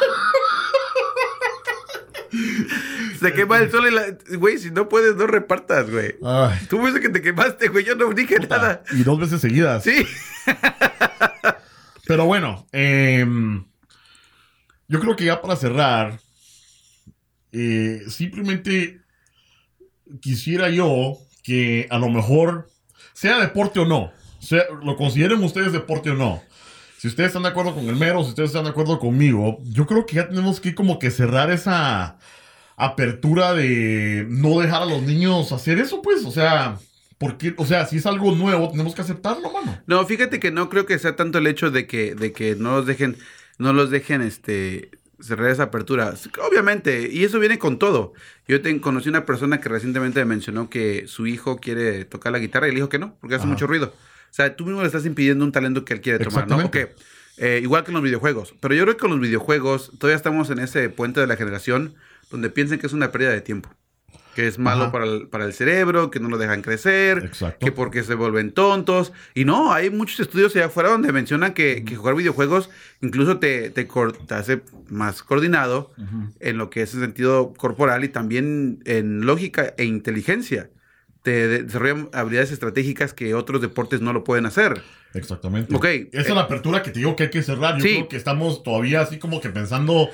Se 3.24 3.32
quema 3.32 3.56
el 3.56 3.70
sol 3.70 3.86
y 3.88 3.90
la... 3.90 4.04
Güey, 4.36 4.58
si 4.58 4.70
no 4.70 4.86
puedes, 4.86 5.16
no 5.16 5.26
repartas, 5.26 5.90
güey. 5.90 6.16
Ay, 6.22 6.58
Tú 6.68 6.78
me 6.78 6.88
dices 6.88 7.00
que 7.00 7.08
te 7.08 7.22
quemaste, 7.22 7.68
güey. 7.68 7.82
Yo 7.82 7.94
no 7.94 8.12
dije 8.12 8.36
puta. 8.36 8.58
nada. 8.58 8.82
Y 8.92 9.02
dos 9.02 9.18
veces 9.18 9.40
seguidas. 9.40 9.82
Sí. 9.82 10.06
Pero 12.06 12.26
bueno, 12.26 12.66
em, 12.72 13.64
yo 14.88 15.00
creo 15.00 15.16
que 15.16 15.24
ya 15.24 15.40
para 15.40 15.56
cerrar, 15.56 16.20
eh, 17.52 18.02
simplemente 18.08 19.00
quisiera 20.20 20.68
yo 20.68 21.16
que 21.42 21.86
a 21.88 21.98
lo 21.98 22.10
mejor, 22.10 22.68
sea 23.14 23.40
deporte 23.40 23.80
o 23.80 23.86
no, 23.86 24.12
sea, 24.38 24.64
lo 24.82 24.96
consideren 24.96 25.42
ustedes 25.42 25.72
deporte 25.72 26.10
o 26.10 26.14
no, 26.14 26.42
si 26.98 27.08
ustedes 27.08 27.28
están 27.28 27.44
de 27.44 27.48
acuerdo 27.48 27.74
con 27.74 27.88
el 27.88 27.96
mero, 27.96 28.22
si 28.22 28.30
ustedes 28.30 28.50
están 28.50 28.64
de 28.64 28.70
acuerdo 28.70 28.98
conmigo, 28.98 29.60
yo 29.62 29.86
creo 29.86 30.04
que 30.04 30.16
ya 30.16 30.28
tenemos 30.28 30.60
que 30.60 30.74
como 30.74 30.98
que 30.98 31.10
cerrar 31.10 31.50
esa 31.50 32.18
apertura 32.76 33.54
de 33.54 34.26
no 34.28 34.60
dejar 34.60 34.82
a 34.82 34.86
los 34.86 35.02
niños 35.02 35.52
hacer 35.52 35.78
eso, 35.78 36.02
pues, 36.02 36.24
o 36.24 36.30
sea, 36.30 36.78
Porque, 37.18 37.54
o 37.56 37.64
sea, 37.64 37.86
si 37.86 37.98
es 37.98 38.06
algo 38.06 38.34
nuevo, 38.34 38.70
tenemos 38.70 38.94
que 38.94 39.02
aceptarlo, 39.02 39.50
mano. 39.50 39.78
No, 39.86 40.04
fíjate 40.04 40.40
que 40.40 40.50
no 40.50 40.68
creo 40.68 40.84
que 40.84 40.98
sea 40.98 41.16
tanto 41.16 41.38
el 41.38 41.46
hecho 41.46 41.70
de 41.70 41.86
que, 41.86 42.14
de 42.14 42.32
que 42.32 42.56
no 42.56 42.72
los 42.72 42.86
dejen, 42.86 43.16
no 43.58 43.72
los 43.72 43.90
dejen, 43.90 44.20
este, 44.20 44.90
cerrar 45.20 45.50
esa 45.50 45.64
apertura. 45.64 46.14
Obviamente, 46.46 47.08
y 47.10 47.24
eso 47.24 47.38
viene 47.38 47.58
con 47.58 47.78
todo. 47.78 48.12
Yo 48.46 48.60
te, 48.60 48.80
conocí 48.80 49.08
una 49.08 49.24
persona 49.24 49.60
que 49.60 49.68
recientemente 49.68 50.20
me 50.20 50.26
mencionó 50.26 50.68
que 50.68 51.06
su 51.06 51.26
hijo 51.26 51.58
quiere 51.58 52.04
tocar 52.04 52.32
la 52.32 52.38
guitarra 52.38 52.68
y 52.68 52.72
le 52.72 52.76
dijo 52.76 52.88
que 52.88 52.98
no, 52.98 53.16
porque 53.20 53.36
hace 53.36 53.44
Ajá. 53.44 53.52
mucho 53.52 53.66
ruido. 53.66 53.94
O 53.96 54.34
sea, 54.34 54.54
tú 54.56 54.66
mismo 54.66 54.80
le 54.80 54.88
estás 54.88 55.06
impidiendo 55.06 55.44
un 55.44 55.52
talento 55.52 55.84
que 55.84 55.94
él 55.94 56.00
quiere 56.00 56.18
tomar, 56.18 56.48
¿no? 56.48 56.56
Exactamente. 56.56 56.94
Ok, 56.94 57.00
eh, 57.38 57.60
igual 57.62 57.84
que 57.84 57.90
en 57.90 57.94
los 57.94 58.02
videojuegos. 58.02 58.54
Pero 58.60 58.74
yo 58.74 58.82
creo 58.82 58.96
que 58.96 59.00
con 59.00 59.10
los 59.10 59.20
videojuegos 59.20 59.92
todavía 59.98 60.16
estamos 60.16 60.50
en 60.50 60.58
ese 60.58 60.88
puente 60.90 61.20
de 61.20 61.26
la 61.26 61.36
generación 61.36 61.94
donde 62.34 62.50
piensan 62.50 62.78
que 62.78 62.86
es 62.88 62.92
una 62.92 63.12
pérdida 63.12 63.30
de 63.30 63.40
tiempo. 63.40 63.70
Que 64.34 64.48
es 64.48 64.58
malo 64.58 64.90
para 64.90 65.04
el, 65.04 65.28
para 65.28 65.44
el 65.44 65.52
cerebro, 65.52 66.10
que 66.10 66.18
no 66.18 66.28
lo 66.28 66.38
dejan 66.38 66.60
crecer, 66.60 67.18
Exacto. 67.24 67.64
que 67.64 67.70
porque 67.70 68.02
se 68.02 68.16
vuelven 68.16 68.50
tontos. 68.50 69.12
Y 69.32 69.44
no, 69.44 69.72
hay 69.72 69.90
muchos 69.90 70.18
estudios 70.18 70.56
allá 70.56 70.66
afuera 70.66 70.88
donde 70.88 71.12
mencionan 71.12 71.54
que, 71.54 71.84
que 71.84 71.94
jugar 71.94 72.16
videojuegos 72.16 72.68
incluso 73.00 73.38
te, 73.38 73.70
te, 73.70 73.86
hace 74.30 74.62
más 74.88 75.22
coordinado 75.22 75.92
en 76.40 76.58
lo 76.58 76.68
que 76.68 76.82
es 76.82 76.92
el 76.94 77.00
sentido 77.00 77.52
corporal 77.56 78.02
y 78.02 78.08
también 78.08 78.80
en 78.86 79.24
lógica 79.24 79.72
e 79.78 79.84
inteligencia. 79.84 80.68
Te 81.22 81.46
de- 81.46 81.62
desarrollan 81.62 82.08
habilidades 82.12 82.50
estratégicas 82.50 83.14
que 83.14 83.34
otros 83.34 83.60
deportes 83.62 84.00
no 84.00 84.12
lo 84.12 84.24
pueden 84.24 84.46
hacer. 84.46 84.82
Exactamente. 85.14 85.72
Ok, 85.76 85.84
Esa 85.84 86.20
es 86.22 86.28
eh, 86.28 86.34
la 86.34 86.40
apertura 86.40 86.82
que 86.82 86.90
te 86.90 86.98
digo 86.98 87.14
que 87.14 87.22
hay 87.22 87.30
que 87.30 87.42
cerrar. 87.44 87.76
Yo 87.78 87.84
Sí. 87.84 87.94
creo 87.94 88.08
que 88.08 88.16
estamos 88.16 88.64
todavía 88.64 89.00
así 89.02 89.18
como 89.20 89.40
que 89.40 89.50
pensando 89.50 90.08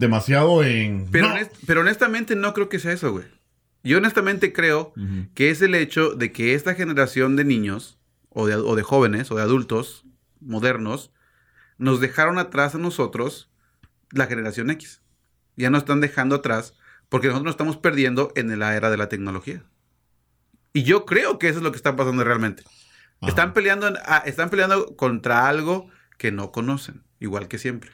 demasiado 0.00 0.64
en. 0.64 1.06
Pero, 1.10 1.28
No. 1.28 1.34
honest- 1.34 1.52
pero 1.66 1.80
honestamente 1.82 2.34
no 2.34 2.52
creo 2.54 2.68
que 2.68 2.78
sea 2.80 2.92
eso, 2.92 3.12
güey. 3.12 3.26
Yo 3.84 3.98
honestamente 3.98 4.52
creo 4.52 4.92
que 5.34 5.50
es 5.50 5.62
el 5.62 5.74
hecho 5.74 6.10
de 6.10 6.32
que 6.32 6.54
esta 6.54 6.74
generación 6.74 7.36
de 7.36 7.44
niños, 7.44 7.98
o 8.28 8.46
de, 8.46 8.54
o 8.56 8.74
de 8.76 8.82
jóvenes, 8.82 9.30
o 9.30 9.36
de 9.36 9.42
adultos 9.42 10.04
modernos, 10.40 11.12
nos 11.78 12.00
dejaron 12.00 12.38
atrás 12.38 12.74
a 12.74 12.78
nosotros 12.78 13.50
la 14.10 14.26
generación 14.26 14.70
X. 14.70 15.00
Ya 15.56 15.70
nos 15.70 15.80
están 15.82 16.00
dejando 16.00 16.36
atrás 16.36 16.74
porque 17.08 17.28
nosotros 17.28 17.44
nos 17.46 17.52
estamos 17.54 17.76
perdiendo 17.76 18.32
en 18.36 18.58
la 18.58 18.76
era 18.76 18.90
de 18.90 18.96
la 18.98 19.08
tecnología. 19.08 19.62
Y 20.72 20.82
yo 20.84 21.04
creo 21.06 21.38
que 21.38 21.48
eso 21.48 21.58
es 21.58 21.64
lo 21.64 21.72
que 21.72 21.76
está 21.76 21.96
pasando 21.96 22.22
realmente. 22.24 22.62
Ajá. 23.20 23.28
Están 23.30 23.52
peleando, 23.54 23.88
en- 23.88 23.96
ah, 24.04 24.22
están 24.26 24.50
peleando 24.50 24.94
contra 24.96 25.48
algo 25.48 25.88
que 26.18 26.32
no 26.32 26.52
conocen, 26.52 27.02
igual 27.18 27.48
que 27.48 27.58
siempre. 27.58 27.90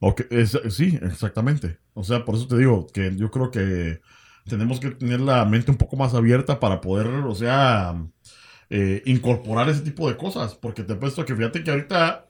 Ok, 0.00 0.22
es- 0.30 0.58
sí, 0.70 0.98
exactamente. 1.02 1.78
O 1.94 2.04
sea, 2.04 2.24
por 2.24 2.34
eso 2.34 2.46
te 2.46 2.56
digo 2.58 2.86
que 2.92 3.14
yo 3.16 3.30
creo 3.30 3.50
que 3.50 4.00
tenemos 4.48 4.78
que 4.80 4.90
tener 4.90 5.20
la 5.20 5.44
mente 5.44 5.70
un 5.70 5.76
poco 5.76 5.96
más 5.96 6.14
abierta 6.14 6.60
para 6.60 6.80
poder, 6.80 7.06
o 7.06 7.34
sea, 7.34 7.94
eh, 8.70 9.02
incorporar 9.06 9.68
ese 9.68 9.80
tipo 9.80 10.08
de 10.08 10.16
cosas. 10.16 10.54
Porque 10.54 10.82
te 10.82 10.92
he 10.92 10.96
puesto 10.96 11.24
que 11.24 11.34
fíjate 11.34 11.64
que 11.64 11.70
ahorita 11.70 12.26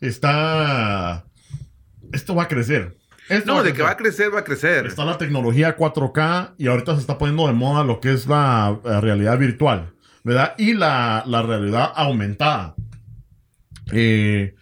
está. 0.00 1.24
Esto 2.12 2.34
va 2.34 2.44
a 2.44 2.48
crecer. 2.48 2.96
Esto 3.28 3.54
No, 3.54 3.62
de 3.62 3.72
que 3.72 3.82
va 3.82 3.90
a 3.90 3.96
crecer, 3.96 4.32
va 4.32 4.40
a 4.40 4.44
crecer. 4.44 4.86
Está 4.86 5.04
la 5.04 5.18
tecnología 5.18 5.76
4K 5.76 6.54
y 6.58 6.68
ahorita 6.68 6.94
se 6.94 7.00
está 7.00 7.18
poniendo 7.18 7.48
de 7.48 7.54
moda 7.54 7.82
lo 7.82 8.00
que 8.00 8.12
es 8.12 8.26
la, 8.28 8.78
realidad 8.84 9.36
virtual, 9.36 9.92
¿verdad? 10.22 10.54
Y 10.58 10.74
la, 10.74 11.24
la 11.26 11.42
realidad 11.42 11.92
aumentada. 11.96 12.76
Eh, 13.92 14.54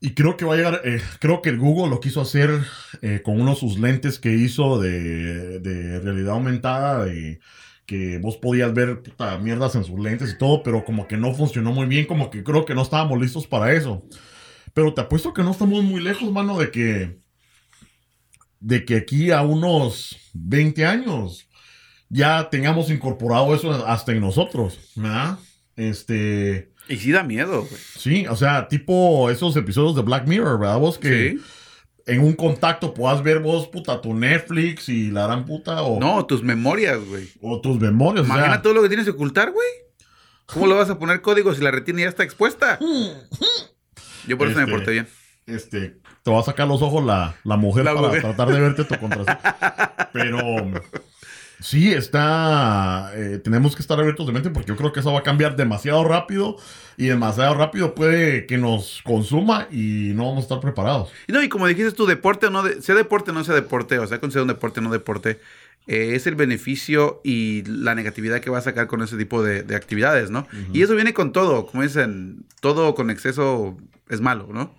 y 0.00 0.14
creo 0.14 0.36
que 0.36 0.44
va 0.44 0.54
a 0.54 0.56
llegar, 0.56 0.80
eh, 0.84 1.00
creo 1.20 1.42
que 1.42 1.50
el 1.50 1.58
Google 1.58 1.90
lo 1.90 2.00
quiso 2.00 2.20
hacer 2.20 2.50
eh, 3.02 3.20
con 3.24 3.40
uno 3.40 3.50
de 3.50 3.56
sus 3.56 3.78
lentes 3.78 4.18
que 4.18 4.32
hizo 4.32 4.80
de, 4.80 5.60
de 5.60 6.00
realidad 6.00 6.34
aumentada, 6.34 7.04
de 7.04 7.40
que 7.86 8.18
vos 8.18 8.36
podías 8.36 8.72
ver 8.74 9.02
puta, 9.02 9.38
mierdas 9.38 9.74
en 9.74 9.84
sus 9.84 9.98
lentes 9.98 10.32
y 10.32 10.38
todo, 10.38 10.62
pero 10.62 10.84
como 10.84 11.08
que 11.08 11.16
no 11.16 11.34
funcionó 11.34 11.72
muy 11.72 11.86
bien, 11.86 12.06
como 12.06 12.30
que 12.30 12.44
creo 12.44 12.64
que 12.64 12.74
no 12.74 12.82
estábamos 12.82 13.18
listos 13.18 13.46
para 13.46 13.72
eso. 13.72 14.04
Pero 14.74 14.92
te 14.94 15.00
apuesto 15.00 15.32
que 15.32 15.42
no 15.42 15.52
estamos 15.52 15.82
muy 15.82 16.00
lejos, 16.02 16.30
mano, 16.30 16.58
de 16.58 16.70
que 16.70 17.18
de 18.60 18.84
que 18.84 18.96
aquí 18.96 19.30
a 19.30 19.42
unos 19.42 20.16
20 20.34 20.84
años 20.84 21.48
ya 22.08 22.50
tengamos 22.50 22.90
incorporado 22.90 23.54
eso 23.54 23.86
hasta 23.86 24.12
en 24.12 24.20
nosotros, 24.20 24.78
¿verdad? 24.96 25.38
Este, 25.76 26.72
Y 26.88 26.96
sí 26.96 27.12
da 27.12 27.22
miedo, 27.22 27.62
güey. 27.64 27.80
sí, 27.96 28.26
o 28.28 28.36
sea, 28.36 28.68
tipo 28.68 29.30
esos 29.30 29.54
episodios 29.56 29.94
de 29.96 30.02
Black 30.02 30.26
Mirror, 30.26 30.58
¿verdad? 30.58 30.78
Vos 30.78 30.98
que 30.98 31.36
Sí. 31.36 31.40
en 32.06 32.20
un 32.20 32.32
contacto 32.32 32.94
puedas 32.94 33.22
ver 33.22 33.40
vos, 33.40 33.66
puta, 33.68 34.00
tu 34.00 34.14
Netflix 34.14 34.88
y 34.88 35.10
la 35.10 35.26
gran 35.26 35.44
puta 35.44 35.82
o, 35.82 36.00
No, 36.00 36.24
tus 36.24 36.42
memorias, 36.42 36.98
güey. 37.04 37.28
o 37.42 37.60
tus 37.60 37.78
memorias, 37.78 38.24
o 38.24 38.26
sea, 38.26 38.36
Imagina 38.36 38.62
todo 38.62 38.72
lo 38.74 38.82
que 38.82 38.88
tienes 38.88 39.04
que 39.04 39.10
ocultar, 39.12 39.50
güey. 39.52 39.68
¿Cómo 40.46 40.66
le 40.66 40.72
vas 40.74 40.88
a 40.88 40.98
poner 40.98 41.20
código 41.20 41.54
si 41.54 41.60
la 41.62 41.70
retina 41.70 42.00
ya 42.00 42.08
está 42.08 42.22
expuesta? 42.24 42.78
Yo 44.26 44.38
por 44.38 44.48
eso 44.48 44.56
me 44.56 44.62
Este, 44.64 44.72
porté 44.74 44.90
bien. 44.92 45.08
este, 45.46 45.96
te 46.22 46.30
va 46.30 46.40
a 46.40 46.42
sacar 46.42 46.66
los 46.68 46.80
ojos 46.82 47.04
la, 47.04 47.36
la 47.44 47.56
mujer 47.58 47.84
La 47.84 47.94
para 47.94 48.06
mujer. 48.08 48.22
tratar 48.22 48.48
de 48.52 48.60
verte 48.60 48.84
tu 48.84 48.98
contraseña. 48.98 49.40
Pero 50.12 50.38
sí, 51.60 51.92
está. 51.92 53.12
eh, 53.14 53.38
tenemos 53.42 53.74
que 53.76 53.82
estar 53.82 53.98
abiertos 53.98 54.26
de 54.26 54.32
mente 54.32 54.50
porque 54.50 54.68
yo 54.68 54.76
creo 54.76 54.92
que 54.92 55.00
eso 55.00 55.12
va 55.12 55.20
a 55.20 55.22
cambiar 55.22 55.56
demasiado 55.56 56.04
rápido 56.04 56.56
y 56.96 57.06
demasiado 57.06 57.54
rápido 57.54 57.94
puede 57.94 58.46
que 58.46 58.58
nos 58.58 59.00
consuma 59.04 59.68
y 59.70 60.12
no 60.14 60.24
vamos 60.26 60.38
a 60.38 60.42
estar 60.42 60.60
preparados. 60.60 61.10
Y 61.26 61.32
no, 61.32 61.42
y 61.42 61.48
como 61.48 61.66
dijiste 61.66 61.92
tú, 61.92 62.06
deporte 62.06 62.46
o 62.46 62.50
no, 62.50 62.62
de- 62.62 62.82
sea 62.82 62.94
deporte 62.94 63.30
o 63.30 63.34
no 63.34 63.44
sea 63.44 63.54
deporte, 63.54 63.98
o 63.98 64.06
sea, 64.06 64.20
considera 64.20 64.42
un 64.42 64.48
deporte 64.48 64.80
o 64.80 64.82
no 64.82 64.90
deporte, 64.90 65.40
eh, 65.86 66.14
es 66.14 66.26
el 66.26 66.34
beneficio 66.34 67.20
y 67.24 67.62
la 67.64 67.94
negatividad 67.94 68.40
que 68.40 68.50
va 68.50 68.58
a 68.58 68.62
sacar 68.62 68.86
con 68.88 69.02
ese 69.02 69.16
tipo 69.16 69.42
de, 69.42 69.62
de 69.62 69.74
actividades, 69.76 70.30
¿no? 70.30 70.46
Y 70.72 70.82
eso 70.82 70.94
viene 70.94 71.14
con 71.14 71.32
todo, 71.32 71.66
como 71.66 71.82
dicen, 71.82 72.44
todo 72.60 72.94
con 72.94 73.10
exceso 73.10 73.78
es 74.08 74.20
malo, 74.20 74.48
¿no? 74.52 74.74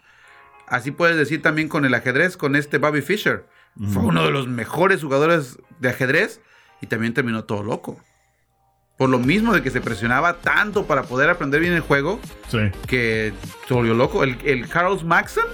Así 0.68 0.92
puedes 0.92 1.18
decir 1.18 1.42
también 1.42 1.68
con 1.68 1.84
el 1.86 1.94
ajedrez, 1.96 2.38
con 2.38 2.56
este 2.56 2.78
Bobby 2.78 3.02
Fischer. 3.02 3.46
Fue 3.92 4.04
uno 4.04 4.24
de 4.26 4.32
los 4.32 4.48
mejores 4.48 5.02
jugadores 5.02 5.58
de 5.80 5.90
ajedrez 5.90 6.42
y 6.82 6.88
también 6.88 7.14
terminó 7.14 7.44
todo 7.44 7.64
loco. 7.64 7.98
Por 8.98 9.10
lo 9.10 9.20
mismo 9.20 9.54
de 9.54 9.62
que 9.64 9.70
se 9.72 9.80
presionaba 9.80 10.36
tanto 10.42 10.86
para 10.86 11.04
poder 11.04 11.30
aprender 11.30 11.62
bien 11.62 11.74
el 11.74 11.80
juego, 11.82 12.20
Sí. 12.50 12.58
que 12.86 13.32
se 13.68 13.74
volvió 13.74 13.94
loco. 13.94 14.24
El, 14.26 14.38
el 14.44 14.68
Carlos 14.68 15.06
Maxon, 15.06 15.46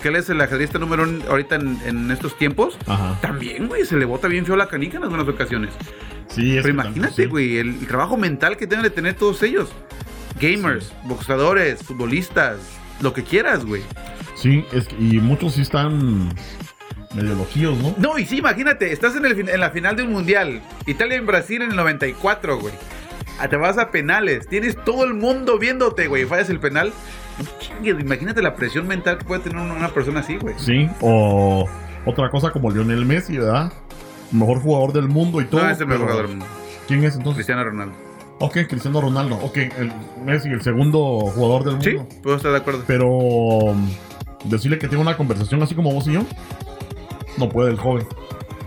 que 0.00 0.08
él 0.08 0.16
es 0.16 0.30
el 0.30 0.40
ajedrista 0.40 0.78
número 0.78 1.02
uno 1.02 1.22
ahorita 1.28 1.56
en, 1.56 1.78
en 1.84 2.10
estos 2.10 2.38
tiempos, 2.38 2.78
Ajá. 2.86 3.18
también, 3.20 3.68
güey, 3.68 3.84
se 3.84 3.96
le 3.96 4.06
bota 4.06 4.28
bien 4.28 4.46
feo 4.46 4.56
la 4.56 4.68
canica 4.68 4.96
en 4.96 5.02
algunas 5.04 5.28
ocasiones. 5.28 5.74
Sí, 6.28 6.56
es 6.56 6.62
Pero 6.62 6.72
imagínate, 6.74 7.26
güey, 7.26 7.58
el, 7.58 7.68
el 7.80 7.86
trabajo 7.86 8.16
mental 8.16 8.56
que 8.56 8.66
deben 8.66 8.82
de 8.82 8.90
tener 8.90 9.14
todos 9.14 9.42
ellos. 9.42 9.68
Gamers, 10.40 10.92
boxeadores, 11.04 11.82
futbolistas, 11.82 12.58
lo 13.02 13.12
que 13.12 13.22
quieras, 13.24 13.64
güey. 13.66 13.82
Sí, 14.36 14.64
es 14.72 14.88
que- 14.88 14.96
y 14.96 15.18
muchos 15.20 15.54
sí 15.54 15.62
están 15.62 16.30
medio 17.14 17.34
loquillos, 17.34 17.76
¿no? 17.78 17.94
No, 17.98 18.18
y 18.18 18.26
sí, 18.26 18.38
imagínate, 18.38 18.92
estás 18.92 19.16
en, 19.16 19.24
el, 19.26 19.48
en 19.48 19.60
la 19.60 19.70
final 19.70 19.96
de 19.96 20.02
un 20.02 20.12
mundial. 20.12 20.60
Italia 20.86 21.16
en 21.16 21.26
Brasil 21.26 21.62
en 21.62 21.70
el 21.70 21.76
94, 21.76 22.58
güey. 22.60 22.74
Ah, 23.38 23.48
Te 23.48 23.56
vas 23.56 23.78
a 23.78 23.90
penales. 23.90 24.46
Tienes 24.48 24.76
todo 24.84 25.04
el 25.04 25.14
mundo 25.14 25.58
viéndote, 25.58 26.06
güey. 26.08 26.24
Fallas 26.24 26.48
el 26.50 26.58
penal. 26.60 26.92
Imagínate 27.82 28.40
la 28.42 28.54
presión 28.54 28.86
mental 28.86 29.18
que 29.18 29.24
puede 29.24 29.42
tener 29.42 29.58
una 29.58 29.88
persona 29.88 30.20
así, 30.20 30.36
güey. 30.38 30.54
Sí, 30.58 30.88
o 31.00 31.68
otra 32.06 32.30
cosa 32.30 32.50
como 32.50 32.70
Lionel 32.70 33.04
Messi, 33.04 33.36
¿verdad? 33.38 33.72
Mejor 34.32 34.60
jugador 34.60 34.92
del 34.92 35.08
mundo 35.08 35.40
y 35.40 35.44
todo. 35.44 35.62
No 35.62 35.70
es 35.70 35.80
el 35.80 35.86
mejor 35.86 36.06
pero- 36.06 36.12
jugador 36.12 36.28
del 36.28 36.38
mundo. 36.38 36.54
¿Quién 36.88 37.04
es 37.04 37.14
entonces? 37.16 37.34
Cristiano 37.36 37.64
Ronaldo. 37.64 37.94
Ok, 38.38 38.58
Cristiano 38.68 39.00
Ronaldo. 39.00 39.36
Ok, 39.42 39.56
el 39.56 39.92
Messi, 40.24 40.48
el 40.48 40.62
segundo 40.62 40.98
jugador 41.34 41.64
del 41.64 41.82
Sí, 41.82 41.96
mundo. 41.96 42.14
puedo 42.22 42.36
estar 42.36 42.52
de 42.52 42.58
acuerdo. 42.58 42.84
Pero 42.86 43.08
um, 43.08 43.88
decirle 44.44 44.78
que 44.78 44.88
tenga 44.88 45.02
una 45.02 45.16
conversación 45.16 45.62
así 45.62 45.74
como 45.74 45.92
vos 45.92 46.06
y 46.06 46.12
yo, 46.12 46.22
no 47.38 47.48
puede 47.48 47.70
el 47.70 47.78
joven. 47.78 48.06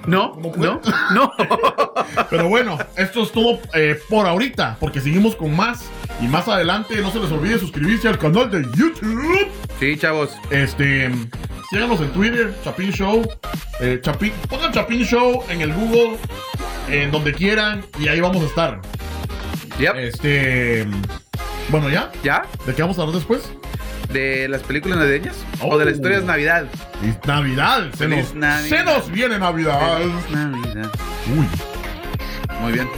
No, 0.07 0.35
no, 0.57 0.81
no. 1.13 1.31
Pero 2.29 2.49
bueno, 2.49 2.77
esto 2.95 3.23
es 3.23 3.31
todo 3.31 3.59
eh, 3.73 3.99
por 4.09 4.25
ahorita, 4.25 4.77
porque 4.79 5.01
seguimos 5.01 5.35
con 5.35 5.55
más. 5.55 5.85
Y 6.21 6.27
más 6.27 6.47
adelante, 6.47 7.01
no 7.01 7.11
se 7.11 7.19
les 7.19 7.31
olvide 7.31 7.59
suscribirse 7.59 8.07
al 8.07 8.17
canal 8.17 8.49
de 8.49 8.63
YouTube. 8.75 9.47
Sí, 9.79 9.97
chavos. 9.97 10.31
Este, 10.49 11.09
síganos 11.69 11.99
en 12.01 12.09
Twitter, 12.09 12.53
Chapin 12.63 12.91
Show. 12.91 13.27
eh, 13.81 13.99
Chapin, 14.01 14.33
pongan 14.49 14.71
Chapin 14.71 15.03
Show 15.05 15.43
en 15.49 15.61
el 15.61 15.73
Google, 15.73 16.17
en 16.89 17.11
donde 17.11 17.33
quieran, 17.33 17.85
y 17.99 18.07
ahí 18.07 18.19
vamos 18.19 18.41
a 18.41 18.45
estar. 18.45 18.81
Yep. 19.79 19.95
Este, 19.95 20.87
bueno, 21.69 21.89
ya. 21.89 22.11
¿Ya? 22.23 22.43
¿De 22.65 22.73
qué 22.73 22.81
vamos 22.81 22.97
a 22.97 23.01
hablar 23.01 23.15
después? 23.15 23.51
¿De 24.11 24.47
las 24.49 24.63
películas 24.63 24.97
navideñas? 24.97 25.35
Oh. 25.61 25.69
¿O 25.75 25.77
de 25.77 25.85
las 25.85 25.95
historias 25.95 26.21
de 26.21 26.27
Navidad? 26.27 26.65
Es 27.05 27.27
Navidad. 27.27 27.89
Se 27.95 28.07
nos, 28.07 28.33
Navidad. 28.33 28.77
se 28.77 28.83
nos 28.83 29.11
viene 29.11 29.37
Navidad. 29.37 29.97
Feliz 29.99 30.29
Navidad. 30.31 30.89
Uy, 31.37 31.47
Muy 32.61 32.71
bien. 32.73 32.89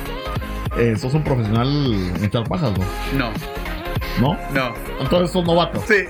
eh, 0.77 0.95
sos 0.97 1.13
un 1.13 1.23
profesional 1.23 1.67
en 2.15 2.23
echar 2.23 2.43
pajas, 2.47 2.71
¿no? 2.77 2.85
No, 3.17 3.31
¿No? 4.21 4.39
no. 4.53 4.73
Entonces 5.01 5.31
sos 5.31 5.45
novato. 5.45 5.83
Sí. 5.87 5.95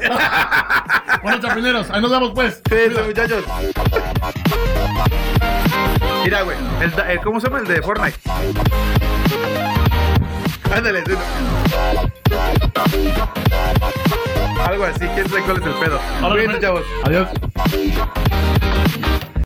Bueno, 1.23 1.39
chapineros, 1.39 1.87
ahí 1.91 2.01
nos 2.01 2.09
vemos 2.09 2.31
pues. 2.33 2.61
Eso, 2.71 3.03
muchachos. 3.05 3.43
Mira, 6.23 6.41
güey. 6.41 6.57
El, 6.79 6.91
el- 7.11 7.19
¿Cómo 7.19 7.39
se 7.39 7.45
llama 7.47 7.59
el 7.59 7.67
de 7.67 7.79
Fortnite? 7.83 8.17
Ándale. 10.75 11.03
sí. 11.05 11.13
Algo 14.65 14.85
así, 14.85 15.07
quién 15.15 15.27
sabe 15.29 15.41
cuál 15.43 15.57
es 15.57 15.65
el 15.65 15.73
pedo. 15.73 15.99
Cuídense, 16.29 16.47
pues. 16.47 16.61
chavos. 16.61 16.83
Adiós. 17.03 18.30